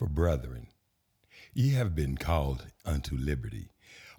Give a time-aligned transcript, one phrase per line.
[0.00, 0.68] For brethren,
[1.52, 3.68] ye have been called unto liberty.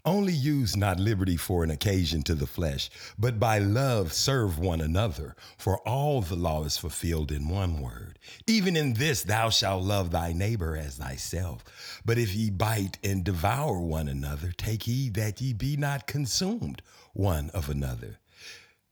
[0.06, 4.79] Only use not liberty for an occasion to the flesh, but by love serve one
[4.79, 5.36] another.
[5.58, 8.20] For all the law is fulfilled in one word.
[8.45, 11.63] Even in this, thou shalt love thy neighbor as thyself.
[12.05, 16.84] But if ye bite and devour one another, take heed that ye be not consumed
[17.13, 18.20] one of another.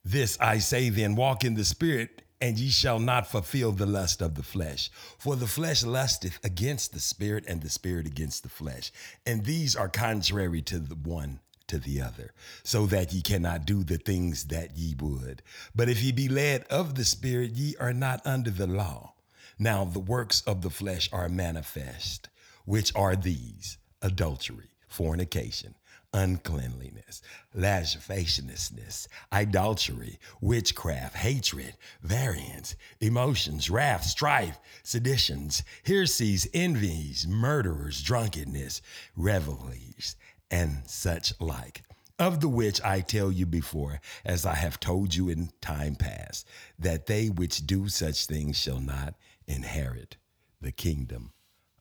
[0.03, 4.21] This I say then walk in the Spirit, and ye shall not fulfill the lust
[4.21, 4.89] of the flesh.
[5.17, 8.91] For the flesh lusteth against the Spirit, and the Spirit against the flesh.
[9.25, 13.83] And these are contrary to the one to the other, so that ye cannot do
[13.83, 15.43] the things that ye would.
[15.75, 19.13] But if ye be led of the Spirit, ye are not under the law.
[19.59, 22.29] Now the works of the flesh are manifest,
[22.65, 25.75] which are these adultery, fornication
[26.13, 27.21] uncleanliness,
[27.53, 38.81] lasciviousness, idolatry, witchcraft, hatred, variance, emotions, wrath, strife, seditions, heresies, envies, murderers, drunkenness,
[39.15, 40.15] revelries,
[40.49, 41.83] and such like.
[42.17, 46.45] Of the which I tell you before, as I have told you in time past,
[46.77, 49.13] that they which do such things shall not
[49.47, 50.17] inherit
[50.59, 51.31] the kingdom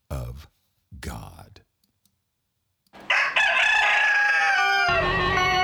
[0.09, 0.47] of
[1.01, 1.62] God.
[4.91, 5.58] I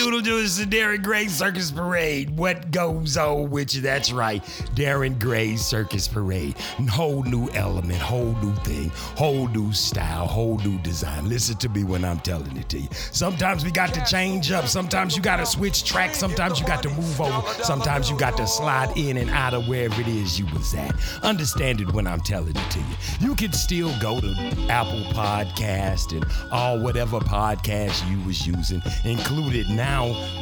[0.00, 2.30] cock-a-doodle doo is the Darren Gray Circus Parade.
[2.38, 3.82] What goes on with you?
[3.82, 4.42] That's right,
[4.74, 6.56] Darren Gray Circus Parade.
[6.88, 11.28] Whole new element, whole new thing, whole new style, whole new design.
[11.28, 12.88] Listen to me when I'm telling it to you.
[12.92, 14.66] Sometimes we got to change up.
[14.66, 16.16] Sometimes you got to switch tracks.
[16.16, 17.46] Sometimes you got to move over.
[17.62, 20.94] Sometimes you got to slide in and out of wherever it is you was at.
[21.22, 23.28] Understand it when I'm telling it to you.
[23.28, 24.34] You can still go to
[24.70, 29.89] Apple Podcast and all whatever podcast you was using, included now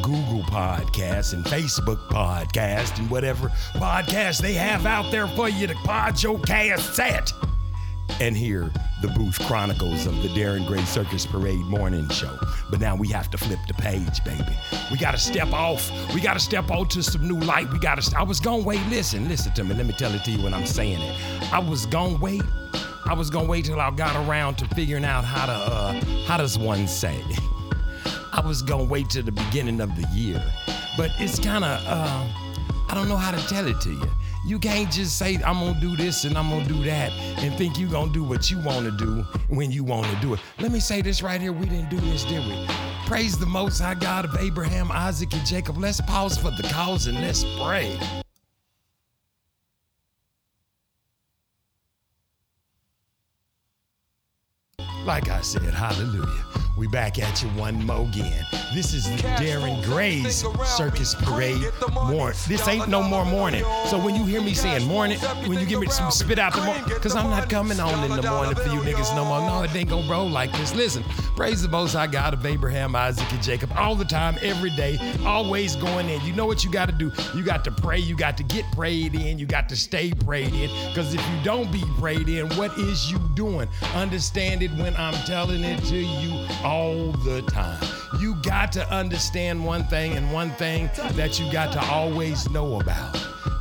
[0.03, 5.75] Google Podcasts and Facebook Podcast and whatever podcast they have out there for you to
[5.77, 7.33] pod your cast at
[8.21, 8.71] and hear
[9.01, 12.39] the Booth Chronicles of the Darren Gray Circus Parade morning show.
[12.71, 14.55] But now we have to flip the page, baby.
[14.91, 15.91] We got to step off.
[16.15, 17.73] We got to step out to some new light.
[17.73, 18.19] We got to.
[18.19, 18.85] I was gonna wait.
[18.91, 19.75] Listen, listen to me.
[19.75, 21.53] Let me tell it to you when I'm saying it.
[21.53, 22.43] I was gonna wait.
[23.07, 25.53] I was gonna wait till I got around to figuring out how to.
[25.53, 25.93] Uh,
[26.27, 27.23] how does one say?
[28.39, 30.41] I was gonna wait till the beginning of the year,
[30.97, 31.83] but it's kind of.
[31.85, 32.25] Uh,
[32.89, 34.11] I don't know how to tell it to you.
[34.47, 37.81] You can't just say I'm gonna do this and I'm gonna do that and think
[37.81, 40.41] you're gonna do what you wanna do when you wanna do it.
[40.61, 41.53] Let me say this right here.
[41.53, 42.65] We didn't do this, did we?
[43.07, 45.77] Praise the most high God of Abraham, Isaac, and Jacob.
[45.77, 47.99] Let's pause for the cause and let's pray.
[55.05, 56.68] Like I said, hallelujah.
[56.79, 58.47] We back at you one more again.
[58.73, 61.61] This is the Darren Gray's Circus Parade
[61.93, 62.39] morning.
[62.47, 63.65] This ain't no more morning.
[63.87, 65.19] So when you hear me saying morning,
[65.49, 68.15] when you give me some spit out the morning, because I'm not coming on in
[68.15, 69.41] the morning for you niggas no more.
[69.41, 70.73] No, it ain't gonna roll like this.
[70.73, 71.03] Listen,
[71.35, 75.01] praise the most high God of Abraham, Isaac, and Jacob all the time, every day,
[75.27, 76.21] always going in.
[76.21, 77.11] You know what you got to do?
[77.35, 77.99] You got to pray.
[77.99, 79.37] You got to get prayed in.
[79.37, 80.71] You got to stay prayed in.
[80.91, 83.69] Because if you don't be prayed in, what is you doing?
[83.97, 87.83] Understand it when I'm telling it to you all the time.
[88.21, 92.79] You got to understand one thing and one thing that you got to always know
[92.79, 93.17] about.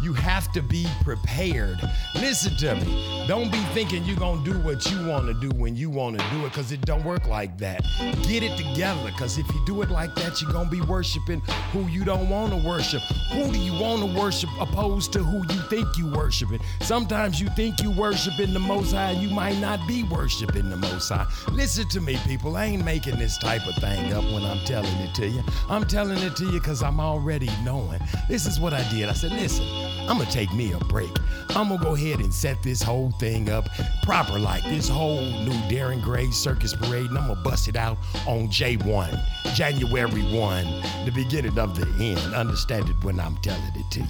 [0.07, 1.81] You have to be prepared.
[2.15, 3.25] Listen to me.
[3.27, 6.17] Don't be thinking you're going to do what you want to do when you want
[6.17, 7.81] to do it because it don't work like that.
[8.23, 11.41] Get it together because if you do it like that, you're going to be worshiping
[11.73, 13.01] who you don't want to worship.
[13.33, 16.61] Who do you want to worship opposed to who you think you worshiping?
[16.79, 21.09] Sometimes you think you worshiping the Most High, you might not be worshiping the Most
[21.09, 21.27] High.
[21.51, 22.55] Listen to me, people.
[22.55, 25.43] I ain't making this type of thing up when I'm telling it to you.
[25.67, 27.99] I'm telling it to you because I'm already knowing.
[28.29, 29.09] This is what I did.
[29.09, 29.65] I said, listen,
[30.07, 31.11] I'm to take me a break.
[31.49, 33.67] I'm to go ahead and set this whole thing up
[34.03, 37.97] proper like this whole new Darren Gray Circus Parade, and I'm to bust it out
[38.25, 40.65] on J1, January 1,
[41.05, 42.33] the beginning of the end.
[42.33, 44.07] Understand it when I'm telling it to you.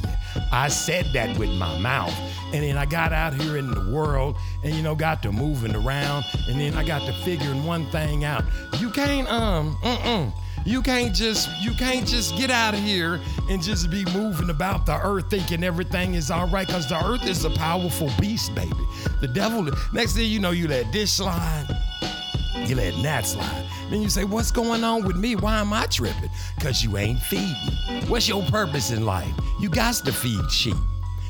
[0.51, 2.13] I said that with my mouth,
[2.53, 5.75] and then I got out here in the world and, you know, got to moving
[5.75, 8.43] around, and then I got to figuring one thing out.
[8.79, 10.33] You can't, um, mm-mm.
[10.67, 14.85] You can't just you can't just get out of here and just be moving about
[14.85, 18.75] the earth thinking everything is all right because the earth is a powerful beast, baby.
[19.21, 19.65] The devil.
[19.93, 21.67] Next thing you know, you let this slide.
[22.65, 23.65] You let that slide.
[23.89, 25.37] Then you say, What's going on with me?
[25.37, 26.29] Why am I tripping?
[26.57, 28.03] Because you ain't feeding.
[28.09, 29.33] What's your purpose in life?
[29.61, 30.75] You got to feed sheep.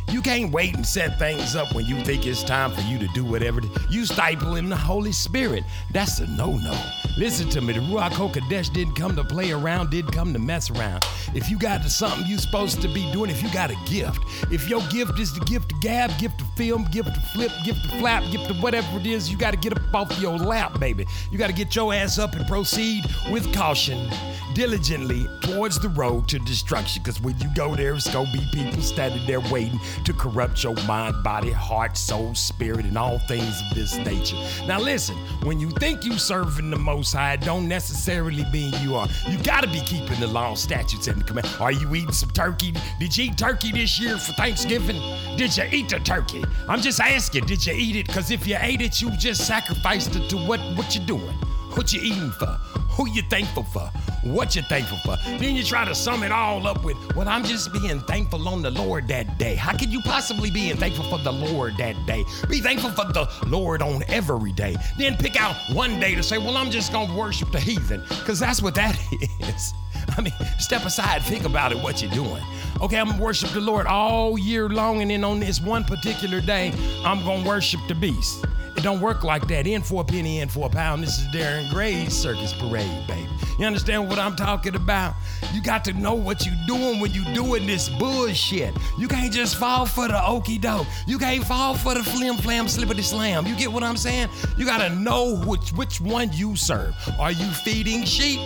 [0.10, 3.08] You can't wait and set things up when you think it's time for you to
[3.14, 3.60] do whatever.
[3.90, 5.64] You stifle in the Holy Spirit.
[5.92, 6.80] That's a no-no.
[7.18, 7.74] Listen to me.
[7.74, 11.04] The Ruach HaKodesh didn't come to play around, didn't come to mess around.
[11.34, 14.20] If you got something you're supposed to be doing, if you got a gift,
[14.52, 17.84] if your gift is the gift to gab, gift to film, gift to flip, gift
[17.84, 20.80] to flap, gift to whatever it is, you got to get up off your lap,
[20.80, 21.06] baby.
[21.32, 24.10] You got to get your ass up and proceed with caution,
[24.54, 27.02] diligently towards the road to destruction.
[27.04, 30.64] Because when you go there, it's going to be people standing there waiting to corrupt
[30.64, 34.38] your mind, body, heart, soul, spirit, and all things of this nature.
[34.66, 39.08] Now, listen, when you think you're serving the Most High, don't necessarily mean you are.
[39.28, 41.48] You got to be keeping the law, statutes, and the command.
[41.60, 42.74] Are you eating some turkey?
[43.00, 45.02] Did you eat turkey this year for Thanksgiving?
[45.38, 46.44] Did you eat the turkey?
[46.68, 48.08] I'm just asking, did you eat it?
[48.08, 51.36] Because if you ate it, you just sacrificed it to what, what you're doing.
[51.78, 52.48] What you eating for?
[52.98, 53.92] Who you thankful for?
[54.24, 55.16] What you thankful for?
[55.38, 58.64] Then you try to sum it all up with, well, I'm just being thankful on
[58.64, 59.54] the Lord that day.
[59.54, 62.26] How could you possibly be thankful for the Lord that day?
[62.50, 64.76] Be thankful for the Lord on every day.
[64.98, 68.40] Then pick out one day to say, well, I'm just gonna worship the heathen, because
[68.40, 69.00] that's what that
[69.42, 69.74] is.
[70.18, 72.44] I mean, step aside, think about it, what you're doing.
[72.82, 76.42] Okay, I'm gonna worship the Lord all year long, and then on this one particular
[76.42, 76.74] day,
[77.06, 78.46] I'm gonna worship the beast.
[78.78, 79.66] It don't work like that.
[79.66, 81.02] In for a penny, in for a pound.
[81.02, 83.28] This is Darren Gray's Circus Parade, baby.
[83.58, 85.16] You understand what I'm talking about?
[85.52, 88.76] You got to know what you're doing when you doing this bullshit.
[89.00, 90.86] You can't just fall for the okey doke.
[91.08, 93.48] You can't fall for the flim flam slippity slam.
[93.48, 94.30] You get what I'm saying?
[94.58, 96.94] You gotta know which which one you serve.
[97.20, 98.40] Are you feeding sheep?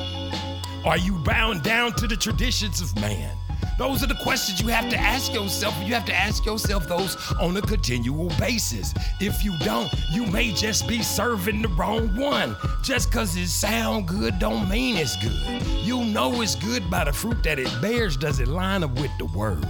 [0.86, 3.36] Are you bound down to the traditions of man?
[3.82, 5.76] Those are the questions you have to ask yourself.
[5.84, 8.94] You have to ask yourself those on a continual basis.
[9.20, 12.56] If you don't, you may just be serving the wrong one.
[12.84, 15.64] Just because it sound good don't mean it's good.
[15.84, 18.16] You know it's good by the fruit that it bears.
[18.18, 19.66] Does it line up with the word?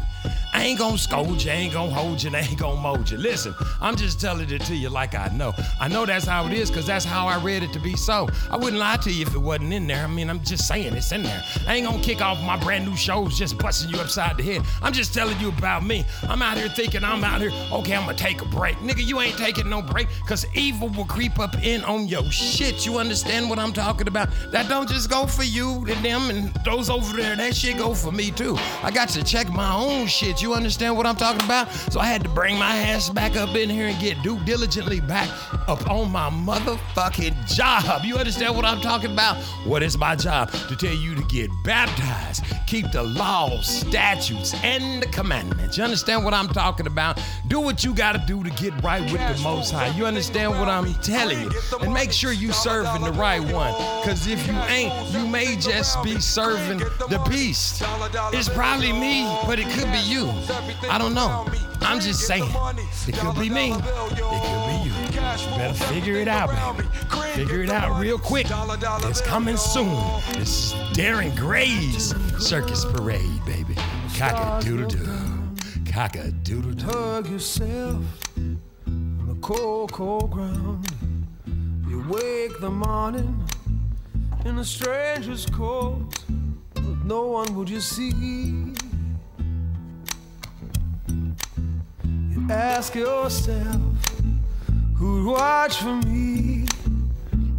[0.53, 3.09] I ain't gonna scold you, I ain't gonna hold you, and I ain't gonna mold
[3.09, 3.17] you.
[3.17, 5.53] Listen, I'm just telling it to you like I know.
[5.79, 8.27] I know that's how it is because that's how I read it to be so.
[8.49, 10.03] I wouldn't lie to you if it wasn't in there.
[10.03, 11.43] I mean, I'm just saying it's in there.
[11.67, 14.61] I ain't gonna kick off my brand new shows just busting you upside the head.
[14.81, 16.05] I'm just telling you about me.
[16.29, 18.77] I'm out here thinking I'm out here, okay, I'm gonna take a break.
[18.77, 22.85] Nigga, you ain't taking no break because evil will creep up in on your shit.
[22.85, 24.29] You understand what I'm talking about?
[24.51, 27.35] That don't just go for you and them and those over there.
[27.35, 28.57] That shit go for me too.
[28.83, 30.41] I got to check my own shit.
[30.41, 31.71] You understand what I'm talking about?
[31.71, 34.99] So I had to bring my ass back up in here and get due diligently
[34.99, 35.29] back
[35.67, 38.03] up on my motherfucking job.
[38.03, 39.37] You understand what I'm talking about?
[39.65, 40.51] What is my job?
[40.51, 45.77] To tell you to get baptized, keep the laws, statutes, and the commandments.
[45.77, 47.19] You understand what I'm talking about?
[47.47, 49.95] Do what you gotta do to get right with the Most High.
[49.97, 51.51] You understand what I'm telling you?
[51.81, 53.73] And make sure you serving the right one.
[54.03, 57.81] Cause if you ain't, you may just be serving the beast.
[58.33, 60.31] It's probably me, but it could be you.
[60.89, 61.47] I don't know.
[61.81, 62.49] I'm just saying.
[63.07, 63.71] It could be me.
[63.71, 65.01] It could be you.
[65.11, 66.87] You better figure it out, baby.
[67.33, 68.47] Figure it out real quick.
[68.49, 69.95] It's coming soon.
[70.33, 73.75] This is Darren Gray's Circus Parade, baby.
[74.17, 75.91] Cock a doodle doo.
[75.91, 76.85] Cock a doodle doo.
[76.85, 78.03] hug yourself
[78.37, 80.85] on the cold, cold ground.
[81.87, 83.47] You wake the morning
[84.45, 86.05] in a stranger's coat,
[86.73, 88.60] but no one would you see.
[92.51, 93.81] Ask yourself,
[94.97, 96.65] who'd watch for me?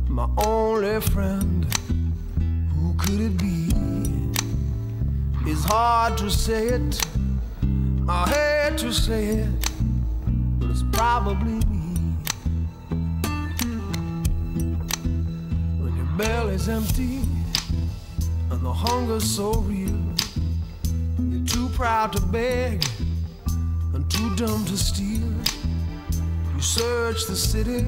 [0.06, 1.64] My only friend,
[2.74, 3.70] who could it be?
[5.50, 7.00] It's hard to say it.
[8.06, 9.70] I hate to say it,
[10.58, 11.94] but it's probably me.
[15.80, 17.20] When your belly's empty
[18.50, 20.02] and the hunger's so real,
[21.18, 22.84] you're too proud to beg
[24.22, 25.32] too dumb to steal.
[26.54, 27.84] You search the city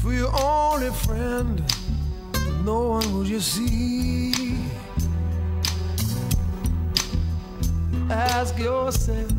[0.00, 1.60] for your only friend,
[2.32, 4.54] but no one will you see.
[8.08, 9.32] Ask yourself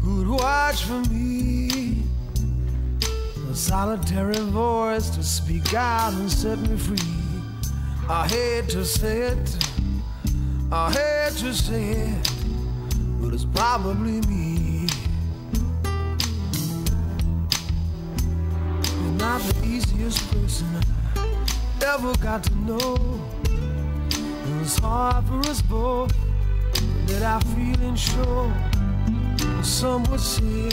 [0.00, 2.02] who'd watch for me.
[3.50, 7.20] A solitary voice to speak out and set me free.
[8.08, 9.46] I hate to say it,
[10.72, 12.30] I hate to say it,
[13.20, 14.53] but it's probably me.
[19.24, 20.68] Not the easiest person
[21.16, 22.94] I ever got to know.
[24.48, 26.12] It was hard for us both
[27.06, 28.52] that I feeling sure.
[29.62, 30.68] Some would say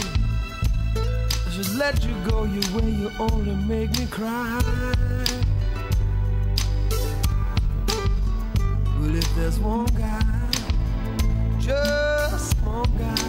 [1.46, 2.90] I should let you go your way.
[3.02, 4.60] You only make me cry.
[8.98, 10.22] But if there's one guy,
[11.58, 13.28] just one guy,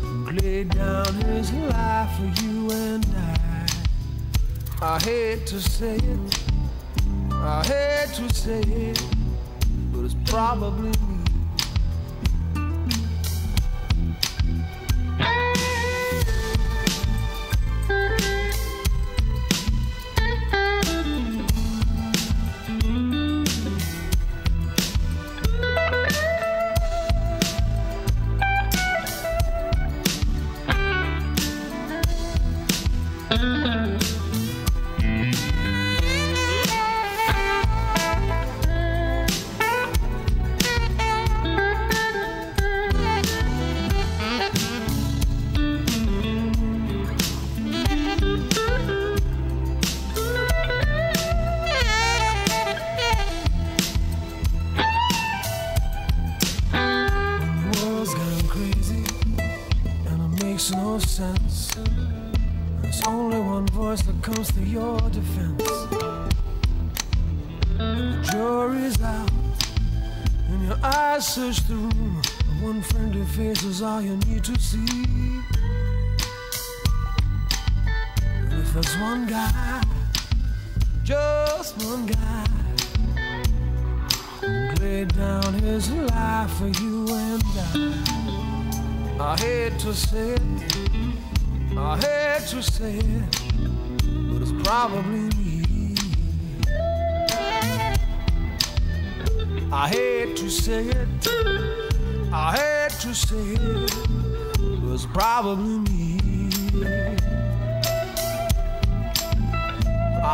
[0.00, 3.35] who laid down his life for you and I.
[4.82, 6.38] I hate to say it,
[7.32, 9.02] I hate to say it,
[9.90, 11.15] but it's probably me.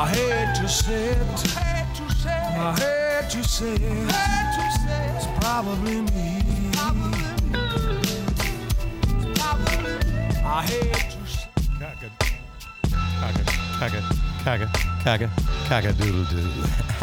[0.00, 1.18] I hate to say it.
[2.24, 4.06] I hate to say it.
[5.16, 6.70] It's probably me.
[10.44, 11.48] I hate to say
[11.80, 13.42] Caga,
[13.80, 14.00] caga,
[14.44, 14.68] caga,
[15.02, 15.28] caga,
[15.66, 16.98] caga, doodle doo.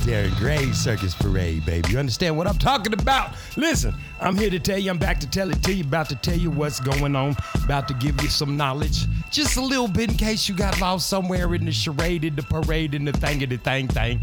[0.00, 1.90] Darren Gray Circus Parade, baby.
[1.90, 3.34] You understand what I'm talking about?
[3.58, 6.16] Listen, I'm here to tell you, I'm back to tell it to you, about to
[6.16, 9.04] tell you what's going on, about to give you some knowledge.
[9.30, 12.42] Just a little bit in case you got lost somewhere in the charade, in the
[12.42, 14.18] parade, in the thing of the thing thing.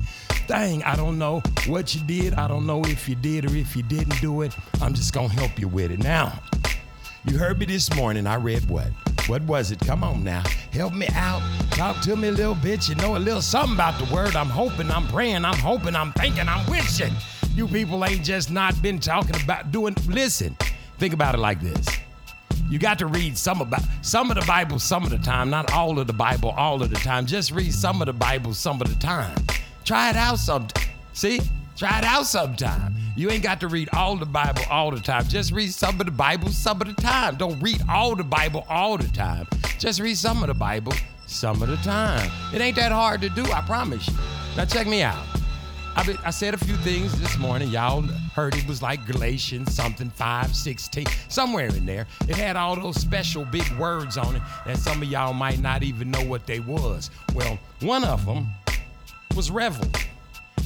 [0.47, 2.33] Thing, I don't know what you did.
[2.33, 4.53] I don't know if you did or if you didn't do it.
[4.81, 5.99] I'm just gonna help you with it.
[5.99, 6.37] Now,
[7.23, 8.27] you heard me this morning.
[8.27, 8.89] I read what?
[9.27, 9.79] What was it?
[9.79, 10.43] Come on now.
[10.73, 11.41] Help me out.
[11.71, 12.89] Talk to me a little bit.
[12.89, 14.35] You know a little something about the word.
[14.35, 17.13] I'm hoping, I'm praying, I'm hoping, I'm thinking, I'm wishing.
[17.55, 19.95] You people ain't just not been talking about doing.
[20.07, 20.57] Listen,
[20.97, 21.87] think about it like this.
[22.69, 25.71] You got to read some about some of the Bible some of the time, not
[25.71, 27.25] all of the Bible all of the time.
[27.25, 29.35] Just read some of the Bible some of the time.
[29.85, 30.83] Try it out sometime.
[31.13, 31.39] See?
[31.77, 32.95] Try it out sometime.
[33.15, 35.25] You ain't got to read all the Bible all the time.
[35.27, 37.35] Just read some of the Bible some of the time.
[37.35, 39.47] Don't read all the Bible all the time.
[39.77, 40.93] Just read some of the Bible
[41.27, 42.31] some of the time.
[42.53, 44.13] It ain't that hard to do, I promise you.
[44.55, 45.36] Now check me out.
[45.97, 47.69] I, I said a few things this morning.
[47.69, 52.05] Y'all heard it was like Galatians something 5, 16, somewhere in there.
[52.29, 55.81] It had all those special big words on it that some of y'all might not
[55.81, 57.09] even know what they was.
[57.33, 58.47] Well, one of them
[59.35, 59.87] was revel.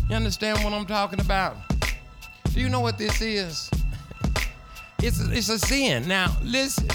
[0.09, 1.55] You understand what I'm talking about?
[2.53, 3.71] Do you know what this is?
[5.03, 6.07] It's a, it's a sin.
[6.07, 6.87] Now, listen.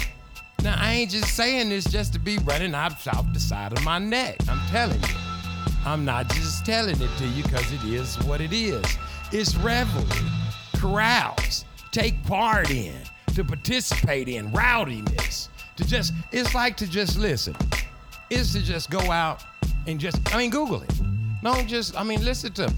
[0.63, 3.83] Now, I ain't just saying this just to be running out off the side of
[3.83, 4.37] my neck.
[4.47, 5.26] I'm telling you.
[5.87, 8.83] I'm not just telling it to you because it is what it is.
[9.31, 10.29] It's revelry,
[10.75, 12.93] carouse, take part in,
[13.35, 17.55] to participate in, rowdiness, to just, it's like to just listen.
[18.29, 19.45] It's to just go out
[19.87, 20.91] and just, I mean, Google it.
[21.41, 22.75] Don't just, I mean, listen to me.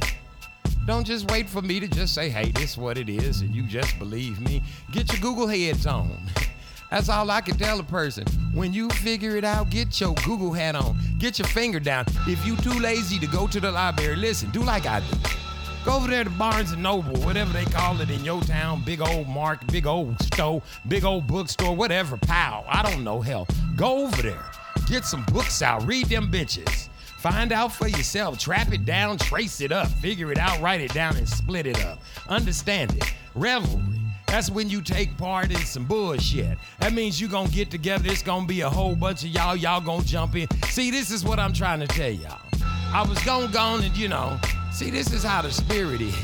[0.86, 3.56] Don't just wait for me to just say, hey, this is what it is, and
[3.56, 4.62] you just believe me.
[4.92, 6.16] Get your Google heads on.
[6.90, 8.26] That's all I can tell a person.
[8.54, 10.98] When you figure it out, get your Google hat on.
[11.20, 12.06] Get your finger down.
[12.28, 15.18] If you too lazy to go to the library, listen, do like I do.
[15.86, 19.02] Go over there to Barnes and Noble, whatever they call it in your town, big
[19.02, 22.66] old mark, big old store, big old bookstore, whatever, pal.
[22.68, 23.48] I don't know, hell.
[23.76, 24.46] Go over there.
[24.88, 25.86] Get some books out.
[25.86, 26.90] Read them bitches.
[27.20, 28.40] Find out for yourself.
[28.40, 31.84] Trap it down, trace it up, figure it out, write it down, and split it
[31.86, 32.00] up.
[32.28, 33.04] Understand it.
[33.36, 33.99] Revelry,
[34.30, 36.58] That's when you take part in some bullshit.
[36.80, 38.10] That means you're gonna get together.
[38.10, 39.56] It's gonna be a whole bunch of y'all.
[39.56, 40.48] Y'all gonna jump in.
[40.70, 42.40] See, this is what I'm trying to tell y'all.
[42.94, 44.40] I was gonna go and you know,
[44.72, 46.16] see, this is how the spirit is.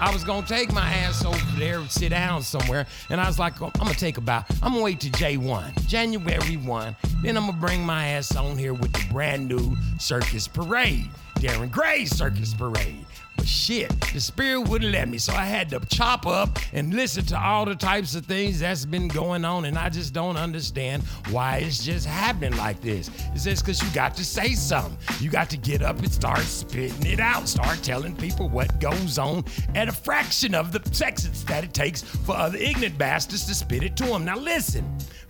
[0.00, 3.38] I was gonna take my ass over there and sit down somewhere, and I was
[3.38, 7.46] like, oh, I'm gonna take about, I'm gonna wait to J1, January 1, then I'm
[7.46, 12.54] gonna bring my ass on here with the brand new Circus Parade, Darren Gray's Circus
[12.54, 13.06] Parade.
[13.44, 17.38] Shit, the spirit wouldn't let me, so I had to chop up and listen to
[17.38, 21.58] all the types of things that's been going on, and I just don't understand why
[21.58, 23.10] it's just happening like this.
[23.34, 24.96] It's just because you got to say something.
[25.20, 29.18] You got to get up and start spitting it out, start telling people what goes
[29.18, 33.54] on at a fraction of the seconds that it takes for other ignorant bastards to
[33.54, 34.24] spit it to them.
[34.24, 34.84] Now listen,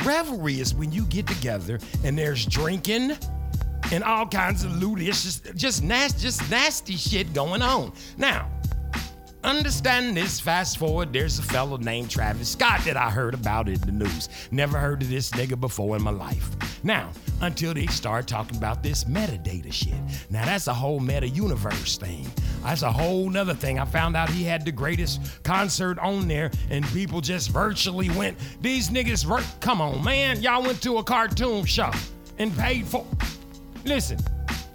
[0.04, 3.16] revelry is when you get together and there's drinking
[3.92, 4.72] and all kinds of.
[5.00, 7.92] It's just just nasty, just nasty shit going on.
[8.16, 8.50] Now,
[9.44, 10.40] understand this.
[10.40, 14.28] Fast forward, there's a fellow named Travis Scott that I heard about in the news.
[14.50, 16.50] Never heard of this nigga before in my life.
[16.84, 19.94] Now, until they start talking about this metadata shit.
[20.30, 22.26] Now that's a whole meta universe thing.
[22.62, 23.78] That's a whole nother thing.
[23.78, 28.36] I found out he had the greatest concert on there, and people just virtually went.
[28.60, 31.90] These niggas, come on, man, y'all went to a cartoon show
[32.38, 33.06] and paid for.
[33.84, 34.18] Listen,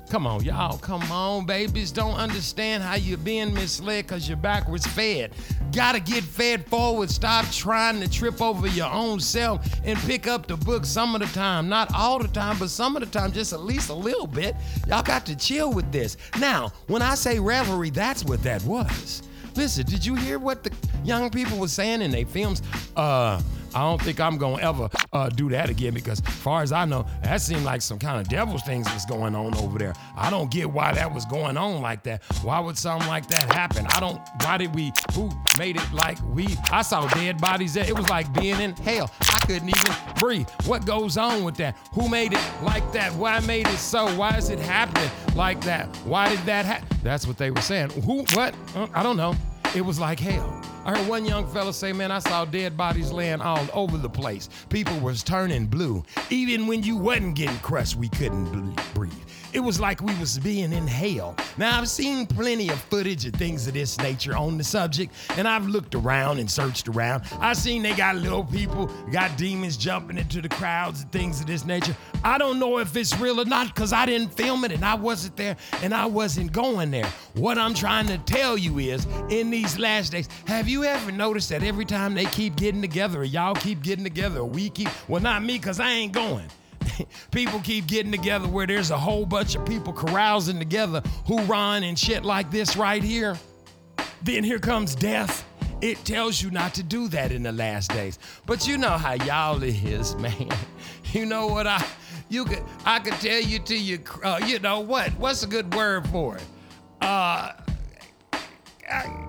[0.10, 1.92] come on, y'all, come on, babies.
[1.92, 5.34] Don't understand how you're being misled because you're backwards fed.
[5.72, 7.10] Gotta get fed forward.
[7.10, 11.22] Stop trying to trip over your own self and pick up the book some of
[11.22, 11.68] the time.
[11.68, 14.56] Not all the time, but some of the time, just at least a little bit.
[14.88, 16.18] Y'all got to chill with this.
[16.40, 19.24] Now, when I say revelry, that's what that was.
[19.56, 20.72] Listen, did you hear what the
[21.04, 22.62] young people were saying in their films?
[22.96, 23.42] Uh,
[23.76, 26.86] I don't think I'm gonna ever uh, do that again because, as far as I
[26.86, 29.94] know, that seemed like some kind of devil's things was going on over there.
[30.16, 32.24] I don't get why that was going on like that.
[32.44, 33.86] Why would something like that happen?
[33.90, 34.22] I don't.
[34.42, 34.92] Why did we?
[35.14, 36.48] Who made it like we?
[36.72, 37.86] I saw dead bodies there.
[37.88, 39.10] It was like being in hell.
[39.22, 40.50] I couldn't even breathe.
[40.66, 41.76] What goes on with that?
[41.94, 43.14] Who made it like that?
[43.14, 44.08] Why made it so?
[44.16, 45.88] Why is it happening like that?
[46.06, 46.88] Why did that happen?
[47.04, 47.90] That's what they were saying.
[48.02, 48.24] Who?
[48.34, 48.56] What?
[48.76, 49.36] Uh, I don't know.
[49.76, 50.62] It was like hell.
[50.86, 54.10] I heard one young fella say, man, I saw dead bodies laying all over the
[54.10, 54.50] place.
[54.68, 56.04] People was turning blue.
[56.30, 59.14] Even when you wasn't getting crushed, we couldn't breathe.
[59.54, 61.36] It was like we was being in hell.
[61.58, 65.48] Now I've seen plenty of footage of things of this nature on the subject, and
[65.48, 67.24] I've looked around and searched around.
[67.40, 71.46] I've seen they got little people, got demons jumping into the crowds and things of
[71.46, 71.96] this nature.
[72.24, 74.96] I don't know if it's real or not because I didn't film it and I
[74.96, 77.06] wasn't there and I wasn't going there.
[77.36, 81.50] What I'm trying to tell you is, in these last days, have you ever noticed
[81.50, 84.90] that every time they keep getting together, or y'all keep getting together, or we keep,
[85.08, 86.50] well, not me because I ain't going.
[87.32, 91.84] People keep getting together where there's a whole bunch of people carousing together who run
[91.84, 93.38] and shit like this right here.
[94.24, 95.46] Then here comes death.
[95.82, 98.18] It tells you not to do that in the last days.
[98.46, 100.50] But you know how y'all is, man.
[101.12, 101.86] You know what I
[102.30, 105.12] you could I could tell you to you uh, you know what?
[105.20, 106.44] What's a good word for it?
[107.02, 107.52] Uh
[108.90, 109.28] I,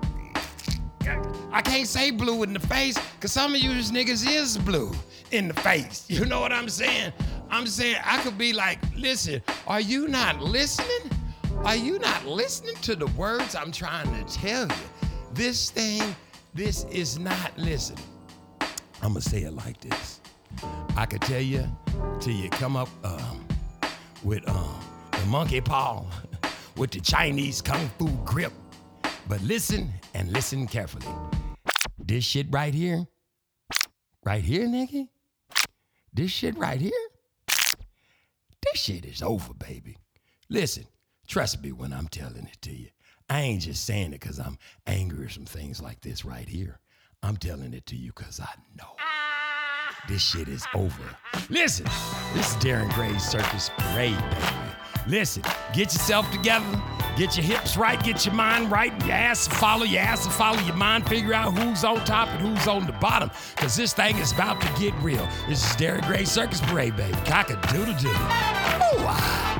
[1.51, 4.91] I can't say blue in the face because some of you niggas is blue
[5.31, 6.05] in the face.
[6.09, 7.13] You know what I'm saying?
[7.49, 11.11] I'm saying I could be like, listen, are you not listening?
[11.63, 14.75] Are you not listening to the words I'm trying to tell you?
[15.33, 16.15] This thing,
[16.53, 18.03] this is not, listening.
[19.01, 20.21] I'm gonna say it like this.
[20.95, 21.65] I could tell you
[22.19, 23.45] till you come up um,
[24.23, 24.79] with um,
[25.11, 26.05] the monkey paw,
[26.77, 28.53] with the Chinese kung fu grip.
[29.27, 31.07] But listen and listen carefully.
[31.97, 33.07] This shit right here,
[34.23, 35.07] right here, nigga,
[36.13, 36.91] this shit right here,
[38.71, 39.97] this shit is over, baby.
[40.49, 40.85] Listen,
[41.27, 42.87] trust me when I'm telling it to you.
[43.29, 46.79] I ain't just saying it because I'm angry or some things like this right here.
[47.23, 48.95] I'm telling it to you because I know
[50.07, 51.03] this shit is over.
[51.49, 51.85] Listen,
[52.33, 54.84] this is Darren Gray's Circus Parade, baby.
[55.07, 56.65] Listen, get yourself together,
[57.15, 60.31] get your hips right, get your mind right, your ass to follow, your ass to
[60.31, 63.93] follow your mind, figure out who's on top and who's on the bottom, because this
[63.93, 65.27] thing is about to get real.
[65.47, 67.17] This is Darren Gray Circus Parade, baby.
[67.25, 68.11] Cock a doodle doodle.
[68.11, 69.54] Ooh, ah.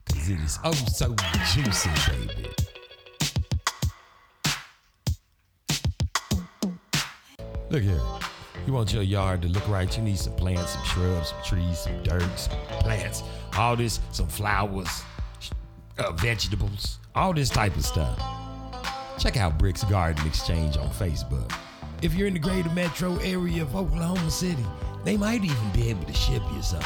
[0.06, 1.16] because it is oh so
[1.54, 2.50] juicy, baby.
[7.70, 8.02] Look here.
[8.68, 11.80] You want your yard to look right, you need some plants, some shrubs, some trees,
[11.80, 13.24] some dirt, some plants,
[13.58, 15.04] all this, some flowers,
[16.00, 18.22] uh, vegetables, all this type of stuff.
[19.18, 21.50] Check out Bricks Garden Exchange on Facebook.
[22.02, 24.66] If you're in the greater metro area of Oklahoma City,
[25.04, 26.84] they might even be able to ship you some.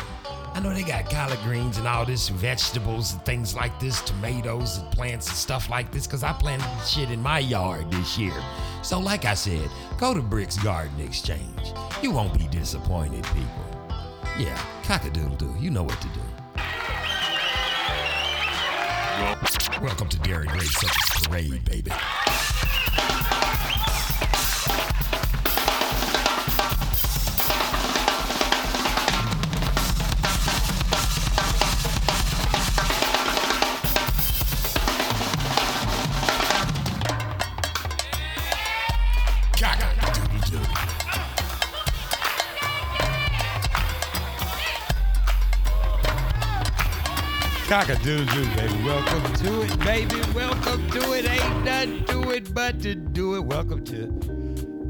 [0.53, 4.77] I know they got collard greens and all this vegetables and things like this, tomatoes
[4.77, 8.33] and plants and stuff like this, because I planted shit in my yard this year.
[8.81, 11.73] So, like I said, go to Bricks Garden Exchange.
[12.01, 13.89] You won't be disappointed, people.
[14.39, 16.21] Yeah, cockadoodle doo, you know what to do.
[19.79, 21.91] Welcome to Darren Gray Circus Parade, baby.
[48.07, 48.83] Cock-a-doodle-doo, baby.
[48.85, 50.21] Welcome to it, baby.
[50.33, 51.29] Welcome to it.
[51.29, 53.41] Ain't nothing to it but to do it.
[53.41, 54.07] Welcome to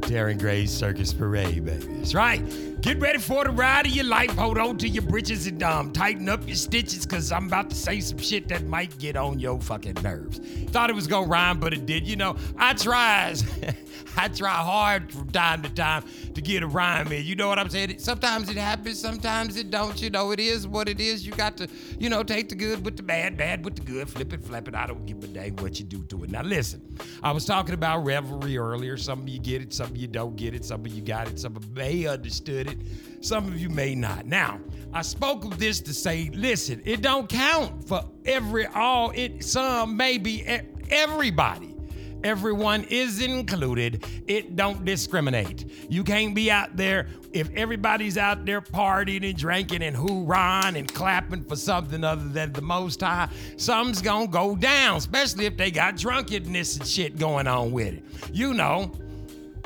[0.02, 1.84] Darren Gray's Circus Parade, baby.
[1.96, 2.44] That's right.
[2.80, 4.30] Get ready for the ride of your life.
[4.36, 7.76] Hold on to your britches and um, tighten up your stitches, cause I'm about to
[7.76, 10.40] say some shit that might get on your fucking nerves.
[10.68, 12.08] Thought it was gonna rhyme, but it did.
[12.08, 13.44] You know, I tries.
[14.18, 17.26] I try hard from time to time to get a rhyme in.
[17.26, 18.00] You know what I'm saying?
[18.00, 20.02] Sometimes it happens, sometimes it don't.
[20.02, 21.26] You know, it is what it is.
[21.26, 21.68] You got to,
[22.00, 24.68] you know, take the good with the bad, bad with the good, flip it, flap
[24.68, 24.76] it.
[24.76, 26.32] I don't give a dang what you do to it.
[26.32, 26.82] Now listen,
[27.22, 28.98] I was talking about revelry earlier.
[28.98, 31.28] Some of you get it, some of you don't get it, some of you got
[31.28, 32.78] it, some of you may understood it,
[33.22, 34.26] some of you may not.
[34.26, 34.60] Now,
[34.94, 39.98] I spoke of this to say, listen, it don't count for every all it some
[39.98, 40.46] maybe
[40.90, 41.77] everybody.
[42.24, 44.06] Everyone is included.
[44.28, 45.66] It don't discriminate.
[45.90, 50.92] You can't be out there if everybody's out there partying and drinking and hoorahing and
[50.94, 53.30] clapping for something other than the Most High.
[53.58, 58.04] Something's gonna go down, especially if they got drunkenness and shit going on with it.
[58.34, 58.92] You know,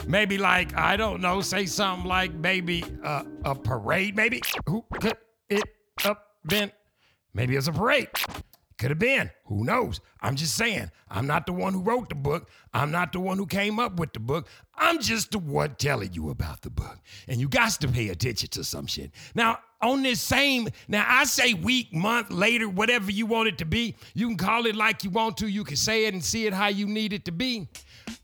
[0.08, 4.16] maybe like I don't know, say something like maybe uh, a parade.
[4.16, 5.18] Maybe who could
[5.50, 5.64] it
[6.00, 6.72] have been?
[7.34, 8.10] Maybe it's a parade.
[8.82, 9.30] Could have been.
[9.46, 10.02] Who knows?
[10.22, 10.89] I'm just saying.
[11.08, 12.50] I'm not the one who wrote the book.
[12.74, 14.48] I'm not the one who came up with the book.
[14.76, 16.98] I'm just the one telling you about the book.
[17.28, 19.12] And you got to pay attention to some shit.
[19.36, 23.65] Now, on this same, now I say week, month, later, whatever you want it to
[23.65, 23.94] be.
[24.15, 25.48] You can call it like you want to.
[25.48, 27.67] You can say it and see it how you need it to be.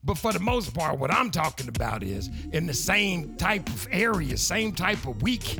[0.03, 3.87] But for the most part, what I'm talking about is in the same type of
[3.91, 5.59] area, same type of week.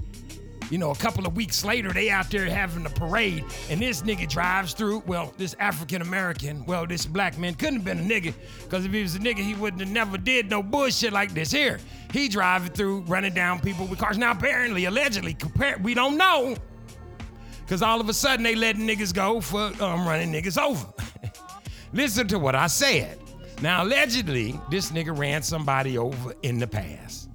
[0.69, 4.01] You know, a couple of weeks later, they out there having a parade, and this
[4.01, 5.03] nigga drives through.
[5.05, 8.91] Well, this African American, well, this black man couldn't have been a nigga, because if
[8.91, 11.79] he was a nigga, he wouldn't have never did no bullshit like this here.
[12.11, 14.17] He driving through, running down people with cars.
[14.17, 15.37] Now, apparently, allegedly,
[15.81, 16.55] we don't know,
[17.61, 20.85] because all of a sudden they letting niggas go for um, running niggas over.
[21.93, 23.19] Listen to what I said.
[23.61, 27.26] Now, allegedly, this nigga ran somebody over in the past.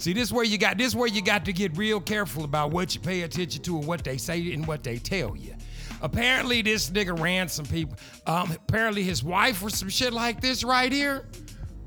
[0.00, 2.94] See, this where you got this where you got to get real careful about what
[2.94, 5.54] you pay attention to and what they say and what they tell you.
[6.00, 7.98] Apparently, this nigga ran some people.
[8.26, 11.28] Um, apparently, his wife or some shit like this right here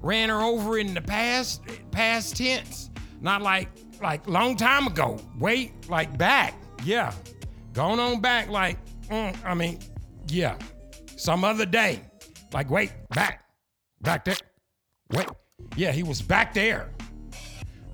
[0.03, 2.91] ran her over in the past, past tense.
[3.19, 5.19] Not like like long time ago.
[5.39, 6.53] Wait, like back.
[6.83, 7.15] Yeah,
[7.73, 8.47] going on back.
[8.47, 9.79] Like, mm, I mean,
[10.27, 10.59] yeah,
[11.17, 12.03] some other day.
[12.53, 13.43] Like, wait, back,
[14.01, 14.35] back there.
[15.13, 15.25] Wait,
[15.75, 16.92] yeah, he was back there.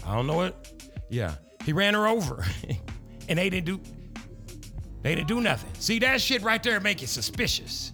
[0.10, 0.74] I don't know what.
[1.10, 2.44] Yeah, he ran her over,
[3.30, 3.80] and they didn't do.
[5.04, 5.70] They didn't do nothing.
[5.76, 7.94] See that shit right there make you suspicious.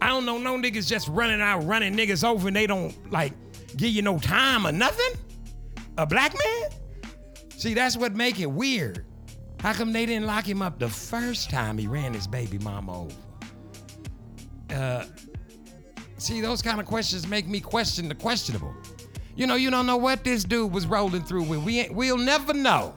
[0.00, 3.34] I don't know no niggas just running out running niggas over and they don't like
[3.76, 5.12] give you no time or nothing.
[5.98, 6.70] A black man?
[7.56, 9.04] See, that's what make it weird.
[9.58, 13.02] How come they didn't lock him up the first time he ran his baby mama
[13.02, 13.16] over?
[14.74, 15.04] Uh,
[16.16, 18.74] see, those kind of questions make me question the questionable.
[19.36, 21.60] You know, you don't know what this dude was rolling through with.
[21.64, 22.94] We ain't, we'll never know,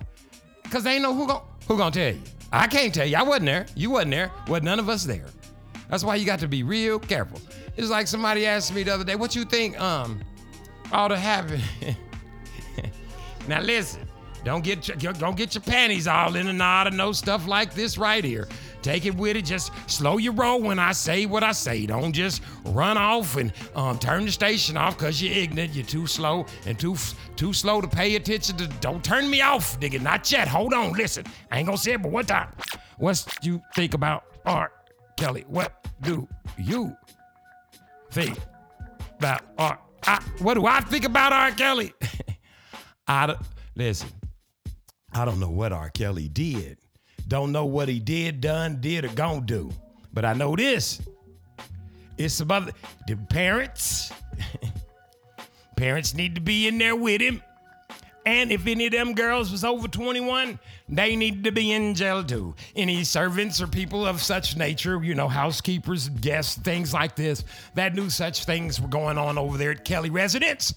[0.70, 2.22] cause ain't no who gon' who gonna tell you.
[2.52, 3.18] I can't tell you.
[3.18, 3.66] I wasn't there.
[3.76, 4.32] You wasn't there.
[4.48, 5.26] Wasn't none of us there.
[5.90, 7.40] That's why you got to be real careful.
[7.78, 10.22] It's like somebody asked me the other day, "What you think um
[10.92, 11.62] ought to happen?"
[13.48, 14.08] now listen,
[14.44, 17.74] don't get your, don't get your panties all in a knot or no stuff like
[17.74, 18.48] this right here.
[18.84, 19.46] Take it with it.
[19.46, 21.86] Just slow your roll when I say what I say.
[21.86, 25.74] Don't just run off and um, turn the station off because you're ignorant.
[25.74, 26.96] You're too slow and too
[27.38, 28.68] too slow to pay attention to.
[28.82, 30.02] Don't turn me off, nigga.
[30.02, 30.48] Not yet.
[30.48, 30.94] Hold on.
[30.94, 31.26] Listen.
[31.50, 32.50] I ain't gonna say it, but one time.
[32.98, 34.72] What you think about R.
[35.18, 35.46] Kelly?
[35.48, 36.96] What do you
[38.12, 38.38] think
[39.18, 39.80] about R.
[40.06, 41.52] I, what do I think about R.
[41.52, 41.94] Kelly?
[43.08, 43.36] I
[43.76, 44.10] listen.
[45.14, 45.90] I don't know what R.
[45.90, 46.78] Kelly did.
[47.28, 49.72] Don't know what he did, done, did, or gonna do.
[50.14, 51.02] But I know this.
[52.18, 52.72] It's about
[53.08, 54.12] the parents.
[55.76, 57.42] parents need to be in there with him.
[58.26, 60.58] And if any of them girls was over 21,
[60.88, 62.56] they need to be in jail too.
[62.76, 67.44] Any servants or people of such nature, you know, housekeepers, guests, things like this,
[67.76, 70.74] that knew such things were going on over there at Kelly residence,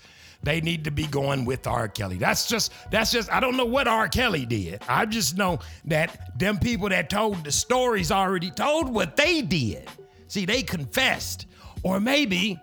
[0.47, 1.89] they need to be going with R.
[1.89, 2.19] Kelly.
[2.19, 4.09] That's just, that's just, I don't know what R.
[4.09, 4.81] Kelly did.
[4.89, 9.89] I just know that them people that told the stories already told what they did.
[10.29, 11.49] See, they confessed.
[11.83, 12.61] Or maybe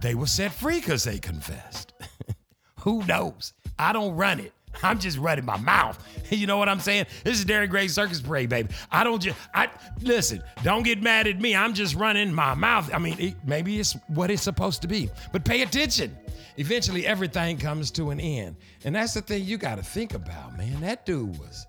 [0.00, 1.92] they were set free because they confessed.
[2.80, 3.52] Who knows?
[3.78, 4.54] I don't run it.
[4.82, 6.02] I'm just running my mouth.
[6.30, 7.06] You know what I'm saying?
[7.24, 8.68] This is Darren Gray Circus Parade, baby.
[8.92, 9.70] I don't just, I
[10.02, 10.42] listen.
[10.62, 11.56] Don't get mad at me.
[11.56, 12.92] I'm just running my mouth.
[12.92, 16.14] I mean, it, maybe it's what it's supposed to be, but pay attention.
[16.58, 20.58] Eventually, everything comes to an end, and that's the thing you got to think about,
[20.58, 20.80] man.
[20.80, 21.66] That dude was,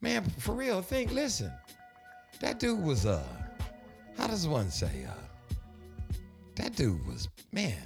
[0.00, 0.82] man, for real.
[0.82, 1.52] Think, listen.
[2.40, 3.22] That dude was, uh,
[4.16, 5.54] how does one say, uh,
[6.56, 7.76] that dude was, man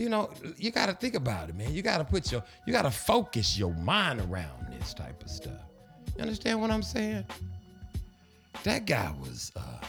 [0.00, 1.74] you know, you got to think about it, man.
[1.74, 5.28] You got to put your, you got to focus your mind around this type of
[5.28, 5.60] stuff.
[6.16, 7.26] You understand what I'm saying?
[8.64, 9.84] That guy was, uh,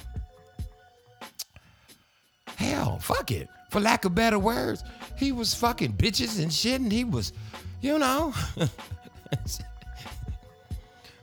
[2.57, 3.47] hell, fuck it.
[3.69, 4.83] For lack of better words,
[5.21, 7.31] he was fucking bitches and shit, and he was,
[7.79, 8.33] you know,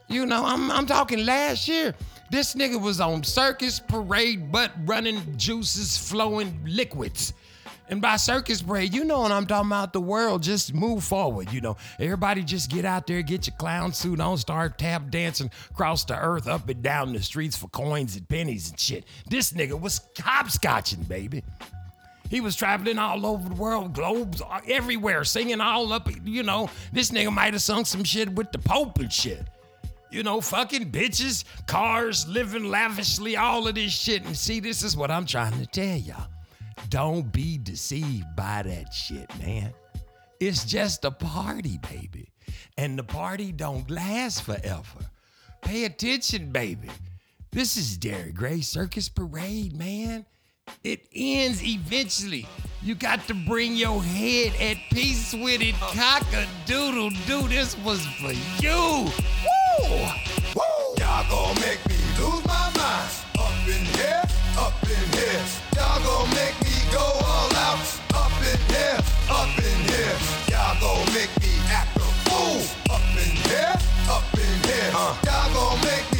[0.08, 1.94] you know, I'm, I'm talking last year.
[2.30, 7.34] This nigga was on circus parade, butt running, juices flowing, liquids.
[7.90, 9.94] And by circus parade, you know what I'm talking about.
[9.94, 11.50] The world just move forward.
[11.52, 15.50] You know, everybody just get out there, get your clown suit on, start tap dancing
[15.70, 19.04] across the earth, up and down the streets for coins and pennies and shit.
[19.26, 21.42] This nigga was hopscotching, baby.
[22.31, 26.09] He was traveling all over the world, globes uh, everywhere, singing all up.
[26.25, 29.47] You know, this nigga might have sung some shit with the Pope and shit.
[30.11, 34.25] You know, fucking bitches, cars, living lavishly, all of this shit.
[34.25, 36.29] And see, this is what I'm trying to tell y'all.
[36.88, 39.73] Don't be deceived by that shit, man.
[40.41, 42.33] It's just a party, baby.
[42.77, 45.11] And the party don't last forever.
[45.62, 46.88] Pay attention, baby.
[47.51, 50.25] This is Darren Gray Circus Parade, man.
[50.85, 52.46] It ends eventually.
[52.83, 55.74] You got to bring your head at peace with it.
[55.74, 57.48] Cock a doodle doo.
[57.48, 59.11] This was for you.
[59.11, 59.88] Woo!
[60.54, 60.94] Woo!
[60.98, 63.11] Y'all gonna make me lose my mind.
[63.38, 64.22] Up in here,
[64.57, 65.42] up in here.
[65.74, 67.78] Y'all gonna make me go all out.
[68.14, 68.98] Up in here,
[69.31, 70.18] up in here.
[70.50, 72.62] Y'all gon' make me act a fool.
[72.90, 73.74] Up in here,
[74.09, 74.90] up in here.
[74.94, 75.16] Uh.
[75.24, 76.17] Y'all gon' make me lose my cool.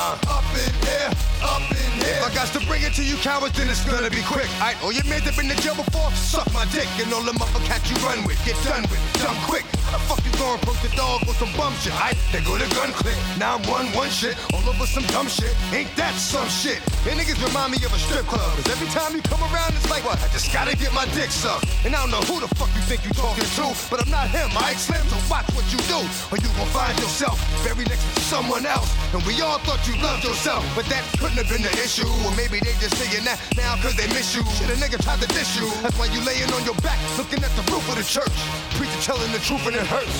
[0.00, 0.16] Uh.
[0.32, 1.12] Up in here,
[1.44, 2.16] up in here.
[2.16, 4.48] If I got to bring it to you cowards, then it's gonna be quick.
[4.82, 6.88] All your men have been in jail before, suck my dick.
[7.04, 9.66] And all the motherfuckers you run with, get done with, done quick.
[9.90, 11.90] How the fuck you gonna approach the dog with some bum shit?
[11.98, 13.18] I they go to gun click.
[13.42, 15.50] Now I'm one one shit, all over some dumb shit.
[15.74, 16.78] Ain't that some shit?
[17.10, 18.46] And niggas remind me of a strip club.
[18.54, 20.22] Cause every time you come around, it's like, what?
[20.22, 21.66] I just gotta get my dick sucked.
[21.82, 24.30] And I don't know who the fuck you think you talking to, but I'm not
[24.30, 25.98] him, I Slim, so watch what you do.
[26.30, 28.94] Or you gon' find yourself buried next to someone else.
[29.10, 32.06] And we all thought you loved yourself, but that couldn't have been the issue.
[32.22, 34.46] Or maybe they just saying that now cause they miss you.
[34.54, 35.66] Shit, a nigga tried to diss you.
[35.82, 38.38] That's why you laying on your back, looking at the roof of the church.
[38.78, 40.18] Preacher telling the truth and it hurts.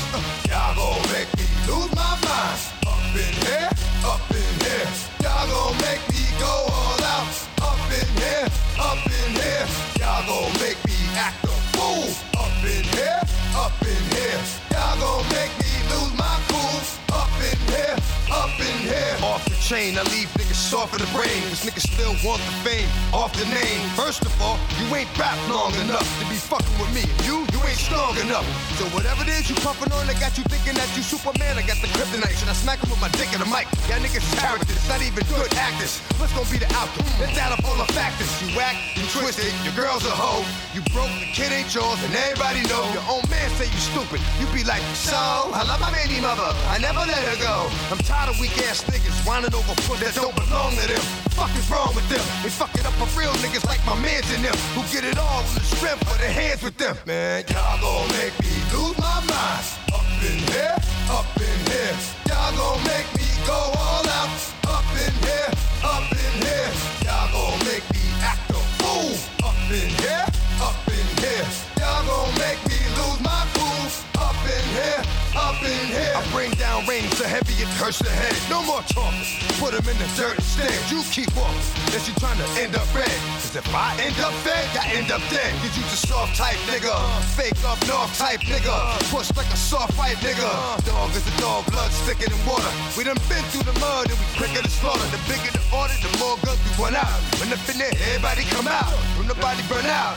[0.48, 2.60] Y'all gon' make me lose my mind.
[2.88, 3.68] Up in here,
[4.04, 4.88] up in here.
[5.20, 7.28] Y'all gon' make me go all out.
[7.60, 8.48] Up in here,
[8.80, 9.66] up in here.
[10.00, 12.08] Y'all gon' make me act a fool.
[12.40, 13.20] Up in here,
[13.54, 14.40] up in here.
[14.72, 16.80] Y'all gon' make me lose my cool.
[17.12, 17.96] Up in here,
[18.32, 19.16] up in here.
[19.20, 21.38] Off the chain, I leave niggas soft in the brain.
[21.46, 23.78] Cause niggas still want the fame, off the name.
[23.94, 27.06] First of all, you ain't rap long enough to be fucking with me.
[27.22, 28.42] You, you ain't strong enough.
[28.82, 31.54] So whatever it is you puffin' on, I got you thinking that you Superman.
[31.54, 32.34] I got the kryptonite.
[32.34, 33.70] Should I smack him with my dick in the mic?
[33.86, 36.02] Y'all niggas characters, not even good actors.
[36.18, 37.06] What's gonna be the outcome?
[37.22, 38.26] It's out of all the factors.
[38.42, 40.42] You whack, you twisted, your girl's a hoe.
[40.74, 42.82] You broke, the kid ain't yours, and everybody know.
[42.90, 44.18] Your own man say you stupid.
[44.42, 45.14] You be like, so,
[45.54, 46.50] I love my baby mother.
[46.66, 47.70] I never let her go.
[47.94, 51.02] I'm tired of weak ass niggas whining over that don't belong to them.
[51.36, 52.22] Fuck is wrong with them?
[52.42, 55.18] They fuck it up for real niggas like my mans in them who get it
[55.18, 56.96] all on the strength of their hands with them.
[57.06, 59.64] Man, y'all gon' make me lose my mind.
[59.92, 60.76] Up in here,
[61.10, 61.94] up in here.
[62.28, 64.30] Y'all gon' make me go all out.
[64.68, 65.50] Up in here,
[65.84, 66.70] up in here.
[67.04, 69.12] Y'all gon' make me act a fool.
[69.44, 70.26] Up in here,
[70.62, 71.48] up in here.
[71.80, 73.84] Y'all gon' make me lose my cool.
[74.20, 75.02] Up in here,
[75.36, 76.12] up in here.
[76.16, 78.34] I bring down rain so heavy it hurts the head.
[78.50, 79.22] No more talking.
[79.58, 80.74] Put 'em in the dirt instead.
[80.90, 81.60] You keep walking.
[81.86, 83.12] Unless you trying to end up red.
[83.38, 85.50] Cause if I end up fed, I end up dead.
[85.60, 86.94] Cause you the soft type nigga.
[87.36, 88.76] Fake up north type nigga.
[89.10, 90.50] Push like a soft white nigga.
[90.86, 92.72] Dog is a dog, blood thicker than water.
[92.96, 95.06] We done been through the mud and we quicker to slaughter.
[95.14, 97.20] The bigger the order, the more guns we run out.
[97.38, 98.92] When up in everybody come out.
[99.18, 100.16] When the body burn out.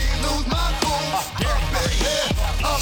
[2.63, 2.81] up.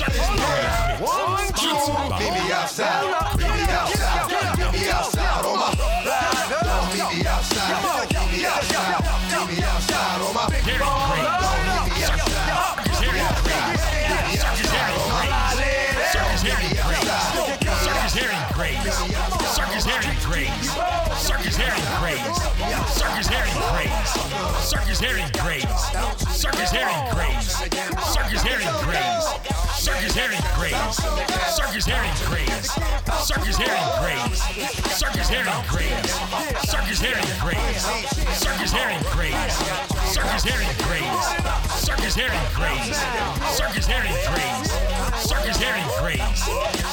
[2.19, 3.38] Me outside.
[3.38, 4.57] Meet me outside.
[4.57, 5.80] Meet me outside on my me
[7.27, 8.09] outside.
[8.09, 9.03] Meet me outside.
[9.30, 10.69] Meet me outside on my me outside.
[13.01, 13.39] Meet me outside.
[17.80, 18.97] Circus Herring Graves.
[19.55, 19.86] Circus
[21.55, 22.39] Herring Graves.
[22.88, 24.11] Circus Herring Graves.
[24.63, 25.82] Circus Herring Graves.
[26.36, 27.28] Circus Herring Graves.
[30.89, 32.71] Herring Circus Herring Graves.
[33.21, 34.41] Circus Herring Graves.
[34.97, 36.13] Circus Herring Graves.
[36.67, 37.83] Circus Herring Graves.
[38.41, 39.53] Circus Herring Graves.
[40.11, 41.29] Circus Herring Graves.
[41.85, 42.97] Circus Herring Graves.
[43.55, 44.71] Circus Herring Graves.
[45.21, 46.41] Circus Herring Graves.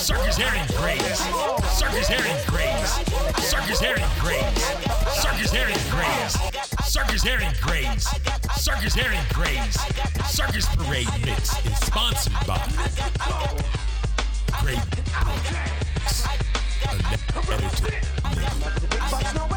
[0.04, 1.20] Circus Herring Graves.
[1.78, 2.90] Circus Herring Graves.
[3.48, 4.85] Circus Herring Graves.
[5.36, 6.32] Circus Harry Grays.
[6.86, 8.08] Circus Harry Grays.
[8.56, 9.78] Circus Harry Grays.
[10.30, 12.56] Circus Parade Mix is sponsored by
[14.62, 14.80] Great
[19.12, 19.55] Editor.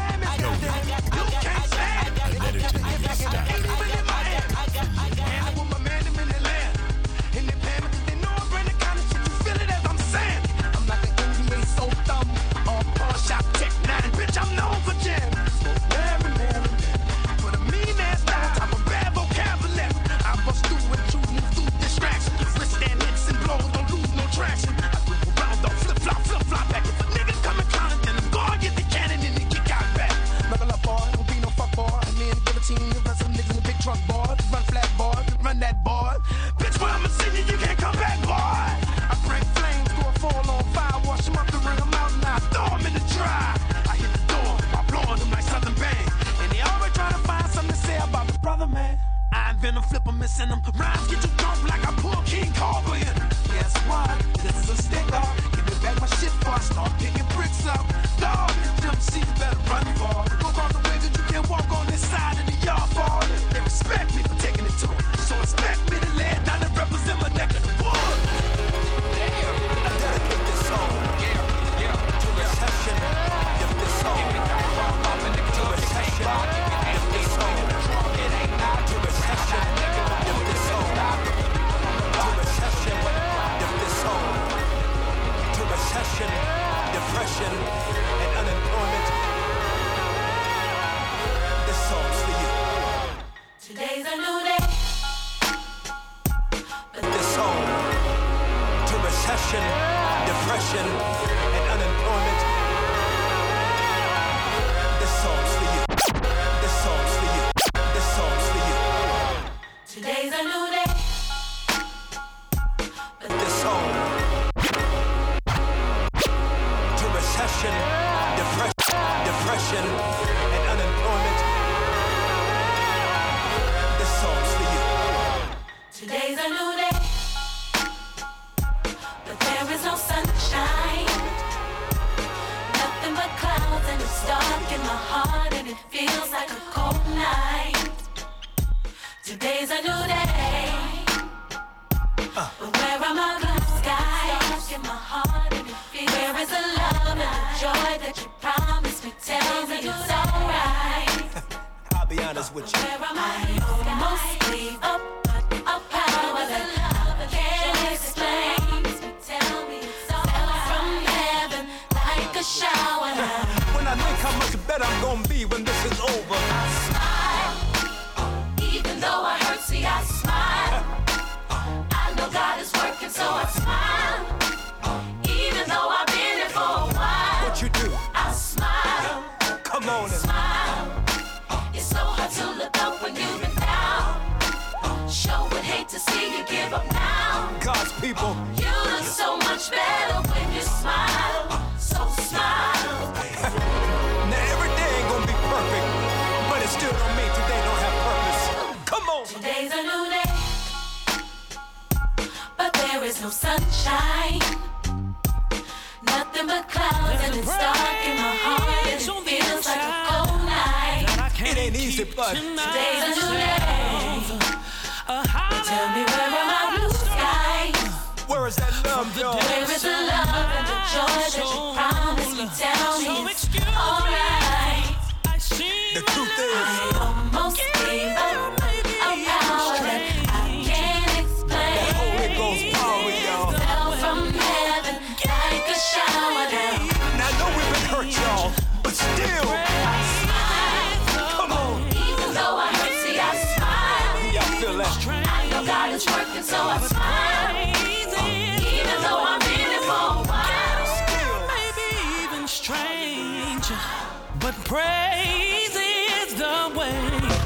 [254.70, 256.94] Praise is the way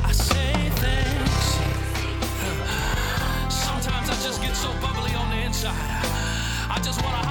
[0.05, 0.53] I say.
[3.49, 5.73] Sometimes I just get so bubbly on the inside.
[6.71, 7.24] I just wanna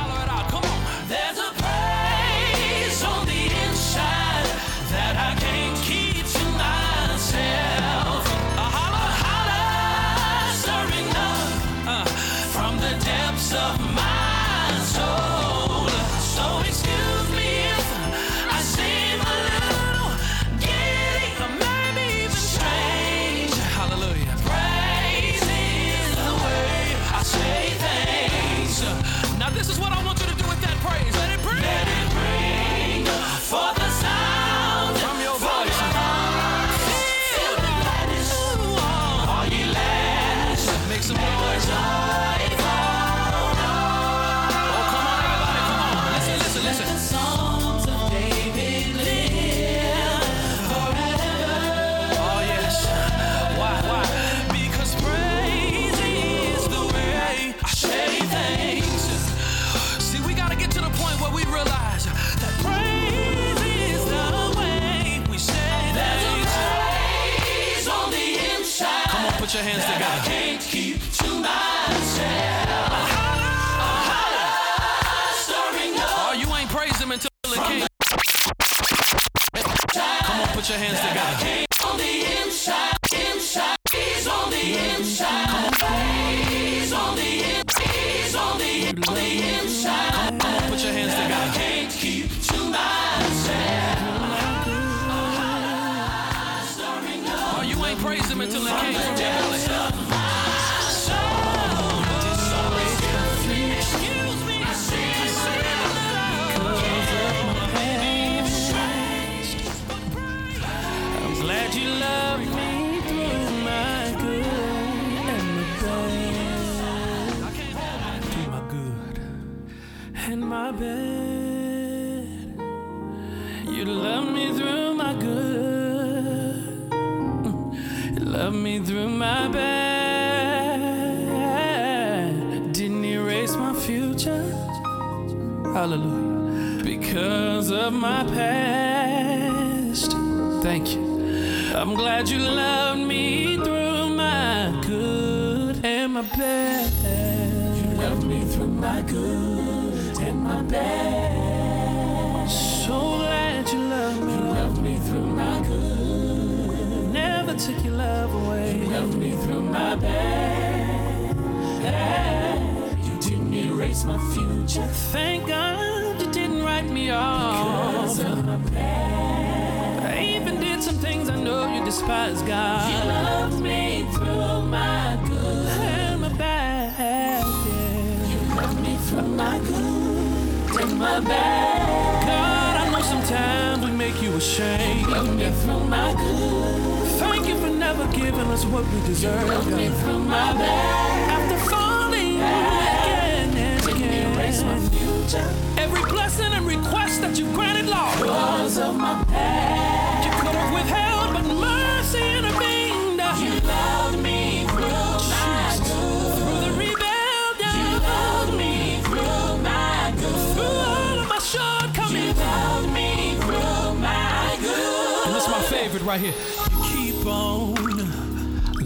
[188.63, 189.41] is what we deserve.
[189.41, 191.29] You Love me through my bed.
[191.29, 193.03] After falling yeah.
[193.03, 194.35] again and Can again.
[194.35, 195.53] Erase my future.
[195.77, 198.17] Every blessing and request that you granted, Lord.
[198.19, 200.25] Because of my past.
[200.25, 203.21] You could have withheld, but mercy intervened.
[203.43, 206.33] You loved me through my good.
[206.37, 207.75] Through the rebellion.
[207.79, 210.55] You loved me through my good.
[210.55, 212.37] Through all of my shortcomings.
[212.37, 215.27] You loved me through my good.
[215.27, 216.33] And this is my favorite right here.
[216.71, 217.92] You keep on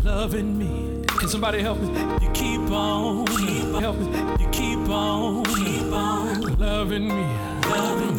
[0.08, 1.04] loving me.
[1.20, 1.90] Can somebody help me?
[2.22, 4.14] You keep on, keep on helping.
[4.40, 7.28] You keep on, keep on loving me.
[7.70, 8.18] Loving.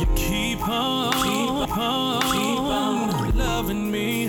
[0.00, 4.28] You keep on, keep on, keep on loving me,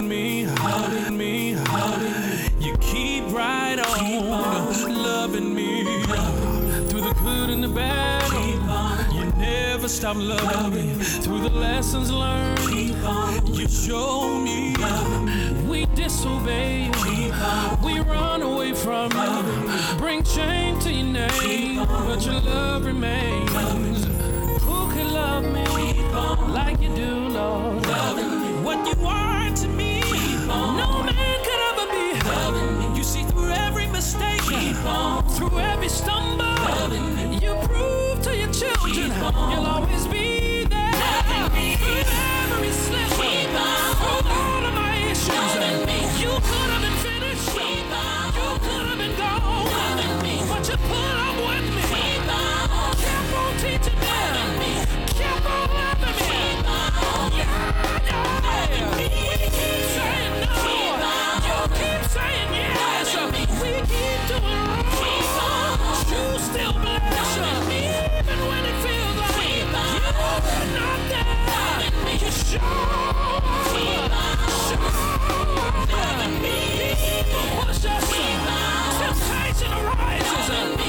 [0.00, 0.46] me,
[1.10, 1.56] me, me.
[2.60, 5.82] You keep right on, keep on loving me
[6.88, 8.22] through the good and the bad.
[8.30, 9.16] Keep on.
[9.16, 12.58] You never stop loving me through the lessons learned.
[12.70, 13.46] Keep on.
[13.52, 14.74] You show me.
[14.76, 15.55] Loving me
[15.96, 16.90] disobey.
[17.82, 19.98] We run away from you.
[19.98, 24.04] Bring shame to your name, but your love remains.
[24.62, 25.64] Who can love me
[26.52, 27.86] like you do, Lord?
[28.64, 30.00] What you are to me,
[30.46, 32.98] no man could ever be.
[32.98, 34.42] You see through every mistake,
[35.36, 36.44] through every stumble.
[37.44, 39.10] You prove to your children
[39.50, 40.15] you'll always be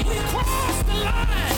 [0.08, 1.48] we cross the line,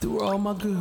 [0.00, 0.76] Through all my good.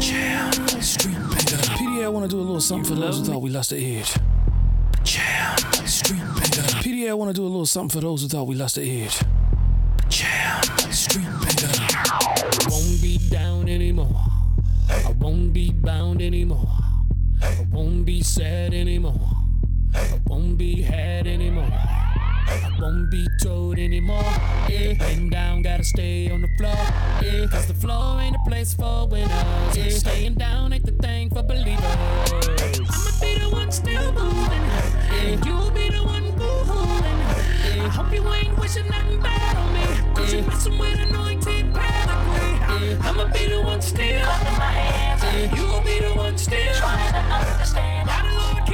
[0.00, 1.56] Jam, street bender.
[1.74, 3.98] PDA, I want to do a little something for those who thought we lost the
[3.98, 4.14] edge.
[5.02, 6.62] Jam, street bender.
[6.84, 8.82] PDA, I want to do a little something for those who thought we lost the
[8.82, 9.18] edge.
[10.08, 11.66] Jam, street bender.
[11.68, 14.24] I won't be down anymore.
[14.88, 16.68] I won't be bound anymore.
[17.42, 19.39] I won't be sad anymore.
[20.30, 21.72] Won't be had anymore.
[21.72, 24.22] I won't be told anymore.
[24.68, 26.76] Yeah, laying down, gotta stay on the floor.
[27.20, 29.76] Yeah, cause the floor ain't a place for winners.
[29.76, 31.82] Yeah, staying down ain't the thing for believers.
[31.82, 34.62] I'ma be the one still moving.
[35.10, 37.18] Yeah, you'll be the one boo-hooing.
[37.66, 40.14] Yeah, I hope you ain't wishing nothing bad on me.
[40.14, 42.86] Cause you're messing with anointed pedigree.
[42.86, 44.06] Yeah, I'ma be the one still.
[44.06, 46.74] Yeah, you'll be the one still.
[46.74, 48.06] Trying to understand.
[48.06, 48.69] Why the Lord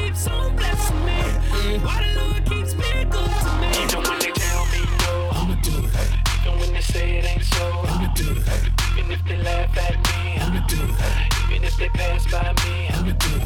[5.32, 6.10] I'ma do it.
[6.46, 8.72] even they say it ain't so, I'ma do it.
[8.98, 11.50] even if they laugh at me, I'ma do it.
[11.50, 13.42] even if they pass by me, I'ma do it.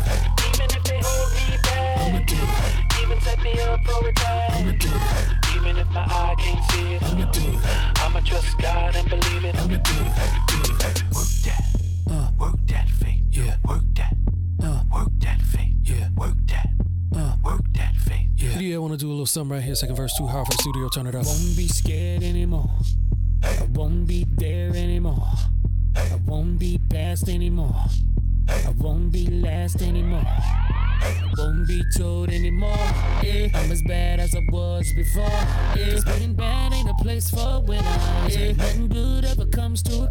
[0.49, 1.47] even if they hold me
[1.99, 3.03] I'ma back, do it.
[3.03, 4.13] even set me up for a
[4.53, 5.57] I'ma do it.
[5.57, 8.01] even if my eye can't see it, I'ma do it.
[8.01, 9.55] I'ma trust God and believe it.
[9.57, 10.33] I'ma do it.
[10.49, 11.05] Do it.
[11.15, 11.63] Work that,
[12.11, 13.57] Uh, work that faith, yeah.
[13.69, 14.15] work that,
[14.63, 16.09] Uh, work that faith, yeah.
[16.17, 16.69] work that,
[17.15, 18.29] Uh, work that faith.
[18.37, 18.59] yeah.
[18.59, 19.75] Yeah, I wanna do a little something right here.
[19.75, 20.89] Second verse, too hard for the studio.
[20.89, 21.25] Turn it up.
[21.27, 22.71] Won't be scared anymore.
[23.43, 25.27] I won't be there anymore.
[25.97, 27.75] I won't be past anymore.
[28.49, 30.25] I won't be last anymore.
[30.27, 32.77] I won't be told anymore.
[33.23, 35.23] Yeah, I'm as bad as I was before.
[35.77, 38.37] Yeah, 'cause being bad ain't a place for winners.
[38.37, 40.09] Yeah, nothing good ever comes to a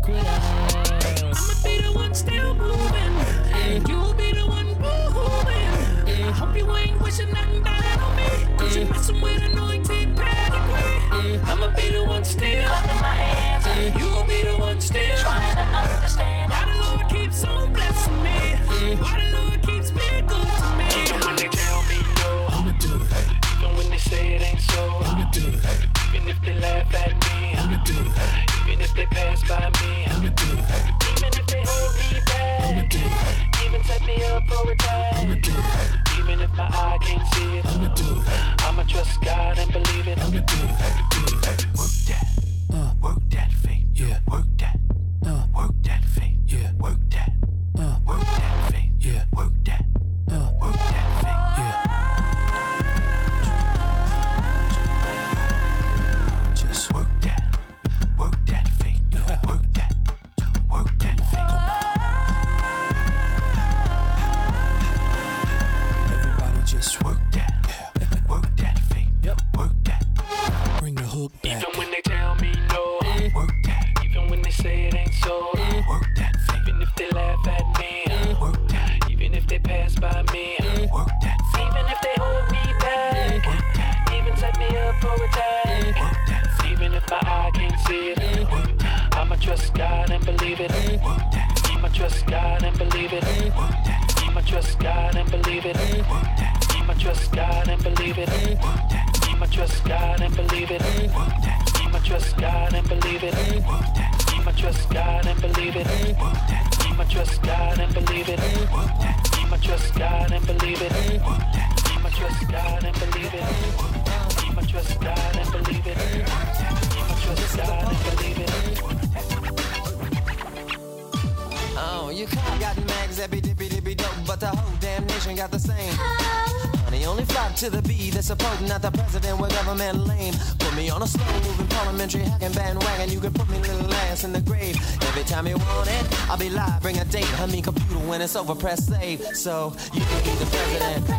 [131.99, 133.09] parliamentary hacking bandwagon.
[133.11, 134.77] You can put me little ass in the grave.
[135.01, 137.27] Every time you want it, I'll be live, bring a date.
[137.41, 139.21] I mean computer when it's over, press save.
[139.35, 141.09] So you can be the president.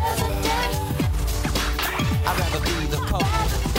[2.25, 3.70] I'd rather be the pope.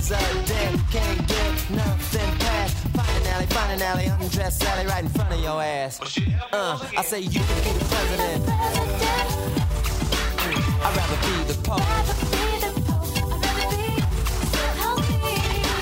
[0.00, 0.80] The parents are dead?
[0.90, 2.76] Can't get nothing past.
[2.88, 6.00] Find an alley, find an alley, undress Sally right in front of your ass.
[6.52, 8.48] Uh, I say you can be the president.
[10.82, 11.82] I'd rather be the pope.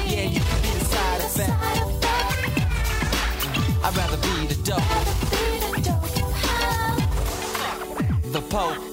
[0.06, 1.60] Yeah, you can be the side effect.
[3.84, 4.82] I'd rather be the dope.
[8.32, 8.87] The Pope.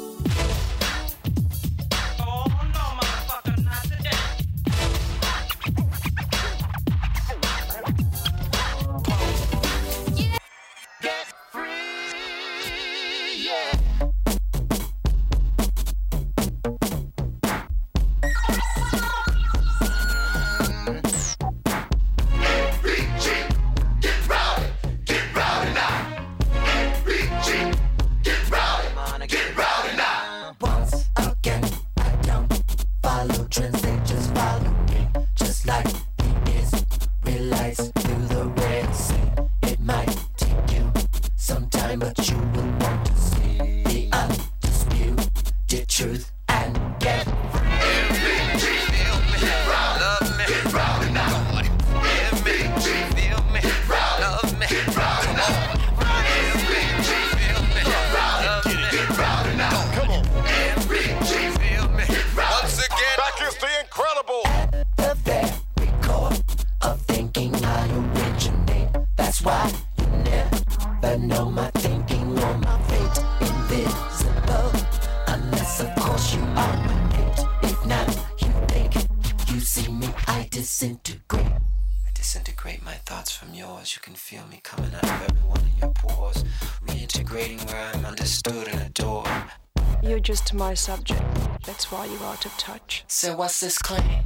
[90.56, 91.22] You're my subject.
[91.66, 93.04] That's why you're out of touch.
[93.10, 94.24] So what's this claim?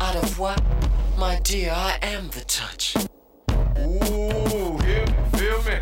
[0.00, 0.62] Out of what?
[1.18, 2.94] My dear, I am the touch.
[3.80, 5.80] Ooh, hear me, feel me.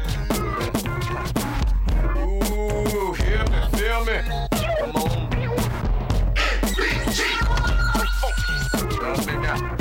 [2.17, 4.23] Ooh, hear me, feel me.
[4.79, 5.29] Come on.
[9.03, 9.77] Love me now.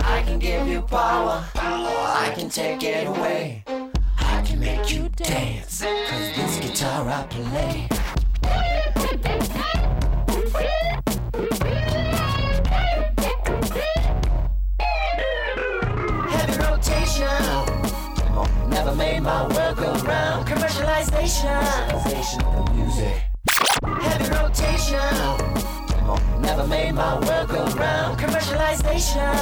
[0.00, 3.62] I can give you power, I can take it away.
[5.16, 7.88] Dance, cause this guitar I play.
[16.28, 17.28] Heavy rotation,
[18.68, 20.46] never made my world go round.
[20.46, 21.94] Commercialization,
[22.44, 23.22] of music.
[24.02, 25.00] Heavy rotation,
[26.42, 28.18] never made my world go round.
[28.18, 29.34] Commercialization,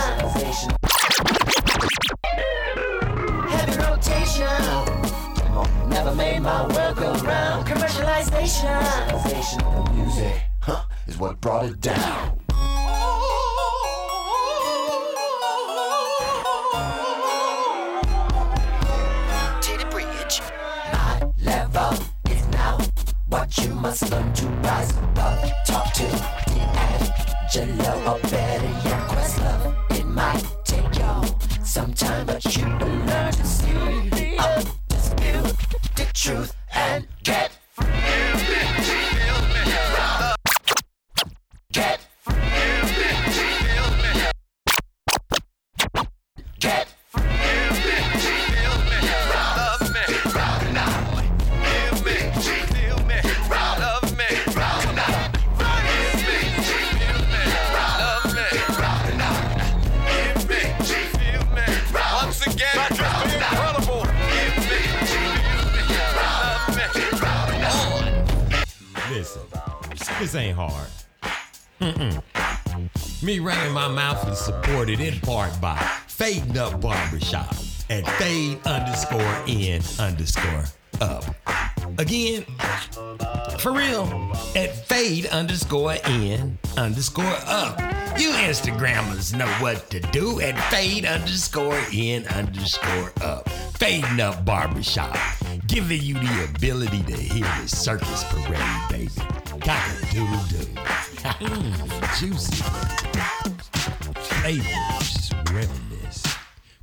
[3.49, 4.93] heavy rotation,
[5.89, 7.67] never made my world go round.
[7.67, 12.39] Commercialization, commercialization of the music, huh, is what brought it down.
[19.61, 20.41] Titty bridge.
[20.93, 21.99] My level
[22.31, 22.79] is now
[23.29, 25.53] what you must learn to rise above.
[25.67, 26.09] Talk to
[26.47, 29.99] D'Angelo or better yet, Questlove.
[29.99, 31.25] It might take y'all
[31.65, 33.73] some time, but you will learn to see
[34.11, 34.84] the undisputed
[36.15, 37.07] truth and
[70.25, 70.89] This ain't hard.
[71.83, 73.22] Mm-mm.
[73.22, 77.55] Me running my mouth is supported in part by Fading Up Barbershop
[77.91, 80.64] at fade underscore in underscore
[81.03, 81.27] up.
[81.99, 82.47] Again,
[83.59, 87.79] for real, at fade underscore in underscore up.
[88.18, 93.47] You Instagrammers know what to do at fade underscore in underscore up.
[93.77, 95.18] Fading up barbershop,
[95.67, 98.59] giving you the ability to hear the circus parade,
[98.91, 99.11] baby.
[99.61, 100.67] Cock a doodle doo.
[101.41, 102.62] Mm, juicy.
[104.43, 106.19] Flavors Wellness.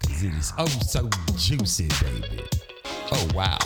[0.00, 2.42] because it is oh so juicy, baby.
[3.12, 3.58] Oh, wow.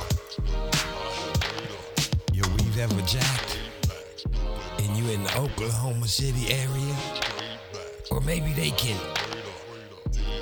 [2.32, 3.58] Your weave ever jacked?
[4.78, 6.96] And you in the Oklahoma City area?
[8.10, 8.96] Or maybe they can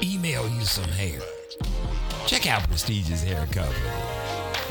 [0.02, 1.20] email you some hair.
[2.26, 3.78] Check out Prestigious Hair Company.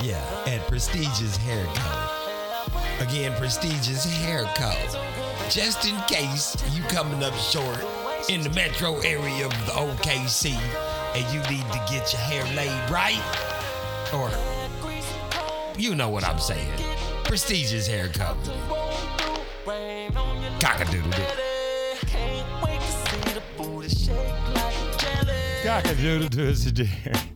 [0.01, 3.03] Yeah, at Prestigious Hair Co.
[3.03, 4.73] Again, Prestigious Hair Co.
[5.49, 7.79] Just in case you coming up short
[8.29, 10.51] in the metro area of the OKC
[11.15, 13.21] and you need to get your hair laid right,
[14.13, 14.29] or
[15.79, 16.71] you know what I'm saying.
[17.23, 18.57] Prestigious Hair Company.
[20.59, 21.55] Cockadoodle
[25.65, 27.34] Cockadoodle doodle This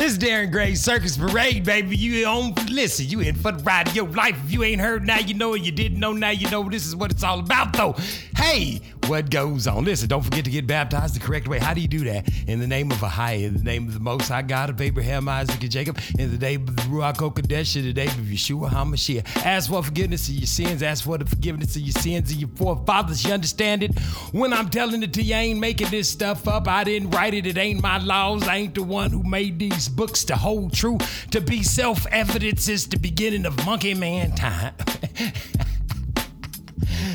[0.00, 1.96] is Darren Gray Circus Parade, baby.
[1.96, 4.36] You on listen, you in for the ride of your life.
[4.44, 5.62] If you ain't heard now, you know it.
[5.62, 7.94] You didn't know now, you know this is what it's all about, though.
[8.36, 9.84] Hey, what goes on?
[9.84, 11.58] Listen, don't forget to get baptized the correct way.
[11.58, 12.28] How do you do that?
[12.46, 14.80] In the name of a high, in the name of the Most High God of
[14.80, 18.26] Abraham, Isaac, and Jacob, in the name of the Ruach HaKodesh, in the name of
[18.26, 19.44] Yeshua HaMashiach.
[19.44, 20.82] Ask for forgiveness of your sins.
[20.82, 23.24] Ask for the forgiveness of your sins of your forefathers.
[23.24, 23.98] You understand it?
[24.32, 26.68] When I'm telling it to you, I ain't making this stuff up.
[26.68, 27.46] I didn't write it.
[27.46, 28.48] It ain't my laws.
[28.48, 30.98] I ain't the one who made these books to hold true.
[31.32, 34.74] To be self-evident since the beginning of monkey man time.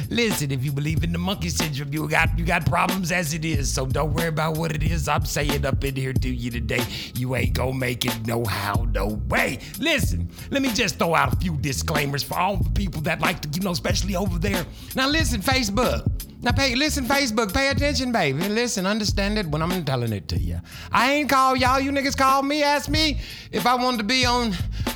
[0.10, 3.44] Listen, if you believe in the monkey syndrome, you got you got problems as it
[3.44, 3.72] is.
[3.72, 6.84] So don't worry about what it is I'm saying up in here to you today.
[7.16, 9.60] You ain't gonna make it no how, no way.
[9.80, 13.42] Listen, let me just throw out a few disclaimers for all the people that like
[13.42, 14.66] to, you know, especially over there.
[14.96, 16.15] Now listen, Facebook.
[16.46, 18.48] Now pay listen, Facebook, pay attention, baby.
[18.48, 20.62] Listen, understand it when I'm telling it to you.
[20.92, 23.20] I ain't call y'all, you niggas call me, ask me
[23.52, 24.54] if I wanted to be on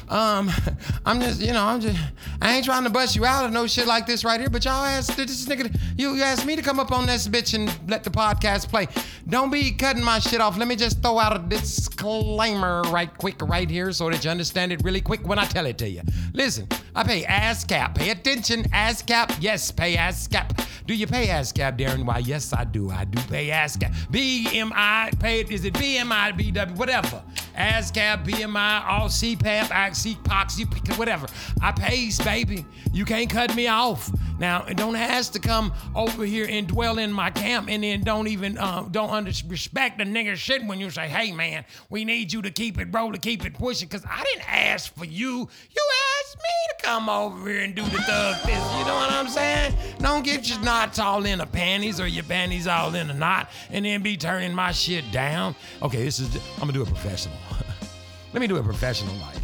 [0.10, 0.52] um
[1.08, 1.98] I'm just, you know, I'm just
[2.40, 4.64] I ain't trying to bust you out or no shit like this right here, but
[4.64, 7.68] y'all asked this nigga you, you asked me to come up on this bitch and
[7.90, 8.88] let the podcast play.
[9.28, 10.56] Don't be cutting my shit off.
[10.56, 14.72] Let me just throw out a disclaimer right quick right here so that you understand
[14.72, 16.04] it really quick when I tell it to you.
[16.34, 17.96] Listen, I pay ASCAP.
[17.96, 19.38] Pay attention, ASCAP.
[19.42, 20.68] Yes, pay ASCAP.
[20.90, 22.06] Do you pay ASCAP, Darren?
[22.06, 22.90] Why, yes, I do.
[22.90, 23.94] I do pay ASCAP.
[24.12, 25.52] BMI, pay it.
[25.52, 27.24] Is it BMI, BW, whatever?
[27.58, 31.28] ASCAP, BMI, all CPAP, I CPOX, whatever.
[31.62, 32.66] I pays, baby.
[32.94, 34.12] You can't cut me off.
[34.40, 38.28] Now, don't ask to come over here and dwell in my camp and then don't
[38.28, 42.32] even uh, don't under- respect the nigger shit when you say, hey man, we need
[42.32, 43.90] you to keep it bro, rolling, keep it pushing.
[43.90, 45.40] Cause I didn't ask for you.
[45.40, 45.88] You
[46.19, 48.74] asked me to come over here and do the thug this.
[48.78, 49.76] You know what I'm saying?
[50.00, 53.50] Don't get your knots all in the panties or your panties all in a knot
[53.70, 55.56] and then be turning my shit down.
[55.82, 57.38] Okay, this is I'm gonna do a professional.
[58.34, 59.38] Let me do a professional like.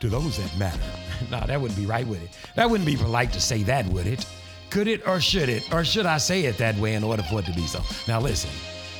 [0.00, 0.78] To those that matter.
[1.30, 2.30] no, that wouldn't be right, would it?
[2.54, 4.24] That wouldn't be polite to say that, would it?
[4.70, 5.72] Could it or should it?
[5.72, 7.82] Or should I say it that way in order for it to be so?
[8.06, 8.50] Now listen.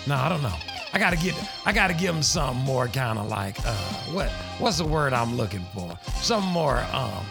[0.07, 0.55] No, I don't know.
[0.93, 1.35] I gotta get
[1.67, 3.75] I gotta give them something more kind of like uh
[4.13, 5.99] what what's the word I'm looking for?
[6.21, 7.25] Some more um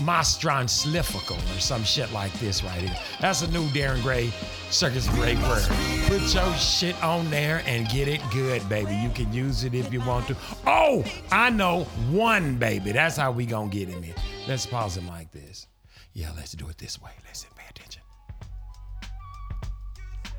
[0.00, 2.96] Mastron or some shit like this right here.
[3.20, 4.32] That's a new Darren Gray
[4.70, 5.62] Circus Parade word.
[6.06, 8.94] Put your shit on there and get it good, baby.
[8.94, 10.36] You can use it if you want to.
[10.66, 12.92] Oh, I know one, baby.
[12.92, 14.14] That's how we gonna get in.
[14.48, 15.66] Let's pause it like this.
[16.12, 17.10] Yeah, let's do it this way.
[17.28, 18.02] Listen, pay attention.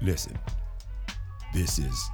[0.01, 0.37] Listen,
[1.53, 2.09] this is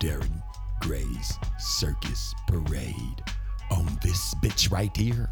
[0.00, 0.42] Darren
[0.80, 3.22] Gray's Circus Parade.
[3.70, 5.28] On this bitch right here,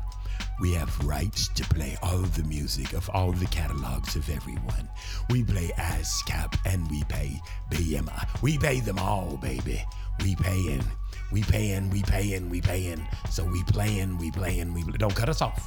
[0.60, 4.86] we have rights to play all the music of all the catalogs of everyone.
[5.30, 7.40] We play ASCAP and we pay
[7.70, 8.42] BMI.
[8.42, 9.82] We pay them all, baby.
[10.22, 10.84] We paying,
[11.32, 13.08] we paying, we paying, we paying.
[13.30, 14.98] So we playing, we playing, we play.
[14.98, 15.66] don't cut us off.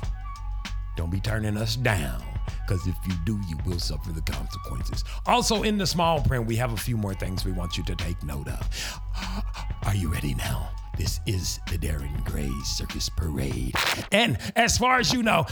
[0.98, 2.22] Don't be turning us down,
[2.68, 5.04] because if you do, you will suffer the consequences.
[5.26, 7.96] Also, in the small print, we have a few more things we want you to
[7.96, 9.02] take note of.
[9.84, 10.70] Are you ready now?
[11.02, 13.74] This is the Darren Gray Circus Parade.
[14.12, 15.48] And as far as you know,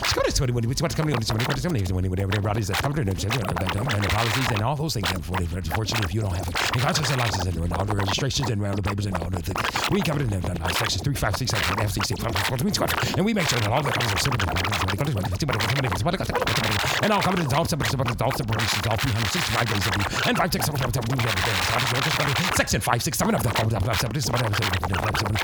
[4.04, 5.10] the policies and all those things.
[5.12, 8.76] Unfortunately, if you don't have it, and contracts and and all the registrations and around
[8.76, 11.50] the papers and all the things, we cover it in uh, sections 3, 5, 6,
[11.50, 14.20] 7, FCC, and we make sure that all the comes are.
[17.02, 20.66] And all covenants, all separate, all separations, all 365 days of you, and 5, 6,
[20.66, 25.39] 7, 8, 9, 10, Section 5, 6, 7 of the code of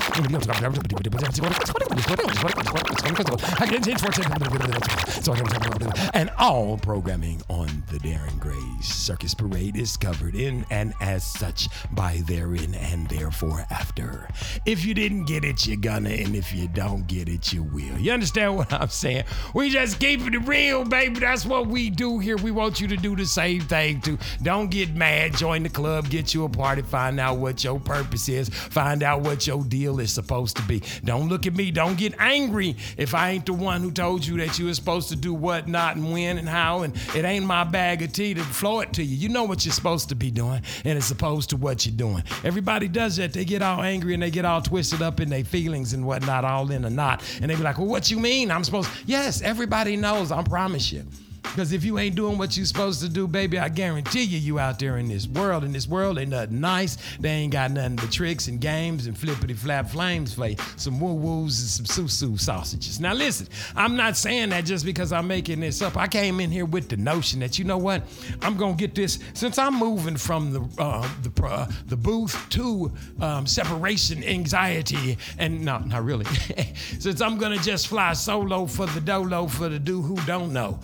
[6.13, 11.67] and all programming on the Darren Gray Circus Parade is covered in and as such
[11.91, 14.27] by therein and therefore after.
[14.65, 17.97] If you didn't get it, you're gonna, and if you don't get it, you will.
[17.97, 19.25] You understand what I'm saying?
[19.53, 21.19] We just keep it real, baby.
[21.19, 22.37] That's what we do here.
[22.37, 24.17] We want you to do the same thing too.
[24.41, 25.35] Don't get mad.
[25.35, 26.09] Join the club.
[26.09, 26.81] Get you a party.
[26.81, 28.49] Find out what your purpose is.
[28.49, 30.81] Find out what your deal is supposed to be.
[31.03, 31.71] Don't look at me.
[31.71, 35.09] Don't get angry if I ain't the one who told you that you were supposed
[35.09, 36.81] to do what, not, and when, and how.
[36.83, 39.15] And it ain't my bag of tea to flow it to you.
[39.15, 42.23] You know what you're supposed to be doing, and it's opposed to what you're doing.
[42.43, 43.33] Everybody does that.
[43.33, 46.45] They get all angry and they get all twisted up in their feelings and whatnot,
[46.45, 47.23] all in a knot.
[47.41, 48.51] And they be like, well, what you mean?
[48.51, 50.31] I'm supposed, yes, everybody knows.
[50.31, 51.03] I promise you.
[51.51, 54.59] Because if you ain't doing what you're supposed to do, baby, I guarantee you, you
[54.59, 55.63] out there in this world.
[55.63, 56.97] In this world, ain't nothing nice.
[57.19, 60.45] They ain't got nothing but tricks and games and flippity flap flames for.
[60.75, 62.99] Some woo woos and some susu sausages.
[62.99, 65.97] Now, listen, I'm not saying that just because I'm making this up.
[65.97, 68.03] I came in here with the notion that, you know what?
[68.41, 69.19] I'm going to get this.
[69.33, 72.91] Since I'm moving from the, uh, the, uh, the booth to
[73.21, 76.25] um, separation anxiety, and no, not really.
[76.99, 80.53] Since I'm going to just fly solo for the dolo for the dude who don't
[80.53, 80.79] know.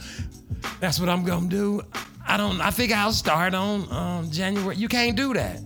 [0.80, 1.82] That's what I'm gonna do.
[2.28, 2.62] I don't.
[2.62, 4.76] I think I'll start on um, January.
[4.76, 5.60] You can't do that.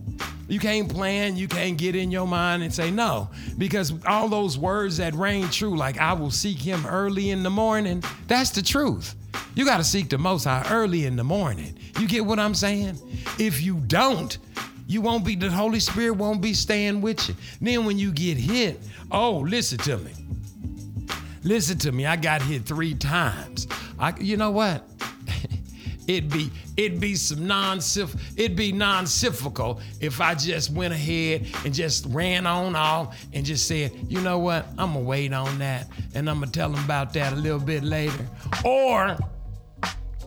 [0.48, 1.36] You can't plan.
[1.36, 5.50] You can't get in your mind and say no because all those words that ring
[5.50, 8.04] true, like I will seek Him early in the morning.
[8.28, 9.16] That's the truth.
[9.56, 11.78] You got to seek the Most High early in the morning.
[12.00, 12.98] You get what I'm saying?
[13.40, 14.38] If you don't,
[14.88, 15.36] you won't be.
[15.36, 17.36] The Holy Spirit won't be staying with you.
[17.62, 18.80] Then when you get hit,
[19.12, 20.12] oh, listen to me.
[21.46, 22.08] Listen to me.
[22.08, 23.68] I got hit three times.
[24.00, 24.84] I, you know what?
[26.08, 27.78] it'd be it'd be some non
[28.36, 33.68] it'd be non-cyclical if I just went ahead and just ran on off and just
[33.68, 34.66] said, you know what?
[34.80, 37.84] I'm gonna wait on that and I'm gonna tell them about that a little bit
[37.84, 38.28] later.
[38.64, 39.16] Or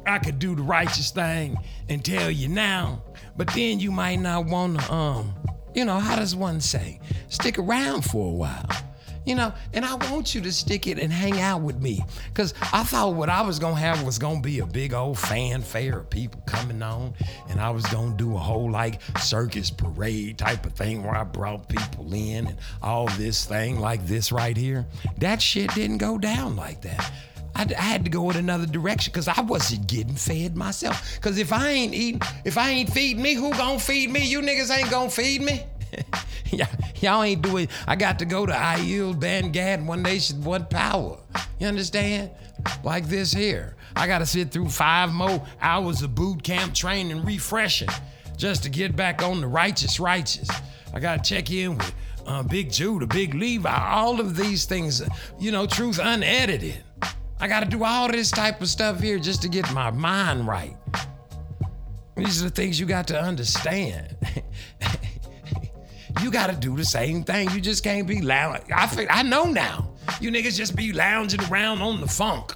[0.07, 1.59] I could do the righteous thing
[1.89, 3.03] and tell you now,
[3.37, 5.35] but then you might not wanna um,
[5.75, 7.01] you know, how does one say?
[7.29, 8.88] Stick around for a while.
[9.29, 12.03] You know, and I want you to stick it and hang out with me.
[12.33, 15.99] Cause I thought what I was gonna have was gonna be a big old fanfare
[15.99, 17.12] of people coming on.
[17.51, 21.24] And I was gonna do a whole like circus parade type of thing where I
[21.24, 24.87] brought people in and all this thing like this right here.
[25.18, 27.12] That shit didn't go down like that.
[27.55, 31.16] I, I, had to go in another direction because I wasn't getting fed myself.
[31.16, 34.24] Because if I ain't eating, if I ain't feeding me, who gonna feed me?
[34.24, 35.64] You niggas ain't gonna feed me.
[36.51, 36.66] yeah,
[37.01, 37.68] y'all ain't doing.
[37.86, 41.18] I got to go to I yield, Band Gad, One Nation, One Power.
[41.59, 42.30] You understand?
[42.82, 43.76] Like this here.
[43.97, 47.89] I got to sit through five more hours of boot camp training, refreshing,
[48.36, 50.49] just to get back on the righteous, righteous.
[50.93, 51.95] I got to check in with
[52.26, 55.03] uh, Big Judah, Big Levi, all of these things,
[55.39, 56.82] you know, truth unedited.
[57.41, 60.47] I got to do all this type of stuff here just to get my mind
[60.47, 60.76] right.
[62.16, 64.16] These are the things you got to understand.
[66.22, 67.50] you got to do the same thing.
[67.50, 68.62] You just can't be loud.
[68.72, 69.92] I I know now.
[70.20, 72.54] You niggas just be lounging around on the funk.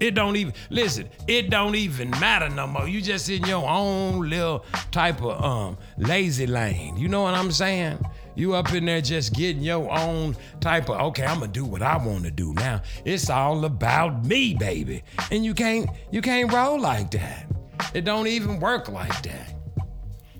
[0.00, 1.10] It don't even listen.
[1.28, 2.88] It don't even matter no more.
[2.88, 6.96] You just in your own little type of um lazy lane.
[6.96, 7.98] You know what I'm saying?
[8.34, 11.26] You up in there just getting your own type of okay.
[11.26, 12.80] I'm gonna do what I want to do now.
[13.04, 15.02] It's all about me, baby.
[15.30, 17.46] And you can't you can't roll like that.
[17.92, 19.54] It don't even work like that.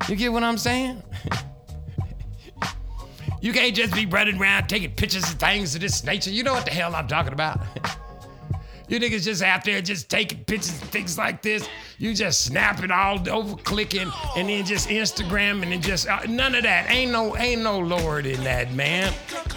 [0.09, 1.03] You get what I'm saying?
[3.41, 6.30] You can't just be running around taking pictures of things of this nature.
[6.30, 7.61] You know what the hell I'm talking about.
[8.88, 11.66] you niggas just out there just taking pictures of things like this.
[11.99, 16.55] You just snapping all over, clicking, and then just Instagram, and then just uh, none
[16.55, 16.91] of that.
[16.91, 19.12] Ain't no, ain't no Lord in that, man.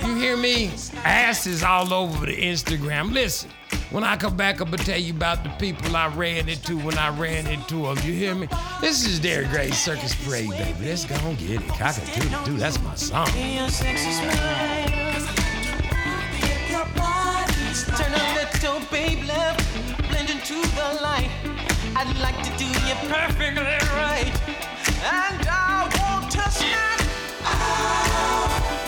[0.05, 0.71] You hear me?
[1.03, 3.11] Asses all over the Instagram.
[3.11, 3.49] Listen,
[3.93, 6.97] when I come back, I'm gonna tell you about the people I ran into when
[6.97, 7.97] I ran into them.
[8.03, 8.47] You hear me?
[8.81, 10.85] This is Darren Gray Circus Parade, baby.
[10.85, 11.67] Let's go and get it.
[11.67, 13.27] Cockatoo, dude, that's my song.
[17.97, 19.57] Turn a little babe love,
[20.09, 21.29] blend into the light.
[21.95, 24.33] I'd like to do you perfectly right.
[25.05, 27.01] And I want to snap
[27.45, 28.82] out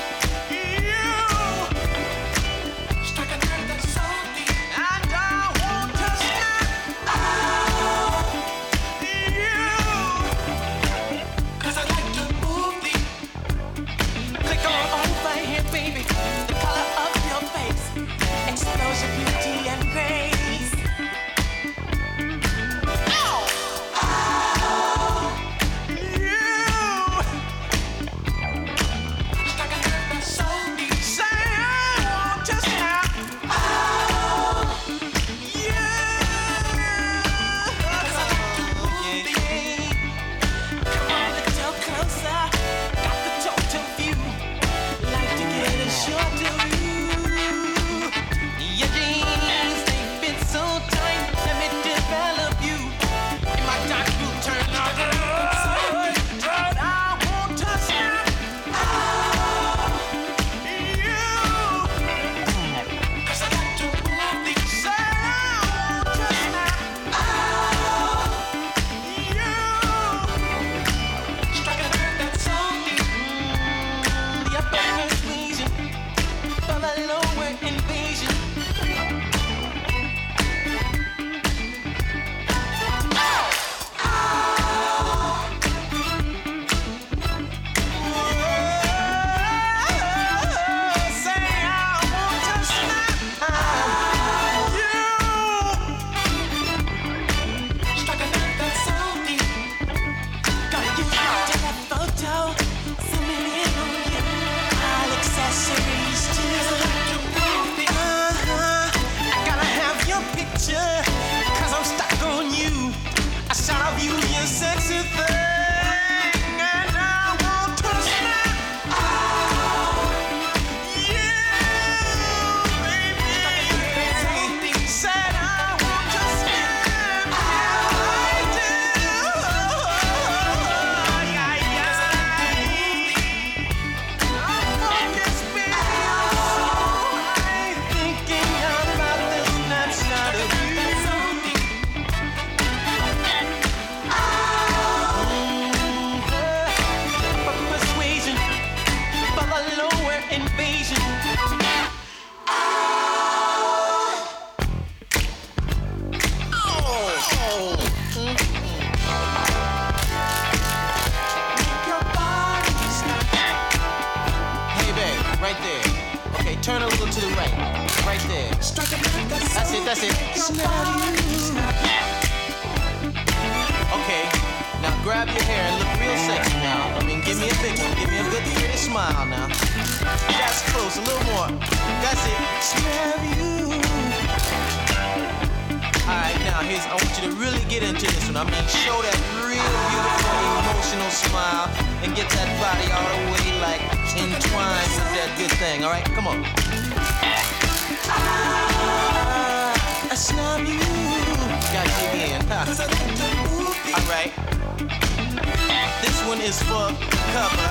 [206.46, 206.94] is for
[207.34, 207.70] cover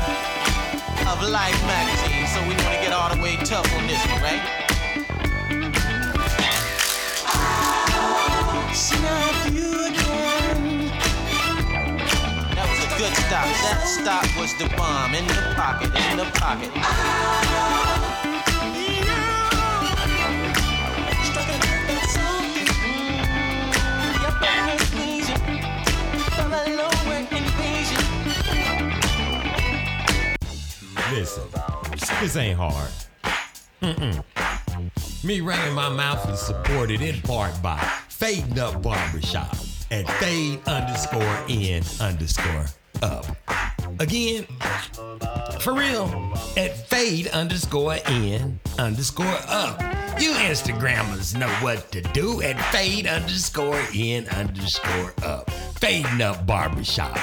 [1.08, 4.20] of Life magazine, so we want to get all the way tough on this one,
[4.20, 4.42] right?
[8.74, 10.90] Snap you again.
[12.56, 13.46] That was a good stop.
[13.62, 18.13] That stop was the bomb in the pocket, in the pocket.
[31.14, 31.44] Listen,
[32.20, 32.90] this ain't hard.
[33.80, 34.24] Mm-mm.
[35.22, 39.56] Me running my mouth is supported in part by Fading Up Barbershop
[39.92, 42.66] at fade underscore in underscore
[43.00, 43.26] up.
[44.00, 44.44] Again,
[45.60, 49.80] for real, at fade underscore in underscore up.
[50.20, 55.48] You Instagrammers know what to do at fade underscore in underscore up.
[55.78, 57.16] Fading Up Barbershop,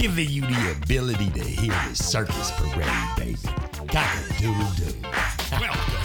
[0.00, 2.86] giving you the ability to hear the circus parade,
[3.18, 3.36] baby.
[3.86, 4.94] Cock a doodle doo.
[5.52, 6.00] Welcome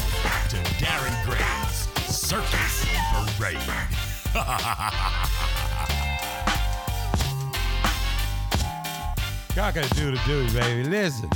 [0.49, 2.85] to Darren Gray's Circus
[3.37, 3.57] Parade.
[9.55, 10.83] Cock a doodle doo, baby.
[10.89, 11.29] Listen.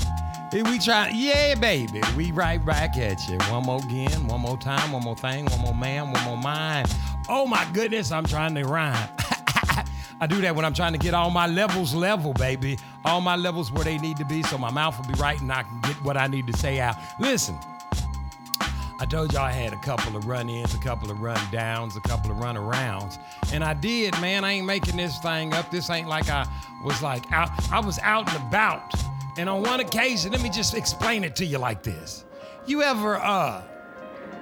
[0.52, 2.02] Here we try, yeah, baby.
[2.18, 3.38] We right back at you.
[3.50, 6.94] One more again, one more time, one more thing, one more man, one more mind.
[7.30, 9.08] Oh my goodness, I'm trying to rhyme.
[10.22, 12.78] I do that when I'm trying to get all my levels level, baby.
[13.06, 15.52] All my levels where they need to be so my mouth will be right and
[15.52, 16.96] I can get what I need to say out.
[17.20, 17.58] Listen,
[19.02, 21.96] I told y'all I had a couple of run ins, a couple of run downs,
[21.96, 23.18] a couple of run arounds.
[23.54, 24.44] And I did, man.
[24.44, 25.72] I ain't making this thing up.
[25.72, 26.46] This ain't like I
[26.84, 28.94] was like out, I was out and about.
[29.38, 32.26] And on one occasion, let me just explain it to you like this.
[32.66, 33.64] You ever uh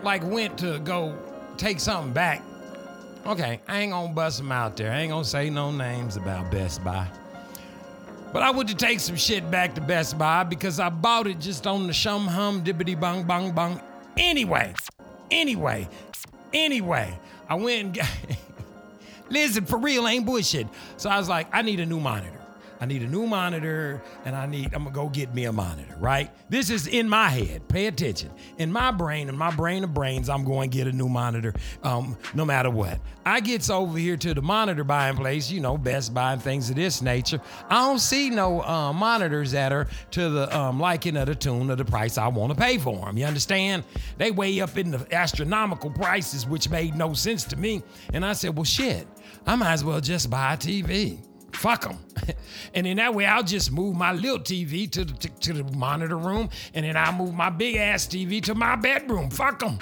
[0.01, 1.15] like went to go
[1.57, 2.41] take something back?
[3.27, 4.89] Okay, I ain't gonna bust them out there.
[4.89, 7.05] I ain't gonna say no names about Best Buy.
[8.31, 11.37] But I went to take some shit back to Best Buy because I bought it
[11.41, 13.81] just on the shum hum dibbity bong bong bong.
[14.15, 14.73] Anyway,
[15.29, 15.89] anyway,
[16.53, 18.09] anyway, I went and got.
[19.29, 20.67] Listen, for real, ain't bullshit.
[20.95, 22.36] So I was like, I need a new monitor.
[22.79, 25.95] I need a new monitor, and I need, I'm gonna go get me a monitor,
[25.99, 26.31] right?
[26.49, 27.67] This is in my head.
[27.67, 28.31] Pay attention.
[28.57, 31.53] In my brain, in my brain of brains, I'm going to get a new monitor,
[31.83, 32.99] um, no matter what.
[33.25, 36.69] I gets over here to the monitor buying place, you know, Best Buy and things
[36.69, 37.41] of this nature.
[37.69, 41.69] I don't see no uh, monitors that are to the um, liking of the tune
[41.69, 43.17] of the price I want to pay for them.
[43.17, 43.83] You understand?
[44.17, 47.83] They way up in the astronomical prices, which made no sense to me.
[48.13, 49.07] And I said, well, shit,
[49.45, 51.19] I might as well just buy a TV.
[51.53, 51.97] Fuck them.
[52.73, 55.63] and in that way, I'll just move my little TV to the, to, to the
[55.77, 59.29] monitor room, and then I'll move my big ass TV to my bedroom.
[59.29, 59.79] Fuck them.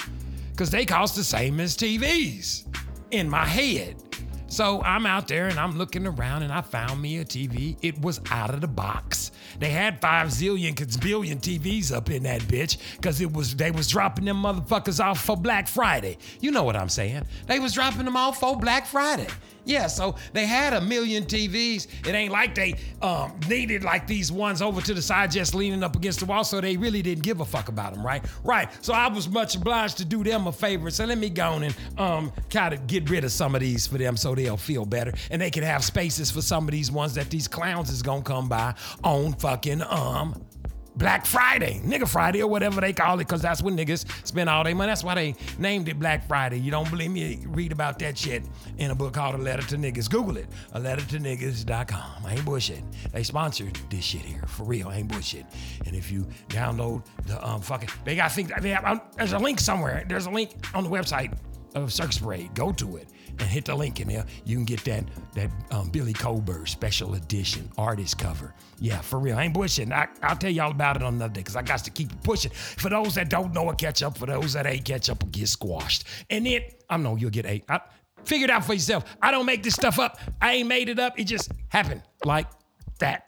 [0.51, 2.63] Because they cost the same as TVs
[3.11, 3.95] in my head.
[4.47, 7.77] So I'm out there and I'm looking around and I found me a TV.
[7.81, 9.31] It was out of the box.
[9.59, 13.89] They had five zillion billion TVs up in that bitch because it was they was
[13.89, 16.17] dropping them motherfuckers off for Black Friday.
[16.39, 17.25] You know what I'm saying?
[17.47, 19.27] They was dropping them off for Black Friday.
[19.65, 21.87] Yeah, so they had a million TVs.
[22.07, 25.83] It ain't like they um, needed like these ones over to the side just leaning
[25.83, 28.23] up against the wall, so they really didn't give a fuck about them, right?
[28.43, 28.69] Right.
[28.81, 30.89] So I was much obliged to do them a favor.
[30.91, 33.87] So let me go on and um, kind of get rid of some of these
[33.87, 36.91] for them so they'll feel better and they can have spaces for some of these
[36.91, 38.73] ones that these clowns is gonna come by
[39.03, 40.41] on fucking um
[40.97, 44.63] Black Friday, nigga Friday, or whatever they call it, because that's when niggas spend all
[44.63, 44.89] their money.
[44.89, 46.59] That's why they named it Black Friday.
[46.59, 47.39] You don't believe me?
[47.47, 48.43] Read about that shit
[48.77, 50.09] in a book called A Letter to Niggas.
[50.09, 52.25] Google it, a letter to niggas.com.
[52.25, 52.83] I ain't bullshit.
[53.11, 54.87] They sponsored this shit here, for real.
[54.87, 55.45] I ain't bullshit.
[55.85, 59.39] And if you download the um fucking, they got think they have, um, there's a
[59.39, 60.05] link somewhere.
[60.07, 61.37] There's a link on the website
[61.75, 62.53] of Circus Parade.
[62.55, 63.09] Go to it
[63.39, 64.25] and hit the link in there.
[64.45, 68.53] You can get that that um, Billy Colbert special edition artist cover.
[68.79, 69.37] Yeah, for real.
[69.37, 69.91] I ain't pushing.
[69.91, 72.51] I, I'll tell y'all about it on another day because I got to keep pushing.
[72.51, 75.29] For those that don't know what catch up, for those that ain't catch up, will
[75.29, 76.05] get squashed.
[76.29, 77.63] And then I know you'll get eight.
[77.69, 77.79] I,
[78.25, 79.05] figure it out for yourself.
[79.21, 80.19] I don't make this stuff up.
[80.41, 81.19] I ain't made it up.
[81.19, 82.47] It just happened like
[82.99, 83.27] that.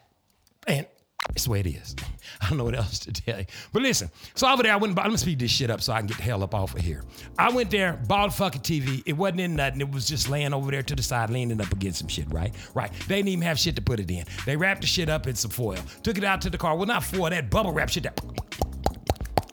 [0.67, 0.85] And
[1.29, 1.95] That's the way it is.
[2.41, 3.45] I don't know what else to tell you.
[3.73, 5.81] But listen, so over there, I went and bought, let me speed this shit up
[5.81, 7.03] so I can get the hell up off of here.
[7.37, 9.03] I went there, bought a fucking TV.
[9.05, 9.81] It wasn't in nothing.
[9.81, 12.53] It was just laying over there to the side, leaning up against some shit, right?
[12.73, 12.91] Right.
[13.07, 14.25] They didn't even have shit to put it in.
[14.45, 16.75] They wrapped the shit up in some foil, took it out to the car.
[16.75, 18.19] Well, not foil, that bubble wrap shit, that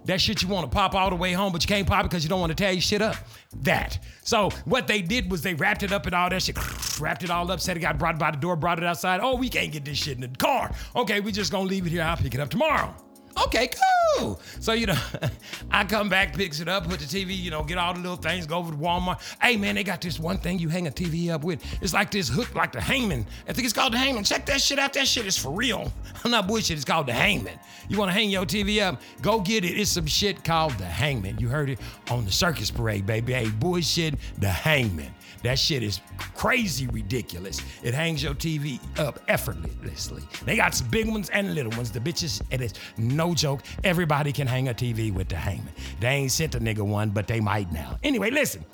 [0.05, 2.11] that shit you want to pop all the way home, but you can't pop it
[2.11, 3.17] because you don't want to tear your shit up.
[3.63, 3.99] That.
[4.23, 6.57] So what they did was they wrapped it up and all that shit,
[7.01, 9.21] wrapped it all up, said it got brought by the door, brought it outside.
[9.23, 10.71] Oh, we can't get this shit in the car.
[10.95, 12.03] Okay, we just gonna leave it here.
[12.03, 12.95] I'll pick it up tomorrow.
[13.43, 13.71] Okay,
[14.19, 14.41] cool.
[14.61, 14.99] So, you know,
[15.71, 18.17] I come back, picks it up, put the TV, you know, get all the little
[18.17, 19.21] things, go over to Walmart.
[19.43, 21.63] Hey, man, they got this one thing you hang a TV up with.
[21.83, 23.27] It's like this hook, like the hangman.
[23.49, 24.25] I think it's called the hangman.
[24.25, 24.93] Check that shit out.
[24.93, 25.93] That shit is for real.
[26.25, 26.77] I'm not bullshit.
[26.77, 27.59] It's called the hangman.
[27.89, 29.01] You want to hang your TV up?
[29.21, 29.79] Go get it.
[29.79, 31.39] It's some shit called the hangman.
[31.39, 31.81] You heard it
[32.11, 33.33] on the circus parade, baby.
[33.33, 35.13] Hey, bullshit, the hangman.
[35.45, 36.01] That shit is
[36.35, 37.61] crazy ridiculous.
[37.83, 40.23] It hangs your TV up effortlessly.
[40.47, 41.91] They got some big ones and little ones.
[41.91, 43.61] The bitches, it is no joke.
[43.85, 45.75] Everybody can hang a TV with the hangman.
[46.01, 47.99] They ain't sent a nigga one, but they might now.
[48.03, 48.65] Anyway, listen.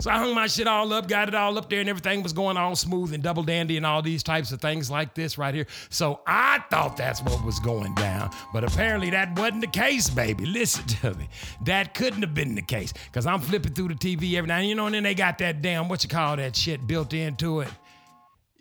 [0.00, 2.32] So I hung my shit all up, got it all up there, and everything was
[2.32, 5.54] going all smooth and double dandy and all these types of things like this right
[5.54, 5.66] here.
[5.88, 8.30] So I thought that's what was going down.
[8.52, 10.46] But apparently that wasn't the case, baby.
[10.46, 11.28] Listen to me.
[11.62, 12.92] That couldn't have been the case.
[13.12, 15.62] Cause I'm flipping through the TV every now, you know, and then they got that
[15.62, 17.68] damn, what you call that shit built into it.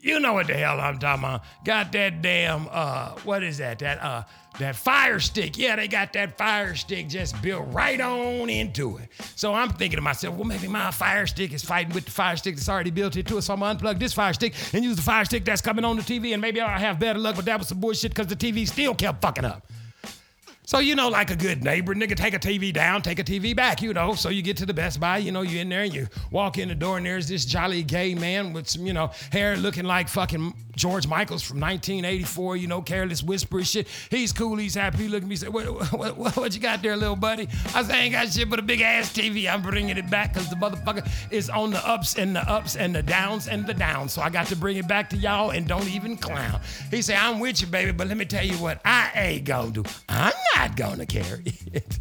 [0.04, 1.44] You know what the hell I'm talking about.
[1.64, 3.80] Got that damn uh what is that?
[3.80, 4.24] That uh
[4.60, 5.58] that fire stick.
[5.58, 9.08] Yeah, they got that fire stick just built right on into it.
[9.36, 12.36] So I'm thinking to myself, well, maybe my fire stick is fighting with the fire
[12.36, 13.44] stick that's already built into it.
[13.44, 15.96] So I'm gonna unplug this fire stick and use the fire stick that's coming on
[15.96, 17.38] the TV, and maybe I'll have better luck.
[17.38, 19.66] But that was some bullshit because the TV still kept fucking up.
[20.66, 23.54] So, you know, like a good neighbor, nigga, take a TV down, take a TV
[23.54, 24.14] back, you know.
[24.14, 26.58] So you get to the Best Buy, you know, you're in there and you walk
[26.58, 29.84] in the door and there's this jolly gay man with some, you know, hair looking
[29.84, 33.90] like fucking George Michaels from 1984, you know, careless whisper shit.
[34.10, 35.00] He's cool, he's happy.
[35.00, 37.50] He look at me and say, what, what, what, what you got there, little buddy?
[37.76, 39.52] I say, I ain't got shit but a big ass TV.
[39.52, 42.96] I'm bringing it back because the motherfucker is on the ups and the ups and
[42.96, 44.14] the downs and the downs.
[44.14, 46.62] So I got to bring it back to y'all and don't even clown.
[46.90, 49.72] He say, I'm with you, baby, but let me tell you what I ain't gonna
[49.72, 49.84] do.
[50.08, 51.44] I'm not gonna carry
[51.74, 52.00] it.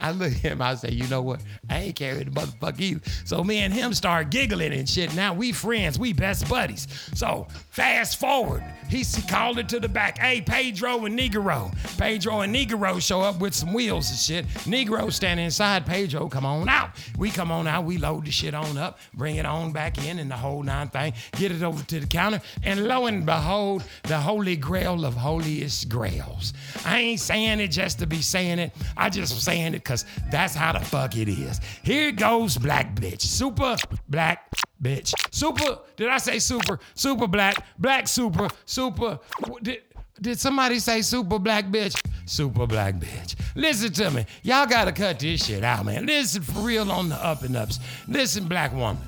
[0.00, 1.40] I look at him, I say, you know what?
[1.70, 3.00] I ain't carrying the motherfucker either.
[3.24, 5.14] So me and him start giggling and shit.
[5.14, 6.88] Now we friends, we best buddies.
[7.14, 10.18] So fast forward, he called it to the back.
[10.18, 11.74] Hey, Pedro and Negro.
[11.96, 14.46] Pedro and Negro show up with some wheels and shit.
[14.64, 15.86] Negro standing inside.
[15.86, 16.90] Pedro, come on out.
[17.16, 17.84] We come on out.
[17.84, 20.88] We load the shit on up, bring it on back in, and the whole nine
[20.88, 21.14] thing.
[21.32, 25.88] Get it over to the counter, and lo and behold, the holy grail of holiest
[25.88, 26.52] grails.
[26.84, 28.72] I ain't saying it just to be saying it.
[28.98, 31.60] I just saying it because that's how the fuck it is.
[31.82, 33.22] Here goes black bitch.
[33.22, 33.76] Super
[34.10, 34.50] black
[34.82, 35.14] bitch.
[35.30, 36.78] Super, did I say super?
[36.94, 39.18] Super black, black super, super.
[39.62, 39.82] Did,
[40.20, 42.00] did somebody say super black bitch?
[42.26, 43.34] Super black bitch.
[43.54, 44.26] Listen to me.
[44.42, 46.06] Y'all gotta cut this shit out, man.
[46.06, 47.78] Listen for real on the up and ups.
[48.08, 48.98] Listen, black woman.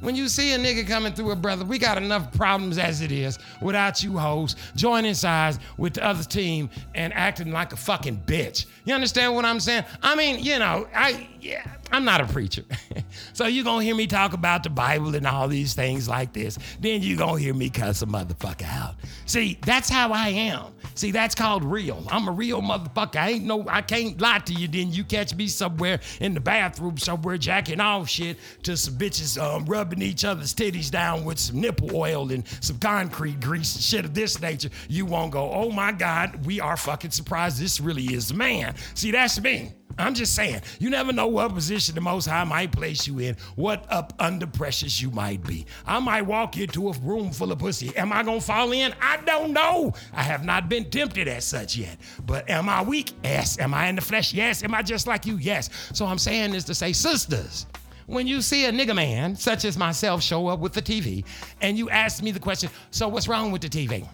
[0.00, 3.12] When you see a nigga coming through a brother, we got enough problems as it
[3.12, 8.22] is without you hoes joining sides with the other team and acting like a fucking
[8.24, 8.64] bitch.
[8.84, 9.84] You understand what I'm saying?
[10.02, 12.64] I mean, you know, I yeah, I'm not a preacher.
[13.32, 16.58] so you're gonna hear me talk about the Bible and all these things like this.
[16.80, 18.94] Then you're gonna hear me cuss a motherfucker out.
[19.26, 20.72] See, that's how I am.
[20.94, 22.06] See, that's called real.
[22.10, 23.16] I'm a real motherfucker.
[23.16, 24.68] I ain't no, I can't lie to you.
[24.68, 29.40] Then you catch me somewhere in the bathroom somewhere jacking off shit to some bitches
[29.40, 33.84] um, rubbing each other's titties down with some nipple oil and some concrete grease and
[33.84, 34.70] shit of this nature.
[34.88, 38.74] You won't go, oh my God, we are fucking surprised this really is a man.
[38.94, 39.72] See, that's me.
[39.98, 43.36] I'm just saying, you never know what position the Most High might place you in,
[43.56, 45.66] what up under pressures you might be.
[45.86, 47.94] I might walk into a room full of pussy.
[47.96, 48.94] Am I gonna fall in?
[49.00, 49.94] I don't know.
[50.12, 51.98] I have not been tempted as such yet.
[52.26, 53.12] But am I weak?
[53.24, 53.58] Yes.
[53.58, 54.32] Am I in the flesh?
[54.32, 54.62] Yes.
[54.62, 55.36] Am I just like you?
[55.36, 55.70] Yes.
[55.92, 57.66] So I'm saying this to say, sisters,
[58.06, 61.24] when you see a nigga man, such as myself, show up with the TV,
[61.60, 64.06] and you ask me the question, so what's wrong with the TV?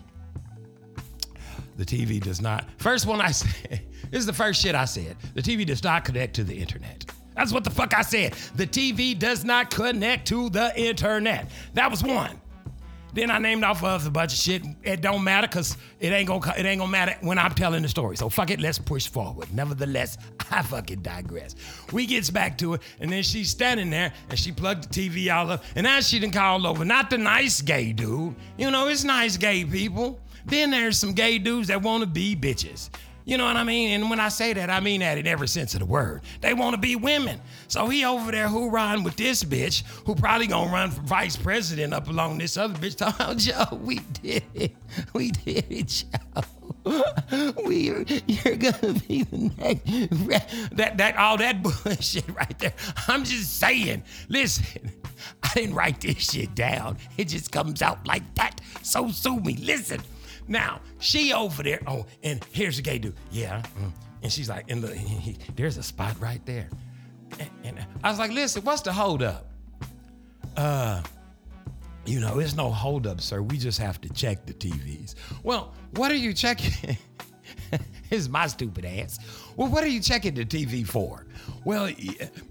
[1.76, 2.64] The TV does not.
[2.78, 3.80] First one I said,
[4.10, 5.16] this is the first shit I said.
[5.34, 7.04] The TV does not connect to the internet.
[7.34, 8.32] That's what the fuck I said.
[8.54, 11.50] The TV does not connect to the internet.
[11.74, 12.40] That was one.
[13.16, 14.62] Then I named off of a bunch of shit.
[14.82, 17.88] It don't matter because it ain't gonna it ain't gonna matter when I'm telling the
[17.88, 18.14] story.
[18.14, 19.52] So fuck it, let's push forward.
[19.54, 20.18] Nevertheless,
[20.50, 21.56] I fucking digress.
[21.94, 25.34] We gets back to it, and then she's standing there and she plugged the TV
[25.34, 26.84] all up, and now she done called over.
[26.84, 28.34] Not the nice gay dude.
[28.58, 30.20] You know, it's nice gay people.
[30.44, 32.90] Then there's some gay dudes that wanna be bitches.
[33.26, 33.90] You know what I mean?
[33.90, 36.22] And when I say that, I mean that in every sense of the word.
[36.40, 37.40] They want to be women.
[37.66, 41.92] So he over there hoorahing with this bitch who probably gonna run for vice president
[41.92, 42.96] up along this other bitch.
[42.96, 44.76] Talking about, Joe, we did it.
[45.12, 46.42] We did it, Joe.
[47.66, 47.90] We
[48.28, 50.76] you're gonna be the next.
[50.76, 52.74] That that all that bullshit right there.
[53.08, 54.04] I'm just saying.
[54.28, 54.92] Listen,
[55.42, 56.98] I didn't write this shit down.
[57.16, 58.60] It just comes out like that.
[58.82, 59.56] So sue me.
[59.56, 60.00] Listen.
[60.48, 61.80] Now she over there.
[61.86, 63.14] Oh, and here's the gay dude.
[63.30, 63.62] Yeah.
[63.78, 63.92] mm.
[64.22, 64.96] And she's like, and look,
[65.56, 66.68] there's a spot right there.
[67.64, 69.50] And, I was like, listen, what's the holdup?
[70.56, 71.02] Uh,
[72.06, 73.42] you know, it's no holdup, sir.
[73.42, 75.14] We just have to check the TVs.
[75.42, 76.96] Well, what are you checking?
[78.10, 79.18] is my stupid ass.
[79.56, 81.26] Well, what are you checking the TV for?
[81.64, 81.90] Well,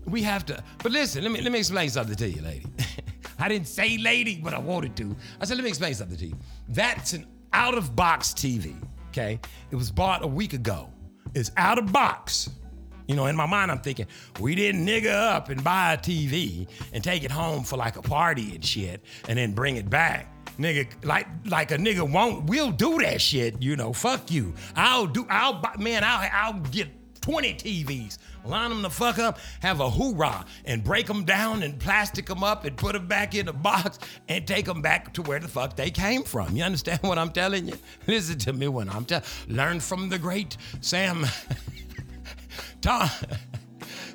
[0.06, 0.64] we have to.
[0.84, 2.66] But listen, let me let me explain something to you, lady.
[3.40, 5.16] I didn't say lady, but I wanted to.
[5.40, 6.38] I said, let me explain something to you.
[6.70, 7.26] That's an
[7.56, 8.76] out of box TV.
[9.10, 9.40] Okay,
[9.72, 10.90] it was bought a week ago.
[11.34, 12.50] It's out of box.
[13.08, 14.08] You know, in my mind, I'm thinking,
[14.42, 18.02] we didn't nigga up and buy a TV and take it home for like a
[18.02, 20.32] party and shit and then bring it back.
[20.58, 24.54] Nigga, like like a nigga won't, we'll do that shit, you know, fuck you.
[24.76, 26.90] I'll do, I'll, man, I'll, I'll get
[27.22, 31.80] 20 TVs, line them the fuck up, have a hoorah, and break them down and
[31.80, 35.22] plastic them up and put them back in the box and take them back to
[35.24, 36.56] where the fuck they came from.
[36.56, 37.78] You understand what I'm telling you?
[38.08, 41.26] Listen to me when I'm telling, learn from the great Sam.
[42.82, 43.10] Tom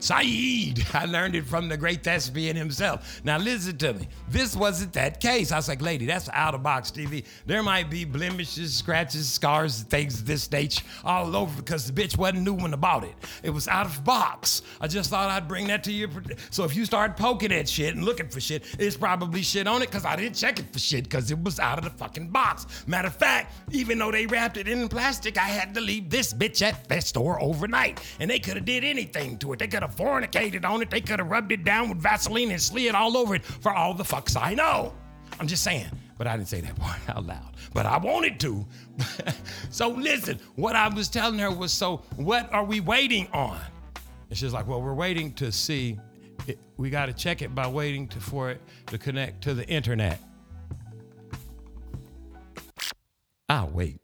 [0.01, 0.87] Saeed.
[0.95, 3.21] I learned it from the great thespian himself.
[3.25, 4.09] Now listen to me.
[4.29, 5.53] This wasn't that case.
[5.53, 7.25] I was like, lady, that's out of box TV.
[7.47, 12.17] There might be blemishes, scratches, scars, things of this nature all over because the bitch
[12.17, 13.15] wasn't new when I bought it.
[13.43, 14.63] It was out of box.
[14.81, 16.09] I just thought I'd bring that to you.
[16.51, 19.83] So if you start poking at shit and looking for shit, it's probably shit on
[19.83, 22.29] it because I didn't check it for shit because it was out of the fucking
[22.29, 22.67] box.
[22.87, 26.33] Matter of fact, even though they wrapped it in plastic, I had to leave this
[26.33, 28.01] bitch at that store overnight.
[28.19, 29.59] And they could have did anything to it.
[29.59, 30.91] They could have fornicated on it.
[30.91, 33.95] They could have rubbed it down with Vaseline and slid all over it for all
[33.95, 34.95] the fucks I know.
[35.39, 35.91] I'm just saying.
[36.19, 37.55] But I didn't say that part out loud.
[37.73, 38.67] But I wanted to.
[39.71, 43.61] so listen, what I was telling her was so what are we waiting on?
[44.29, 45.99] And she's like, well, we're waiting to see.
[46.47, 49.67] It, we got to check it by waiting to, for it to connect to the
[49.69, 50.21] internet.
[53.49, 54.00] I'll wait.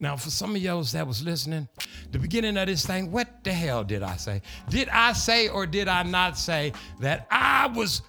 [0.00, 1.68] Now, for some of y'all that was listening,
[2.12, 4.42] the beginning of this thing, what the hell did I say?
[4.68, 8.02] Did I say or did I not say that I was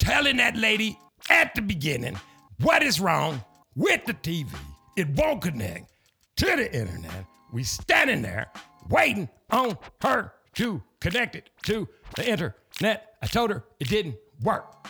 [0.00, 0.98] telling that lady
[1.30, 2.18] at the beginning
[2.60, 3.42] what is wrong
[3.76, 4.48] with the TV?
[4.96, 5.92] It won't connect
[6.36, 7.24] to the internet.
[7.52, 8.50] We standing there
[8.88, 13.14] waiting on her to connect it to the internet.
[13.22, 14.88] I told her it didn't work.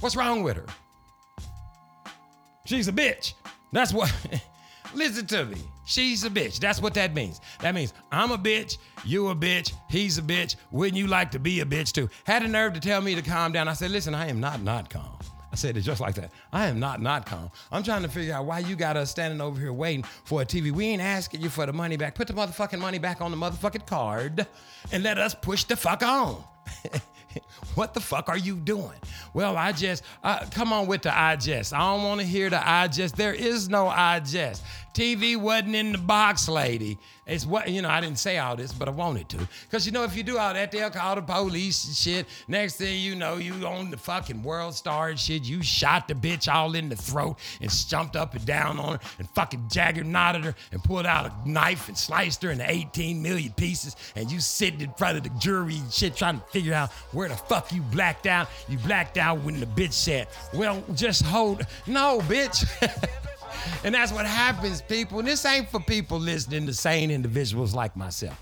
[0.00, 0.66] What's wrong with her?
[2.64, 3.34] She's a bitch.
[3.72, 4.12] That's what.
[4.94, 5.58] Listen to me.
[5.84, 6.58] She's a bitch.
[6.58, 7.40] That's what that means.
[7.60, 10.56] That means I'm a bitch, you a bitch, he's a bitch.
[10.70, 12.10] Wouldn't you like to be a bitch too?
[12.24, 13.68] Had the nerve to tell me to calm down.
[13.68, 15.18] I said, listen, I am not not calm.
[15.50, 16.30] I said it just like that.
[16.52, 17.50] I am not not calm.
[17.72, 20.44] I'm trying to figure out why you got us standing over here waiting for a
[20.44, 20.70] TV.
[20.70, 22.14] We ain't asking you for the money back.
[22.14, 24.46] Put the motherfucking money back on the motherfucking card
[24.92, 26.44] and let us push the fuck on.
[27.74, 28.98] what the fuck are you doing?
[29.34, 31.72] Well, I just, uh, come on with the I just.
[31.72, 33.16] I don't want to hear the I just.
[33.16, 34.62] There is no I just.
[34.94, 36.98] TV wasn't in the box, lady.
[37.28, 39.48] It's what, you know, I didn't say all this, but I wanted to.
[39.66, 42.26] Because, you know, if you do all that, they'll call the police and shit.
[42.48, 45.44] Next thing you know, you on the fucking world star and shit.
[45.44, 49.00] You shot the bitch all in the throat and jumped up and down on her
[49.18, 53.22] and fucking jagger knotted her and pulled out a knife and sliced her into 18
[53.22, 53.94] million pieces.
[54.16, 57.28] And you sitting in front of the jury and shit trying to figure out where
[57.28, 58.48] the fuck you blacked out.
[58.68, 61.66] You blacked out when the bitch said, well, just hold.
[61.86, 62.64] No, bitch.
[63.84, 65.18] And that's what happens, people.
[65.18, 68.38] And this ain't for people listening to sane individuals like myself.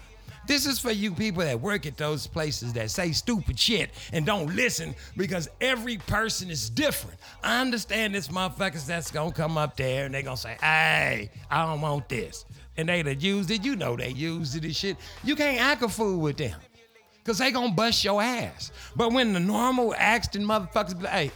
[0.46, 4.24] This is for you people that work at those places that say stupid shit and
[4.24, 7.18] don't listen because every person is different.
[7.42, 11.66] I understand this motherfuckers that's gonna come up there and they gonna say, hey, I
[11.66, 12.44] don't want this.
[12.76, 13.64] And they done used it.
[13.64, 14.96] You know they used it and shit.
[15.24, 16.58] You can't act a fool with them.
[17.24, 18.70] Cause they gonna bust your ass.
[18.94, 21.30] But when the normal acting motherfuckers be like, hey,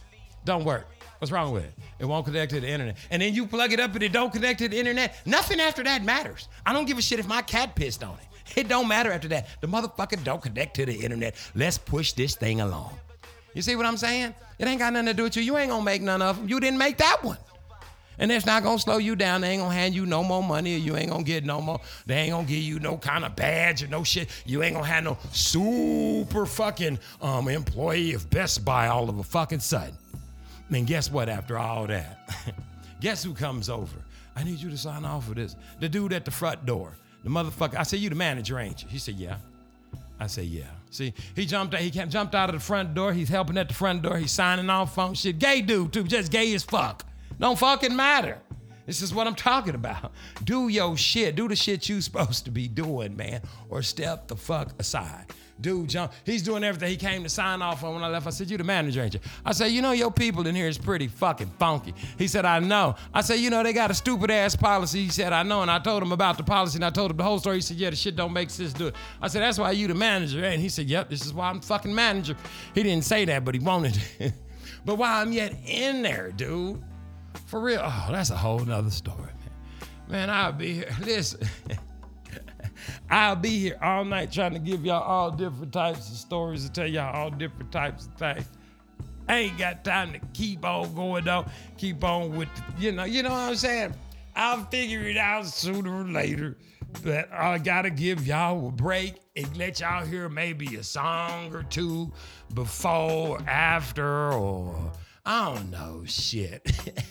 [0.44, 0.88] don't work.
[1.18, 1.72] What's wrong with it?
[1.98, 2.96] It won't connect to the internet.
[3.10, 5.16] And then you plug it up and it don't connect to the internet.
[5.26, 6.48] Nothing after that matters.
[6.64, 8.26] I don't give a shit if my cat pissed on it.
[8.56, 9.48] It don't matter after that.
[9.60, 11.34] The motherfucker don't connect to the internet.
[11.54, 12.96] Let's push this thing along.
[13.54, 14.34] You see what I'm saying?
[14.58, 15.42] It ain't got nothing to do with you.
[15.42, 16.48] You ain't gonna make none of them.
[16.48, 17.38] You didn't make that one.
[18.18, 19.42] And it's not gonna slow you down.
[19.42, 21.80] They ain't gonna hand you no more money, or you ain't gonna get no more.
[22.06, 24.30] They ain't gonna give you no kind of badge or no shit.
[24.46, 29.22] You ain't gonna have no super fucking um, employee of Best Buy all of a
[29.24, 29.96] fucking sudden.
[30.70, 31.28] And guess what?
[31.28, 32.28] After all that,
[33.00, 33.96] guess who comes over?
[34.34, 35.56] I need you to sign off for this.
[35.80, 36.92] The dude at the front door,
[37.24, 37.76] the motherfucker.
[37.76, 38.88] I said, you the manager, ain't you?
[38.88, 39.36] He said, yeah.
[40.18, 40.70] I said, yeah.
[40.90, 43.12] See, he jumped out, he jumped out of the front door.
[43.12, 44.16] He's helping at the front door.
[44.16, 45.38] He's signing off on shit.
[45.38, 47.04] Gay dude, too, just gay as fuck.
[47.38, 48.38] Don't fucking matter.
[48.86, 50.12] This is what I'm talking about.
[50.44, 51.34] Do your shit.
[51.34, 53.42] Do the shit you supposed to be doing, man.
[53.68, 55.26] Or step the fuck aside.
[55.58, 56.12] Dude, jump.
[56.24, 56.90] He's doing everything.
[56.90, 58.26] He came to sign off on when I left.
[58.26, 59.20] I said, You the manager, ain't you?
[59.44, 61.94] I said, You know, your people in here is pretty fucking funky.
[62.18, 62.94] He said, I know.
[63.14, 65.04] I said, You know, they got a stupid ass policy.
[65.04, 65.62] He said, I know.
[65.62, 67.56] And I told him about the policy and I told him the whole story.
[67.56, 68.74] He said, Yeah, the shit don't make sense.
[68.74, 68.96] Do it.
[69.22, 70.44] I said, That's why you the manager.
[70.44, 72.36] And he said, Yep, this is why I'm fucking manager.
[72.74, 74.34] He didn't say that, but he wanted it.
[74.84, 76.82] but while I'm yet in there, dude,
[77.46, 79.50] for real, oh, that's a whole nother story, man.
[80.08, 80.96] Man, I'll be here.
[81.00, 81.48] Listen.
[83.10, 86.74] I'll be here all night trying to give y'all all different types of stories and
[86.74, 88.46] tell y'all all different types of things.
[89.28, 91.46] I ain't got time to keep on going though.
[91.78, 93.94] Keep on with, the, you know, you know what I'm saying.
[94.34, 96.56] I'll figure it out sooner or later.
[97.02, 101.62] But I gotta give y'all a break and let y'all hear maybe a song or
[101.64, 102.12] two
[102.54, 104.92] before, after, or
[105.24, 106.70] I don't know, shit.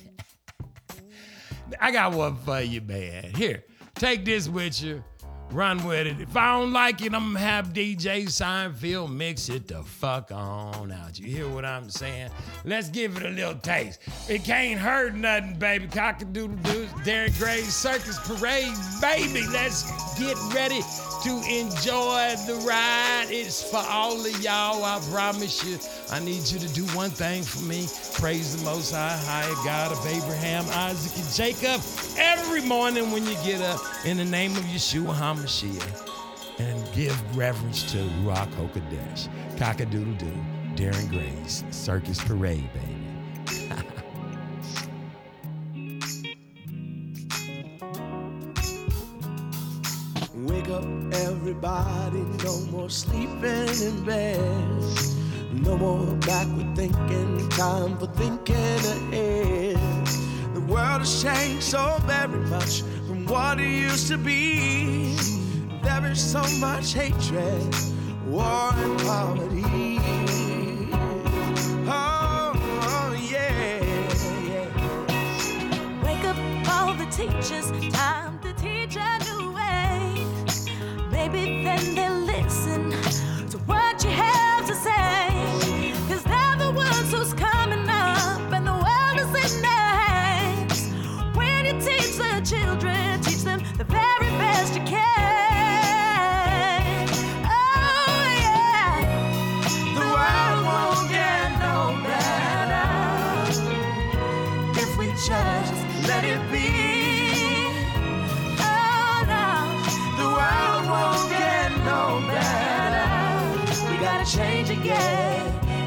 [1.79, 3.31] I got one for you, man.
[3.35, 3.63] Here,
[3.95, 5.03] take this with you.
[5.51, 6.19] Run with it.
[6.19, 10.91] If I don't like it, I'm gonna have DJ Seinfeld mix it the fuck on
[10.91, 11.19] out.
[11.19, 12.29] You hear what I'm saying?
[12.65, 13.99] Let's give it a little taste.
[14.27, 15.87] It can't hurt nothing, baby.
[15.87, 19.45] Cockadoodle doo, Darren Gray's Circus Parade, baby.
[19.51, 19.83] Let's
[20.19, 20.81] get ready
[21.23, 23.27] to enjoy the ride.
[23.29, 24.83] It's for all of y'all.
[24.83, 25.77] I promise you.
[26.11, 27.87] I need you to do one thing for me.
[28.13, 31.81] Praise the Most High, high God of Abraham, Isaac, and Jacob
[32.17, 36.09] every morning when you get up in the name of Yeshua HaMashiach
[36.59, 39.27] and give reverence to Ruach HaKodesh.
[39.57, 40.31] Cockadoodle doo,
[40.75, 43.69] Darren Gray's Circus Parade, baby.
[50.35, 54.39] Wake up, everybody, no more sleeping in bed.
[55.51, 59.77] No more backward thinking, time for thinking ahead.
[60.53, 62.83] The world has changed so very much
[63.27, 65.15] what it used to be.
[65.83, 67.75] There is so much hatred,
[68.27, 69.99] war, and poverty.
[71.87, 73.83] Oh, oh, yeah,
[74.49, 74.67] yeah.
[76.03, 76.37] Wake up
[76.73, 78.14] all the teachers, time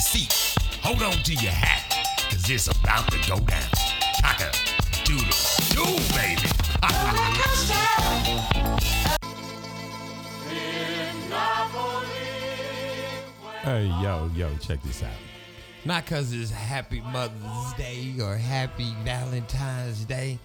[0.00, 0.32] your seat.
[0.82, 1.84] Hold on to your hat,
[2.30, 3.68] cause it's about to go down.
[4.18, 4.50] Chaka,
[5.04, 5.28] doodle,
[5.70, 5.84] do
[6.16, 6.48] baby.
[13.62, 15.10] hey, yo, yo, check this out.
[15.84, 20.38] Not cause it's Happy Mother's Day or Happy Valentine's Day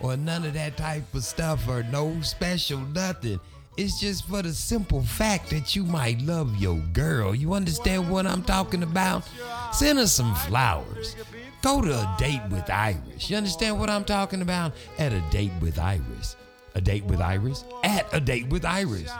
[0.00, 3.38] or none of that type of stuff or no special nothing.
[3.76, 7.34] It's just for the simple fact that you might love your girl.
[7.34, 9.24] You understand what I'm talking about?
[9.72, 11.16] Send her some flowers.
[11.62, 13.30] Go to a date with Iris.
[13.30, 14.72] You understand what I'm talking about?
[14.98, 16.36] At a date with Iris.
[16.74, 17.64] A date with Iris?
[17.82, 19.10] At a date with Iris.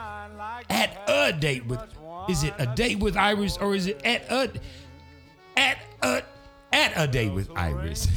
[0.69, 1.79] At a date with.
[2.29, 4.51] Is it a date with Iris or is it at a.
[5.57, 6.21] At a.
[6.71, 8.07] At a date with Iris.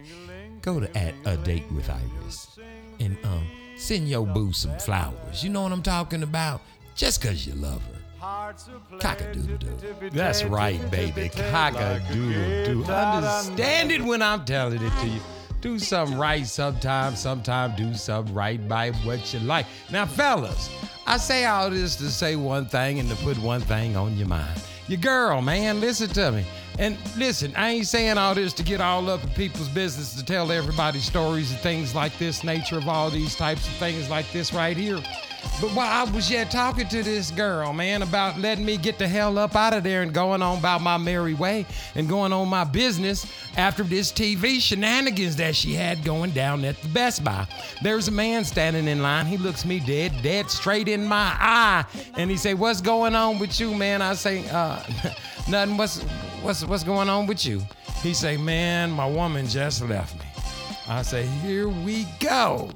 [0.62, 2.58] Go to at a date with Iris.
[2.98, 3.46] And, um
[3.78, 5.42] send your boo some flowers.
[5.42, 6.60] You know what I'm talking about?
[6.94, 8.54] Just cause you love her.
[8.98, 10.10] Cock-a-doodle-doo.
[10.10, 11.28] That's right, baby.
[11.28, 12.84] Cock-a-doodle-doo.
[12.84, 15.20] Understand it when I'm telling it to you.
[15.60, 19.66] Do something right sometimes, sometimes do something right by what you like.
[19.90, 20.70] Now, fellas,
[21.06, 24.28] I say all this to say one thing and to put one thing on your
[24.28, 24.62] mind.
[24.88, 26.44] Your girl, man, listen to me.
[26.78, 30.24] And listen, I ain't saying all this to get all up in people's business to
[30.24, 34.30] tell everybody stories and things like this, nature of all these types of things like
[34.30, 35.02] this right here.
[35.60, 39.08] But while I was yet talking to this girl, man, about letting me get the
[39.08, 41.66] hell up out of there and going on about my merry way
[41.96, 43.26] and going on my business
[43.56, 47.46] after this TV shenanigans that she had going down at the Best Buy.
[47.82, 49.26] There's a man standing in line.
[49.26, 51.84] He looks me dead, dead straight in my eye.
[52.16, 54.00] And he say, what's going on with you, man?
[54.00, 54.80] I say, uh,
[55.48, 55.76] nothing.
[55.76, 56.02] What's,
[56.42, 57.62] what's, what's going on with you?
[58.02, 60.26] He say, man, my woman just left me.
[60.88, 62.70] I say, here we go.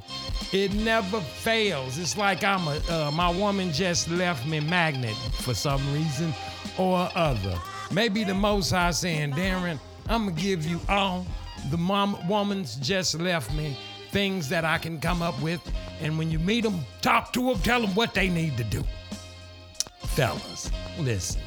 [0.53, 1.99] It never fails.
[1.99, 6.35] It's like I'm a uh, my woman just left me magnet for some reason
[6.79, 7.59] or other.
[7.91, 11.27] Maybe the Most High saying, Darren, I'm gonna give you all
[11.71, 13.77] the mom woman's just left me
[14.11, 15.61] things that I can come up with,
[16.01, 18.85] and when you meet them, talk to them, tell them what they need to do.
[20.09, 21.41] Fellas, listen.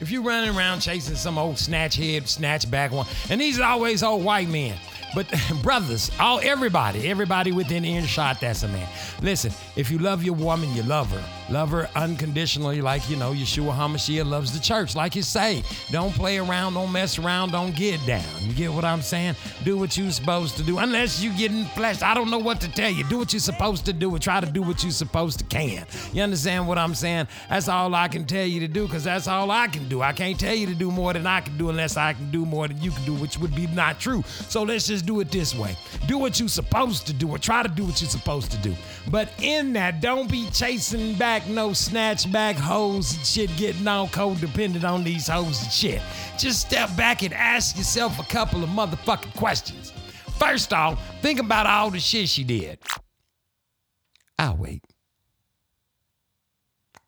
[0.00, 3.70] If you're running around chasing some old snatch head, snatch back one, and these are
[3.70, 4.76] always old white men.
[5.14, 5.26] But
[5.62, 8.88] brothers, all everybody, everybody within earshot, that's a man.
[9.22, 11.24] Listen, if you love your woman, you love her.
[11.52, 14.96] Love her unconditionally, like you know, Yeshua HaMashiach loves the church.
[14.96, 18.24] Like you say, don't play around, don't mess around, don't get down.
[18.40, 19.36] You get what I'm saying?
[19.62, 20.78] Do what you're supposed to do.
[20.78, 22.02] Unless you get in flesh.
[22.02, 23.04] I don't know what to tell you.
[23.04, 25.86] Do what you're supposed to do and try to do what you're supposed to can.
[26.12, 27.28] You understand what I'm saying?
[27.48, 30.00] That's all I can tell you to do, because that's all I can do.
[30.00, 32.46] I can't tell you to do more than I can do unless I can do
[32.46, 34.22] more than you can do, which would be not true.
[34.48, 35.76] So let's just do it this way.
[36.06, 38.74] Do what you're supposed to do, or try to do what you're supposed to do.
[39.10, 44.08] But in that, don't be chasing back no snatch back hoes and shit, getting all
[44.08, 46.02] codependent on these hoes and shit.
[46.38, 49.92] Just step back and ask yourself a couple of motherfucking questions.
[50.38, 52.78] First off, think about all the shit she did.
[54.38, 54.82] I'll wait.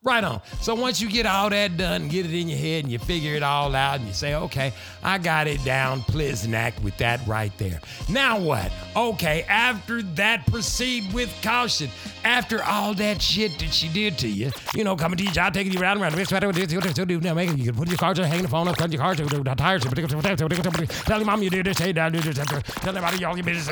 [0.07, 0.41] Right on.
[0.61, 3.35] So once you get all that done, get it in your head, and you figure
[3.35, 4.71] it all out, and you say, okay,
[5.03, 6.05] I got it down,
[6.53, 7.81] act with that right there.
[8.07, 8.71] Now what?
[8.95, 11.89] Okay, after that, proceed with caution.
[12.23, 15.53] After all that shit that she did to you, you know, coming to your job,
[15.53, 19.01] taking you around, around, now you can put your cards hang the phone up, your
[19.01, 19.21] cards,
[19.57, 23.45] tires, tell your mom you did this, hey, dad, do this, tell everybody all your
[23.45, 23.67] business,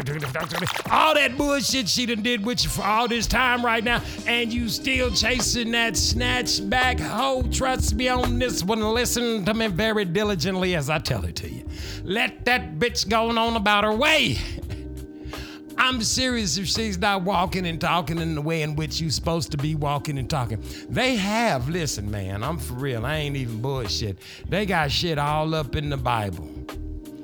[0.92, 4.54] all that bullshit she done did with you for all this time right now, and
[4.54, 5.96] you still chasing that
[6.26, 7.44] snatch back hoe.
[7.52, 8.82] Trust me on this one.
[8.82, 11.64] Listen to me very diligently as I tell it to you.
[12.04, 14.38] Let that bitch go on about her way.
[15.78, 19.52] I'm serious if she's not walking and talking in the way in which you supposed
[19.52, 20.64] to be walking and talking.
[20.90, 23.06] They have, listen, man, I'm for real.
[23.06, 24.18] I ain't even bullshit.
[24.50, 26.50] They got shit all up in the Bible.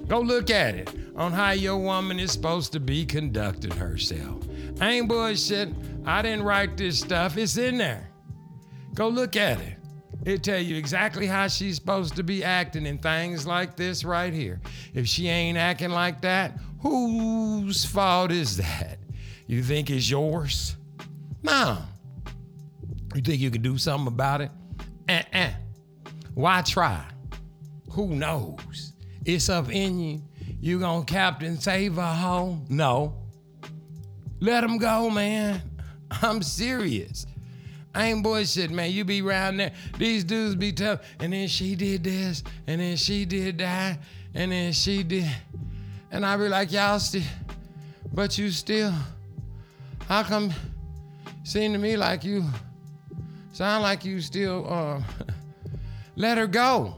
[0.07, 4.43] Go look at it on how your woman is supposed to be conducting herself.
[4.79, 5.69] I ain't bullshit.
[6.05, 7.37] I didn't write this stuff.
[7.37, 8.10] It's in there.
[8.93, 9.77] Go look at it.
[10.25, 14.33] It tell you exactly how she's supposed to be acting in things like this right
[14.33, 14.61] here.
[14.93, 18.99] If she ain't acting like that, whose fault is that?
[19.47, 20.77] You think it's yours?
[21.41, 21.79] No.
[23.15, 24.51] You think you can do something about it?
[25.09, 25.49] Uh-uh.
[26.35, 27.03] Why try?
[27.91, 28.93] Who knows?
[29.25, 30.21] It's up in you.
[30.59, 32.65] You gonna captain save her home?
[32.69, 33.17] No.
[34.39, 35.61] Let him go, man.
[36.21, 37.25] I'm serious.
[37.95, 38.91] Ain't bullshit, man.
[38.91, 39.71] You be around there.
[39.97, 41.01] These dudes be tough.
[41.19, 43.99] And then she did this, and then she did that,
[44.33, 45.29] and then she did.
[46.09, 47.23] And I be like, y'all still,
[48.13, 48.93] but you still.
[50.07, 50.53] How come?
[51.43, 52.45] Seem to me like you,
[53.51, 55.01] sound like you still uh,
[56.15, 56.95] let her go.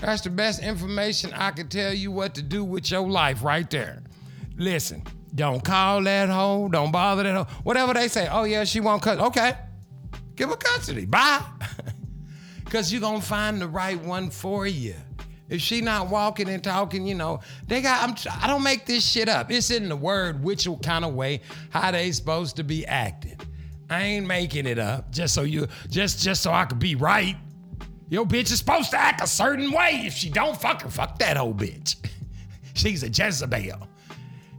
[0.00, 3.68] That's the best information I could tell you what to do with your life right
[3.68, 4.02] there.
[4.56, 5.02] Listen,
[5.34, 6.68] don't call that hoe.
[6.68, 7.54] Don't bother that hoe.
[7.64, 8.28] Whatever they say.
[8.30, 9.18] Oh yeah, she won't cut.
[9.20, 9.54] Okay.
[10.36, 11.06] Give her custody.
[11.06, 11.42] Bye.
[12.66, 14.94] Because you're going to find the right one for you.
[15.48, 17.38] If she not walking and talking, you know,
[17.68, 19.52] they got, I'm, I don't make this shit up.
[19.52, 23.38] It's in the word, which kind of way, how they supposed to be acting.
[23.88, 27.36] I ain't making it up just so you, just, just so I could be right.
[28.08, 30.02] Your bitch is supposed to act a certain way.
[30.04, 31.96] If she don't fuck her, fuck that old bitch.
[32.74, 33.88] She's a Jezebel.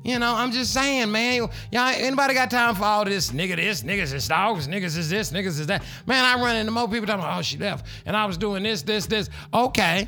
[0.07, 1.49] You know, I'm just saying, man.
[1.69, 5.33] Y'all, anybody got time for all this nigga this, niggas is dogs, niggas is this,
[5.33, 5.83] niggas is that.
[6.05, 7.85] Man, I run into more people talking about, oh, she left.
[8.05, 9.29] And I was doing this, this, this.
[9.53, 10.07] Okay.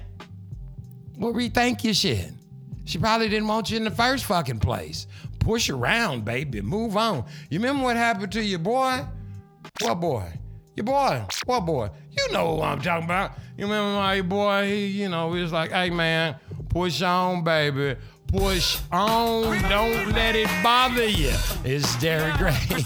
[1.18, 2.32] Well, rethink your shit.
[2.86, 5.06] She probably didn't want you in the first fucking place.
[5.40, 6.62] Push around, baby.
[6.62, 7.26] Move on.
[7.50, 9.06] You remember what happened to your boy?
[9.82, 10.32] What boy?
[10.78, 11.26] Your boy.
[11.44, 11.90] What boy?
[12.12, 13.34] You know who I'm talking about.
[13.58, 14.66] You remember my boy?
[14.66, 16.38] He, you know, he was like, hey, man,
[16.70, 17.98] push on, baby
[18.32, 19.62] push on.
[19.64, 21.34] Don't let it bother you.
[21.64, 22.86] It's Darren Gray's.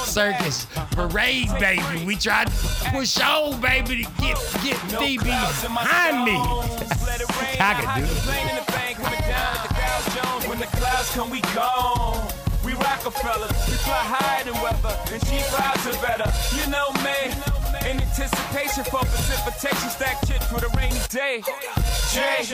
[0.06, 2.04] Circus parade, baby.
[2.04, 6.36] We tried to push on, baby, to get get DB behind me.
[7.60, 8.10] I can do it.
[10.48, 12.26] When the clouds come, we gone.
[12.64, 16.30] We Rockefellers, we fly higher than weather, and she flies are better.
[16.56, 17.49] You know me.
[17.86, 21.42] In anticipation for precipitation, stack chips for the rainy day.
[22.12, 22.46] Jay,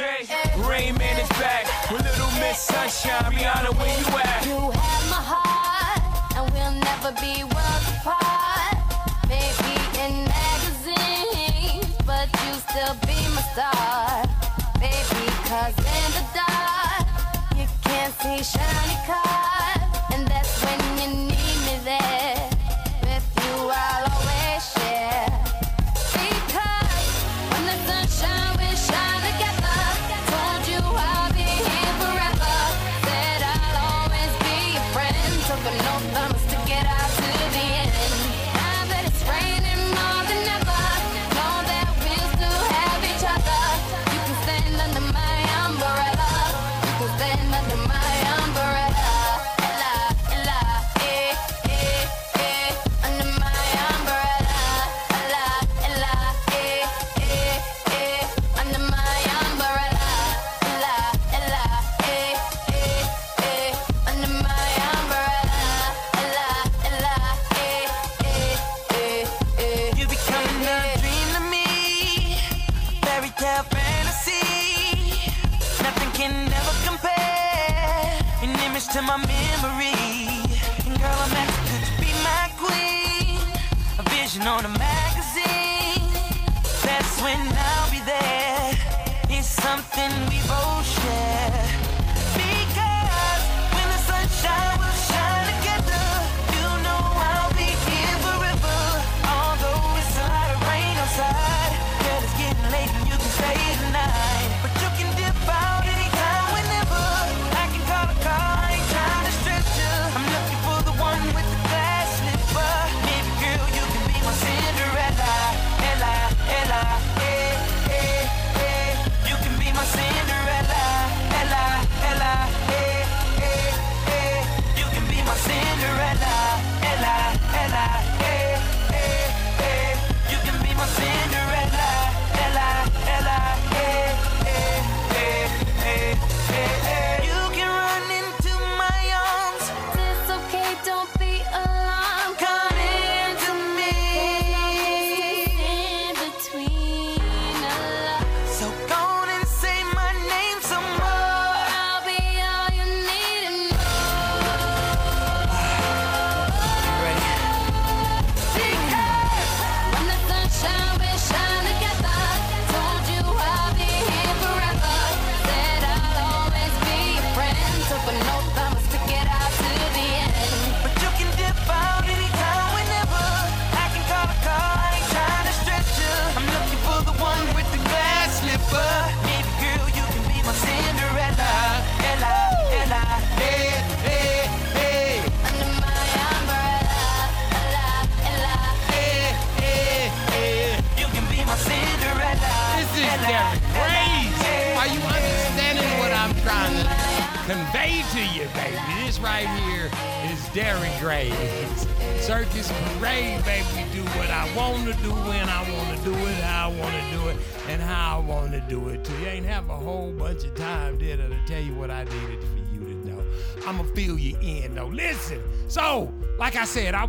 [0.68, 3.32] Rain Man is back with Little Miss Sunshine.
[3.32, 4.46] Rihanna, where you at?
[4.46, 6.02] You have my heart,
[6.36, 8.76] and we'll never be worlds apart.
[9.28, 9.74] Maybe
[10.04, 14.24] in magazines, but you still be my star.
[14.78, 17.06] Baby, cause in the dark,
[17.58, 19.25] you can't see shiny cars.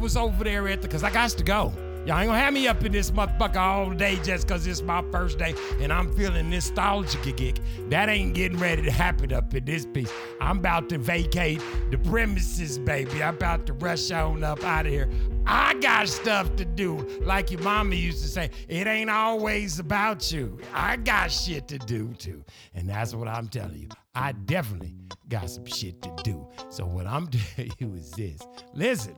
[0.07, 1.73] was over there at the, cause I got to go.
[2.05, 5.03] Y'all ain't gonna have me up in this motherfucker all day just cause it's my
[5.11, 7.59] first day and I'm feeling nostalgic.
[7.89, 10.09] That ain't getting ready to happen up in this piece.
[10.39, 11.61] I'm about to vacate
[11.91, 13.21] the premises, baby.
[13.21, 15.09] I'm about to rush on up out of here.
[15.45, 16.95] I got stuff to do.
[17.23, 20.57] Like your mama used to say, it ain't always about you.
[20.73, 22.45] I got shit to do too.
[22.73, 23.89] And that's what I'm telling you.
[24.15, 24.95] I definitely
[25.27, 26.47] got some shit to do.
[26.69, 28.39] So what I'm telling you is this.
[28.73, 29.13] Listen.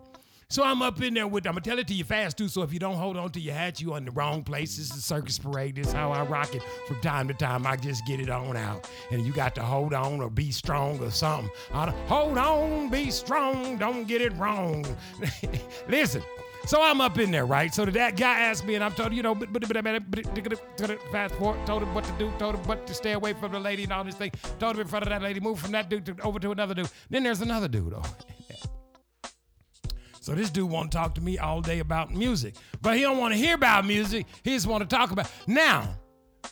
[0.52, 2.48] So I'm up in there with, I'm gonna tell it to you fast too.
[2.48, 4.78] So if you don't hold on to your hat, you on the wrong place.
[4.78, 5.76] This is Circus Parade.
[5.76, 7.68] This is how I rock it from time to time.
[7.68, 8.90] I just get it on out.
[9.12, 11.52] And you got to hold on or be strong or something.
[11.72, 14.88] I- hold on, be strong, don't get it wrong.
[15.88, 16.24] Listen.
[16.66, 17.72] So I'm up in there, right?
[17.72, 19.36] So that guy asked me, and I'm told, you know,
[21.12, 23.60] fast forward, told him what to do, told him what to stay away from the
[23.60, 25.90] lady and all this thing, told him in front of that lady, move from that
[25.92, 26.90] dude to, over to another dude.
[27.12, 27.94] Then there's another dude.
[27.96, 28.04] Oh,
[30.30, 32.54] so this dude want to talk to me all day about music,
[32.84, 34.28] but he don't want to hear about music.
[34.44, 35.28] He just want to talk about.
[35.48, 35.96] Now,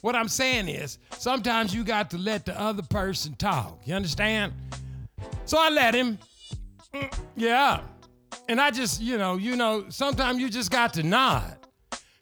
[0.01, 3.79] what I'm saying is, sometimes you got to let the other person talk.
[3.85, 4.51] You understand?
[5.45, 6.17] So I let him.
[6.91, 7.81] Mm, Yeah.
[8.49, 11.56] And I just, you know, you know, sometimes you just got to nod.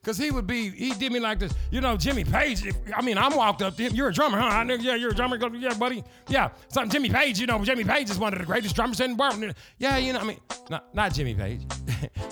[0.06, 1.52] Cause he would be, he did me like this.
[1.72, 2.64] You know, Jimmy Page.
[2.64, 3.95] If, I mean, I'm walked up to him.
[3.95, 4.45] You're a drummer, huh?
[4.45, 5.38] I know, yeah, you're a drummer.
[5.57, 6.03] Yeah, buddy.
[6.30, 6.49] Yeah.
[6.68, 7.40] Something Jimmy Page.
[7.40, 9.56] You know, Jimmy Page is one of the greatest drummers in the world.
[9.80, 11.61] Yeah, you know, I mean, not, not Jimmy Page.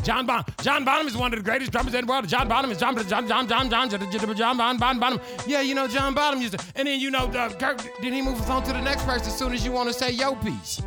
[0.03, 0.45] John Bonham.
[0.61, 2.27] John Bonham is one of the greatest drummers in the world.
[2.27, 5.19] John Bonham is John John John John John John John Bon Bon Bonham.
[5.47, 6.65] Yeah, you know, John Bonham used to.
[6.75, 7.81] And then you know, uh, Kirk.
[8.01, 10.11] Then he moves on to the next person as soon as you want to say
[10.11, 10.81] yo piece.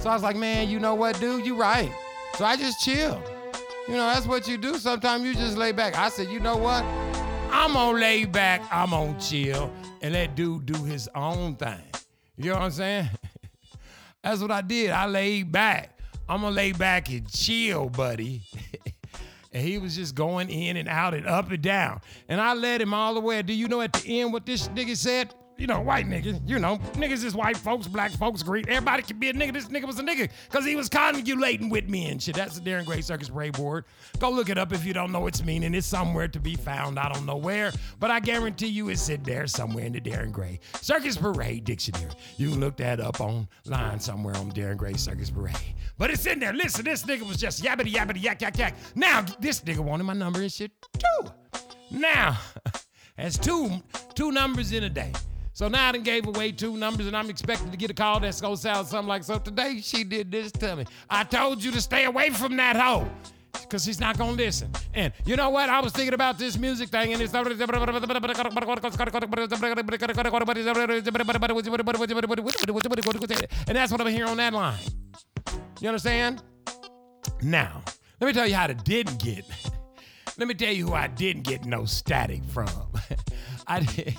[0.00, 1.46] So I was like, man, you know what, dude?
[1.46, 1.90] You right.
[2.36, 3.22] So I just chill.
[3.88, 4.74] You know, that's what you do.
[4.74, 5.96] Sometimes you just lay back.
[5.96, 6.84] I said, you know what?
[7.50, 11.80] I'm gonna lay back, I'm gonna chill, and let dude do his own thing.
[12.36, 13.08] You know what I'm saying?
[14.22, 14.90] That's what I did.
[14.90, 15.98] I laid back.
[16.28, 18.42] I'm gonna lay back and chill, buddy.
[19.54, 22.02] and he was just going in and out and up and down.
[22.28, 23.40] And I led him all the way.
[23.40, 25.34] Do you know at the end what this nigga said?
[25.58, 28.64] You know, white niggas, you know, niggas is white folks, black folks, green.
[28.68, 29.52] Everybody can be a nigga.
[29.52, 32.36] This nigga was a nigga because he was convoluting with me and shit.
[32.36, 33.84] That's the Darren Gray Circus Parade Board.
[34.20, 35.74] Go look it up if you don't know its meaning.
[35.74, 36.96] It's somewhere to be found.
[36.96, 40.30] I don't know where, but I guarantee you it's in there somewhere in the Darren
[40.30, 42.12] Gray Circus Parade Dictionary.
[42.36, 45.56] You can look that up online somewhere on Darren Gray Circus Parade.
[45.98, 46.52] But it's in there.
[46.52, 48.76] Listen, this nigga was just yabbity yabbity yak yak yak.
[48.94, 51.30] Now this nigga wanted my number and shit too.
[51.90, 52.38] Now,
[53.16, 53.82] that's two
[54.14, 55.12] two numbers in a day.
[55.58, 58.20] So now I done gave away two numbers and I'm expecting to get a call
[58.20, 60.84] that's gonna sound something like, so today she did this to me.
[61.10, 63.10] I told you to stay away from that hoe.
[63.68, 64.70] Cause she's not gonna listen.
[64.94, 65.68] And you know what?
[65.68, 67.48] I was thinking about this music thing and it's and
[73.76, 74.78] that's what I'm hearing on that line.
[75.80, 76.40] You understand?
[77.42, 77.82] Now,
[78.20, 79.44] let me tell you how to didn't get.
[80.38, 82.68] Let me tell you who I didn't get no static from.
[83.66, 84.14] I, did,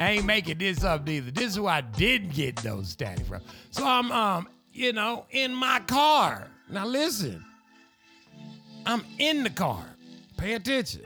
[0.00, 1.30] Ain't making this up either.
[1.30, 3.42] This is who I didn't get those static from.
[3.70, 6.48] So I'm, um, you know, in my car.
[6.70, 7.44] Now listen,
[8.86, 9.84] I'm in the car.
[10.36, 11.02] Pay attention.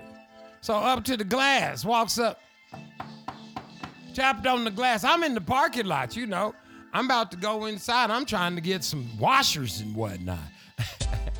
[0.60, 2.38] So up to the glass, walks up,
[4.14, 5.04] tapped on the glass.
[5.04, 6.54] I'm in the parking lot, you know.
[6.92, 8.10] I'm about to go inside.
[8.10, 10.38] I'm trying to get some washers and whatnot.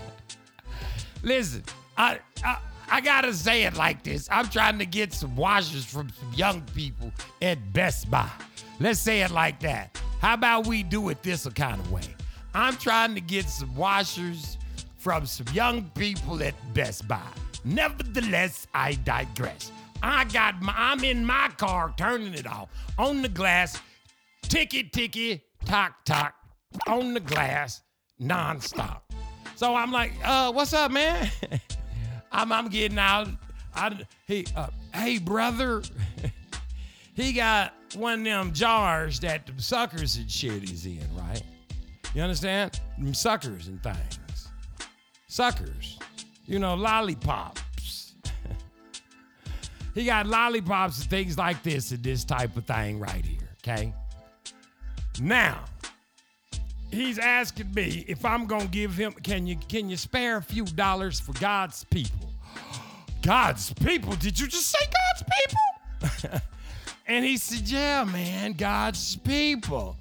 [1.23, 1.62] Listen,
[1.97, 2.59] I, I
[2.93, 4.28] I gotta say it like this.
[4.31, 7.10] I'm trying to get some washers from some young people
[7.40, 8.28] at Best Buy.
[8.81, 9.98] Let's say it like that.
[10.20, 12.02] How about we do it this kind of way?
[12.52, 14.59] I'm trying to get some washers
[14.98, 17.23] from some young people at Best Buy.
[17.64, 19.73] Nevertheless, I digress.
[20.02, 23.81] I got my, I'm in my car turning it off on the glass,
[24.43, 26.35] ticky ticky, tock tock,
[26.86, 27.81] on the glass,
[28.20, 29.01] nonstop.
[29.56, 31.31] So I'm like, uh, what's up, man?
[32.33, 33.29] I'm, I'm getting out.
[33.75, 35.83] I, he, uh, hey, brother.
[37.15, 41.43] he got one of them jars that the suckers and shit is in, right?
[42.15, 42.81] You understand?
[42.99, 44.49] Them suckers and things.
[45.29, 45.99] Suckers.
[46.47, 48.15] You know, lollipops.
[49.95, 53.95] he got lollipops and things like this and this type of thing right here, okay?
[55.21, 55.65] Now,
[56.93, 59.12] he's asking me if I'm gonna give him.
[59.12, 62.31] Can you can you spare a few dollars for God's people?
[63.23, 64.14] God's people?
[64.14, 66.40] Did you just say God's people?
[67.06, 69.97] and he said, Yeah, man, God's people.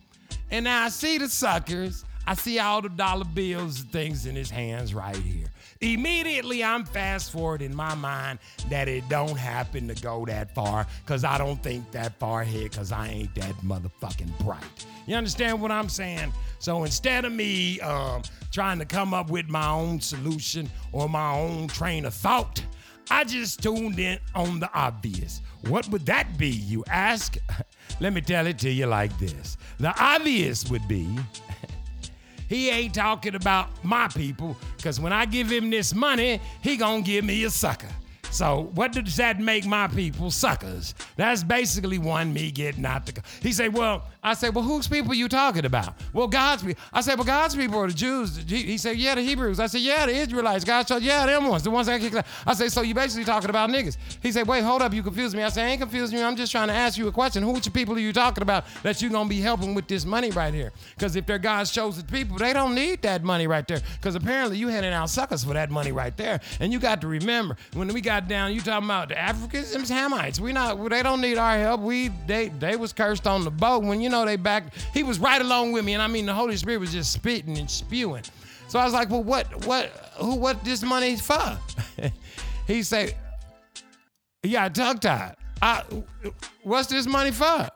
[0.49, 2.03] And now I see the suckers.
[2.27, 5.50] I see all the dollar bills and things in his hands right here.
[5.81, 8.37] Immediately, I'm fast forward in my mind
[8.69, 12.69] that it don't happen to go that far because I don't think that far ahead
[12.69, 14.61] because I ain't that motherfucking bright.
[15.07, 16.33] You understand what I'm saying?
[16.59, 18.21] So instead of me um,
[18.51, 22.63] trying to come up with my own solution or my own train of thought,
[23.09, 25.41] I just tuned in on the obvious.
[25.67, 27.37] What would that be, you ask?
[27.99, 31.07] Let me tell it to you like this the obvious would be
[32.51, 37.01] he ain't talking about my people, because when I give him this money, he gonna
[37.01, 37.87] give me a sucker.
[38.31, 40.95] So what does that make my people suckers?
[41.17, 43.21] That's basically one me getting out the.
[43.41, 46.81] He said, "Well," I said, "Well, whose people you talking about?" Well, God's people.
[46.93, 49.67] I said, "Well, God's people are the Jews." He, he said, "Yeah, the Hebrews." I
[49.67, 52.53] said, "Yeah, the Israelites." God said, "Yeah, them ones, the ones that kicked out." I
[52.53, 55.43] said, "So you basically talking about niggas?" He said, "Wait, hold up, you confused me."
[55.43, 56.21] I said, "I ain't confused you.
[56.21, 57.43] I'm just trying to ask you a question.
[57.43, 60.31] Who your people are you talking about that you're gonna be helping with this money
[60.31, 60.71] right here?
[60.95, 63.81] Because if they're God's chosen people, they don't need that money right there.
[63.97, 66.39] Because apparently you handing out suckers for that money right there.
[66.59, 69.83] And you got to remember when we got down, you talking about the Africans, them
[69.83, 70.39] Hamites.
[70.39, 71.81] We not, they don't need our help.
[71.81, 74.73] We they they was cursed on the boat when you know they back.
[74.93, 77.57] He was right along with me, and I mean the Holy Spirit was just spitting
[77.57, 78.23] and spewing.
[78.67, 81.57] So I was like, well, what what who what this money for?
[82.67, 83.15] he said,
[84.43, 85.35] yeah, tongue tied.
[85.61, 85.83] I,
[86.63, 87.69] what's this money for?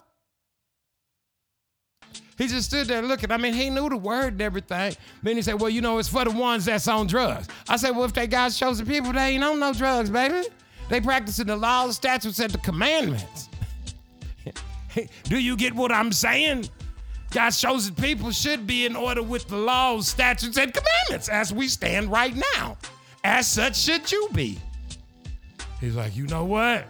[2.38, 3.32] He just stood there looking.
[3.32, 4.95] I mean, he knew the word and everything.
[5.24, 7.48] Then he said, Well, you know, it's for the ones that's on drugs.
[7.70, 10.48] I said, Well, if they God's chosen people, they ain't on no drugs, baby.
[10.90, 13.49] They practicing the laws, statutes, and the commandments.
[15.24, 16.70] Do you get what I'm saying?
[17.32, 21.68] God's chosen people should be in order with the laws, statutes, and commandments as we
[21.68, 22.78] stand right now.
[23.24, 24.60] As such should you be.
[25.82, 26.86] He's like, you know what?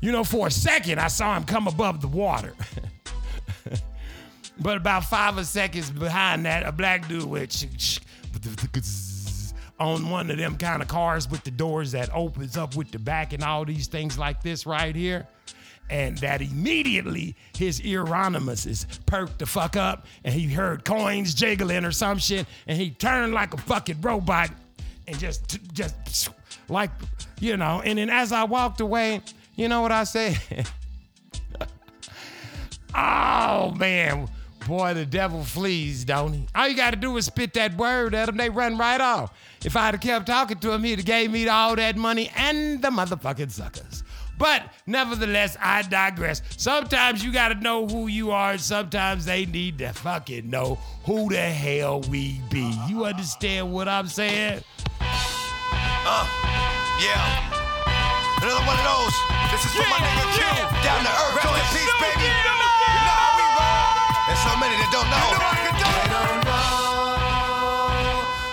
[0.00, 2.54] You know, for a second, I saw him come above the water.
[4.60, 7.64] but about five or seconds behind that, a black dude went
[9.80, 12.98] on one of them kind of cars with the doors that opens up with the
[12.98, 15.26] back and all these things like this right here.
[15.88, 21.84] And that immediately his Euronymous is perked the fuck up and he heard coins jiggling
[21.84, 24.50] or some shit and he turned like a fucking robot
[25.08, 26.28] and just, just
[26.68, 26.90] like,
[27.40, 27.82] you know.
[27.84, 29.22] And then as I walked away,
[29.56, 30.38] you know what I said?
[32.94, 34.28] oh man,
[34.66, 36.46] boy, the devil flees, don't he?
[36.54, 39.32] All you got to do is spit that word at them, they run right off.
[39.64, 42.80] If I'd have kept talking to him, he'd have gave me all that money and
[42.82, 44.04] the motherfucking suckers.
[44.38, 46.40] But nevertheless, I digress.
[46.56, 51.28] Sometimes you gotta know who you are, and sometimes they need to fucking know who
[51.28, 52.74] the hell we be.
[52.88, 54.62] You understand what I'm saying?
[55.02, 56.26] Uh,
[57.04, 57.60] yeah.
[58.40, 59.14] Another one of those.
[59.52, 60.40] This is for my nigga Q.
[60.82, 62.69] Down to earth, and peace, baby.
[64.40, 65.20] There's so many that don't know.
[65.20, 66.08] I can do it.
[66.08, 66.80] don't know.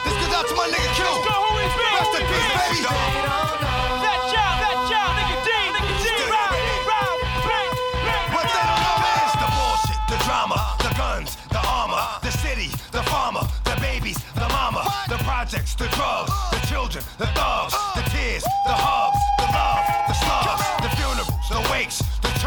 [0.03, 1.07] This goes out to my nigga Q.
[1.07, 1.71] Let's go, who is?
[1.79, 2.83] Rest in peace, baby.
[2.83, 6.59] That child, that child, nigga D, nigga D, round,
[6.91, 7.71] round, bang,
[8.03, 8.27] bang.
[8.35, 12.67] What they don't know is the bullshit, the drama, the guns, the armor, the city,
[12.91, 18.03] the farmer, the babies, the mama, the projects, the drugs, the children, the thugs, the
[18.11, 19.16] tears, the hugs,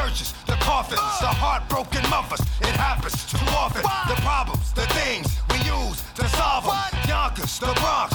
[0.00, 2.40] churches, the coffins, the heartbroken mothers.
[2.60, 3.82] It happens too often.
[4.08, 6.74] The problems, the things we use to solve them.
[7.08, 8.09] Yonkers, the Bronx,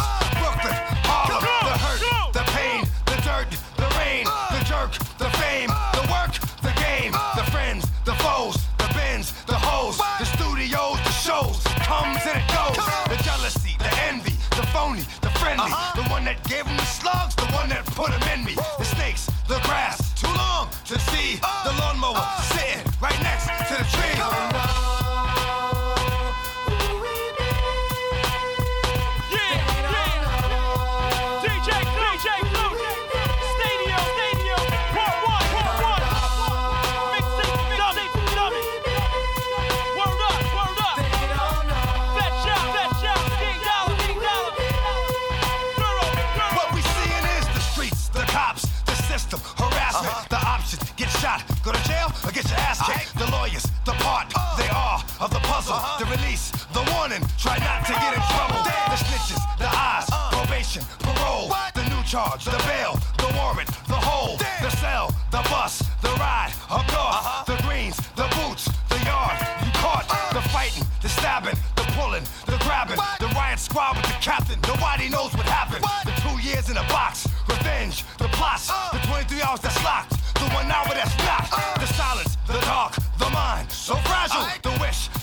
[55.65, 58.61] the release, the warning, try not to get in trouble.
[58.61, 61.49] The snitches, the eyes, probation, parole.
[61.73, 66.53] The new charge, the bail, the warrant, the hold, the cell, the bus, the ride,
[66.69, 69.37] up north, the greens, the boots, the yard.
[69.65, 74.17] You caught the fighting, the stabbing, the pulling, the grabbing, the riot squad with the
[74.21, 74.59] captain.
[74.67, 75.83] Nobody knows what happened.
[76.05, 80.45] The two years in a box, revenge, the plots, the 23 hours that's locked, the
[80.53, 81.49] one hour that's not.
[81.79, 84.45] The silence, the dark, the mind, so fragile.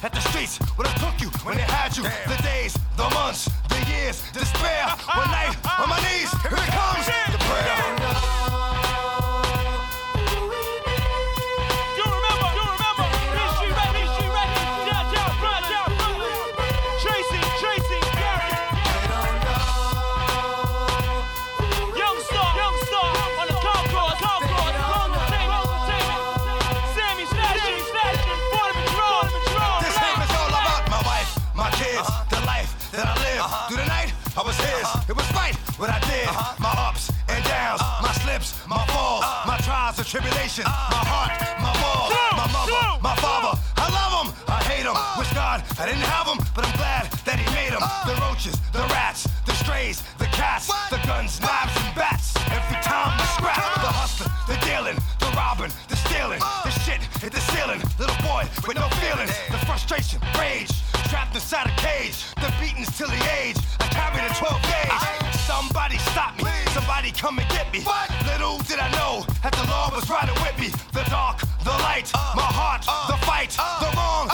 [0.02, 2.02] That the streets would have took you when they had you.
[2.02, 4.90] The days, the months, the years, despair.
[5.14, 7.06] One night on my knees, here it comes,
[40.12, 40.68] tribulations.
[40.68, 41.32] My heart,
[41.64, 43.56] my wall, my mother, my father.
[43.80, 44.92] I love them, I hate them.
[45.16, 47.80] Wish God I didn't have them, but I'm glad that He made them.
[48.04, 52.36] The roaches, the rats, the strays, the cats, the guns, knives, and bats.
[52.52, 57.32] Every time we scrap, the hustler, the dealing, the robbing, the stealing, the shit hit
[57.32, 57.80] the ceiling.
[57.96, 60.68] Little boy with no feelings, the frustration, rage,
[61.08, 62.20] trapped inside a cage.
[62.36, 63.56] The beatings till the age.
[63.80, 64.92] I carried a 12 gauge.
[65.48, 66.52] Somebody stop me,
[67.02, 67.80] somebody come and get me.
[67.80, 68.10] What?
[68.26, 70.68] Little did I know that the Lord was riding with me.
[70.92, 72.34] The dark, the light, uh.
[72.36, 73.10] my heart, uh.
[73.10, 73.80] the fight, uh.
[73.80, 74.28] the wrong,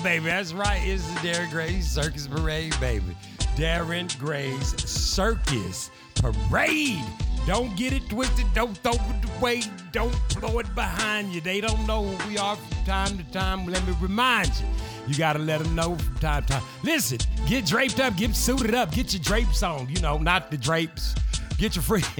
[0.00, 0.80] baby, that's right.
[0.84, 3.16] It's the Darren Gray's Circus Parade, baby.
[3.56, 7.04] Darren Gray's Circus Parade.
[7.46, 8.46] Don't get it twisted.
[8.54, 9.62] Don't throw it away.
[9.92, 11.40] Don't throw it behind you.
[11.40, 13.66] They don't know who we are from time to time.
[13.66, 14.66] Let me remind you.
[15.06, 16.62] You gotta let them know from time to time.
[16.82, 19.88] Listen, get draped up, get suited up, get your drapes on.
[19.88, 21.14] You know, not the drapes.
[21.56, 22.02] Get your free.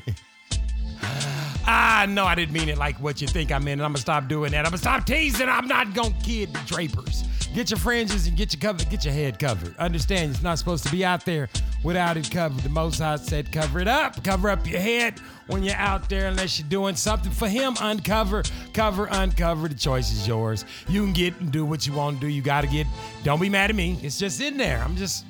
[1.70, 3.82] Ah, no, I didn't mean it like what you think I meant.
[3.82, 4.60] I'm gonna stop doing that.
[4.64, 5.50] I'm gonna stop teasing.
[5.50, 7.24] I'm not gonna kid the drapers.
[7.54, 9.76] Get your fringes and get your cover, get your head covered.
[9.78, 11.48] Understand, it's not supposed to be out there
[11.82, 12.62] without it covered.
[12.62, 16.28] The Most High said, cover it up, cover up your head when you're out there,
[16.28, 17.74] unless you're doing something for Him.
[17.80, 18.42] Uncover,
[18.74, 19.68] cover, uncover.
[19.68, 20.64] The choice is yours.
[20.88, 22.32] You can get and do what you want to do.
[22.32, 22.86] You gotta get.
[23.24, 23.98] Don't be mad at me.
[24.02, 24.82] It's just in there.
[24.82, 25.24] I'm just.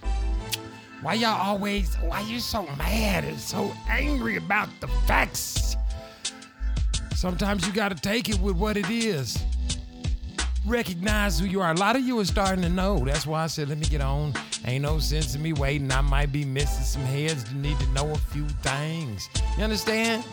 [1.00, 1.94] Why y'all always?
[1.96, 5.76] Why you so mad and so angry about the facts?
[7.14, 9.42] Sometimes you got to take it with what it is.
[10.68, 11.72] Recognize who you are.
[11.72, 12.98] A lot of you are starting to know.
[12.98, 14.34] That's why I said, let me get on.
[14.66, 15.90] Ain't no sense in me waiting.
[15.90, 19.30] I might be missing some heads that need to know a few things.
[19.56, 20.24] You understand?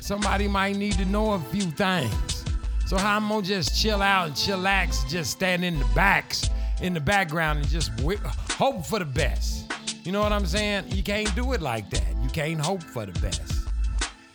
[0.00, 2.44] Somebody might need to know a few things.
[2.86, 6.50] So how I'm gonna just chill out and chillax, just stand in the backs,
[6.82, 8.20] in the background, and just wi-
[8.50, 9.72] hope for the best.
[10.04, 10.84] You know what I'm saying?
[10.88, 12.06] You can't do it like that.
[12.22, 13.68] You can't hope for the best.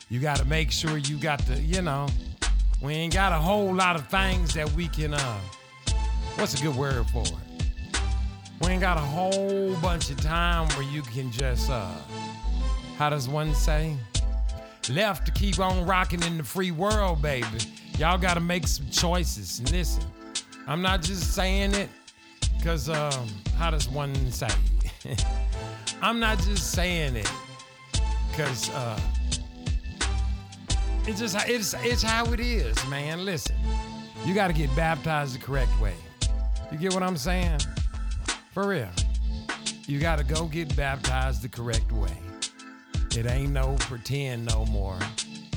[0.10, 2.08] You got to make sure you got the, you know,
[2.84, 5.40] we ain't got a whole lot of things that we can, uh,
[6.36, 7.34] what's a good word for it?
[8.62, 11.90] We ain't got a whole bunch of time where you can just, uh,
[12.98, 13.96] how does one say?
[14.90, 17.48] Left to keep on rocking in the free world, baby.
[17.98, 19.60] Y'all got to make some choices.
[19.60, 20.04] And listen,
[20.68, 21.90] I'm not just saying it
[22.58, 24.50] because, um, how does one say?
[26.02, 27.32] I'm not just saying it
[28.30, 29.00] because, uh,
[31.08, 33.26] it's just it's it's how it is, man.
[33.26, 33.56] Listen,
[34.26, 35.96] you got to get baptized the correct way.
[36.72, 37.60] You get what I'm saying?
[38.54, 38.90] For real.
[39.86, 42.18] You got to go get baptized the correct way.
[43.16, 44.98] It ain't no pretend no more.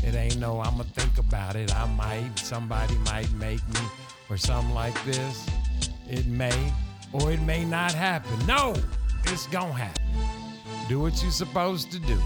[0.03, 1.75] It ain't no I'ma think about it.
[1.75, 3.81] I might, somebody might make me,
[4.29, 5.47] or something like this.
[6.09, 6.73] It may,
[7.13, 8.47] or it may not happen.
[8.47, 8.75] No,
[9.25, 10.05] it's gonna happen.
[10.89, 12.21] Do what you're supposed to do.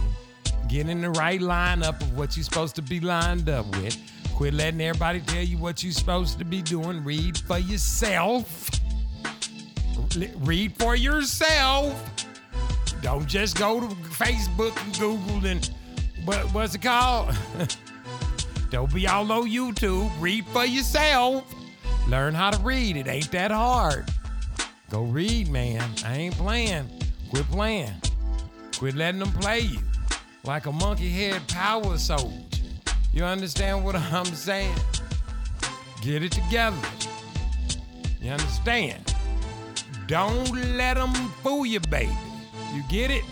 [0.70, 3.98] Get in the right lineup of what you're supposed to be lined up with.
[4.36, 7.02] Quit letting everybody tell you what you're supposed to be doing.
[7.02, 8.70] Read for yourself.
[10.36, 12.24] Read for yourself.
[13.02, 15.68] Don't just go to Facebook and Google and
[16.24, 17.36] what what's it called?
[18.70, 20.08] Don't be all on YouTube.
[20.20, 21.52] Read for yourself.
[22.06, 22.96] Learn how to read.
[22.96, 24.08] It ain't that hard.
[24.88, 25.82] Go read, man.
[26.06, 26.88] I ain't playing.
[27.30, 27.94] Quit playing.
[28.78, 29.80] Quit letting them play you
[30.44, 32.30] like a monkey head power soldier.
[33.12, 34.74] You understand what I'm saying?
[36.02, 36.76] Get it together.
[38.20, 39.14] You understand?
[40.06, 41.12] Don't let them
[41.42, 42.12] fool you, baby.
[42.74, 43.24] You get it?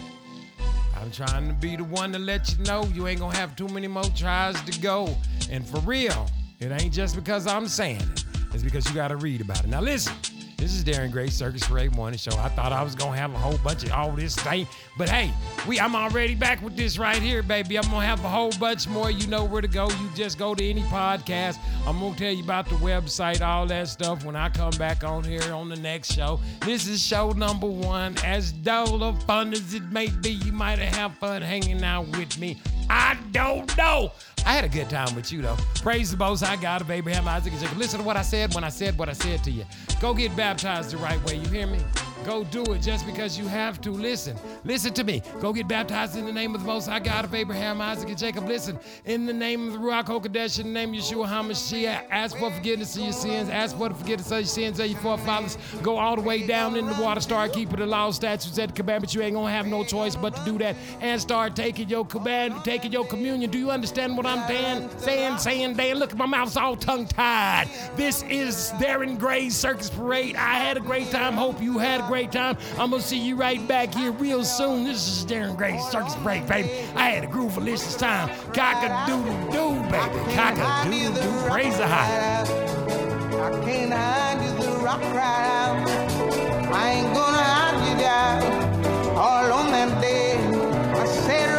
[1.01, 3.69] I'm trying to be the one to let you know you ain't gonna have too
[3.69, 5.15] many more tries to go.
[5.51, 6.29] And for real,
[6.61, 8.25] it ain't just because I'm saying it.
[8.53, 9.69] It's because you gotta read about it.
[9.69, 10.15] Now listen,
[10.59, 12.37] This is Darren Gray Circus Parade Morning Show.
[12.37, 14.67] I thought I was gonna have a whole bunch of all this thing,
[14.97, 15.33] but hey,
[15.69, 17.79] we I'm already back with this right here, baby.
[17.79, 19.09] I'm gonna have a whole bunch more.
[19.09, 19.89] You know where to go.
[19.89, 21.59] You just go to any podcast.
[21.87, 25.23] I'm gonna tell you about the website, all that stuff when I come back on
[25.23, 26.41] here on the next show.
[26.63, 28.17] This is show number one.
[28.25, 32.37] As dull of fun as it may be, you might have fun hanging out with
[32.37, 32.61] me.
[32.91, 34.11] I don't know.
[34.47, 35.57] I had a good time with you though.
[35.83, 37.79] Praise the Most High God of Abraham, Isaac, and Jacob.
[37.79, 39.65] Listen to what I said when I said what I said to you.
[40.01, 41.37] Go get baptized the right way.
[41.37, 41.79] You hear me?
[42.25, 43.91] Go do it just because you have to.
[43.91, 45.23] Listen, listen to me.
[45.41, 48.19] Go get baptized in the name of the Most High God of Abraham, Isaac, and
[48.19, 48.47] Jacob.
[48.47, 52.37] Listen, in the name of the Ruach HaKodesh, in the name of Yeshua HaMashiach, ask
[52.37, 53.49] for forgiveness of your sins.
[53.49, 55.57] Ask for the forgiveness of your sins of your forefathers.
[55.83, 57.21] Go all the way down in the water.
[57.21, 59.15] Start keeping the law, statutes, and commandments.
[59.15, 60.77] You ain't gonna have no choice but to do that.
[61.01, 63.51] And start taking your command, taking your communion.
[63.51, 64.91] Do you understand what I'm saying?
[64.99, 65.97] Saying, saying, Dan.
[65.99, 67.69] Look, my mouth's all tongue-tied.
[67.97, 70.37] This is Darren Gray's Circus Parade.
[70.37, 71.35] I had a great time.
[71.35, 72.57] Hope you had a great time.
[72.79, 74.85] I'm gonna see you right back here real soon.
[74.85, 76.71] This is Darren Gray's Circus Parade, baby.
[76.95, 78.29] I had a groove-alicious time.
[78.53, 80.35] Cock-a-doodle-doo, baby.
[80.35, 81.49] Cock-a-doodle-doo.
[81.49, 82.43] Praise the high.
[83.39, 85.89] I can't hide you the rock out.
[86.71, 88.43] I ain't gonna hide you down.
[89.17, 90.37] All on that day,
[90.93, 91.58] I said,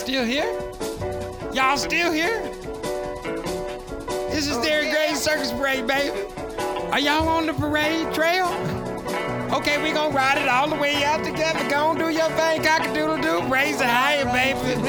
[0.00, 0.50] still here?
[1.52, 2.40] Y'all still here?
[4.30, 6.18] This is Darren Gray Circus Parade, baby.
[6.90, 8.46] Are y'all on the parade trail?
[9.52, 11.68] Okay, we gonna ride it all the way out together.
[11.68, 13.52] Go on, do your thing, cockadoodle doo.
[13.52, 14.80] Raise it higher, baby.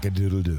[0.00, 0.49] Wackadoodle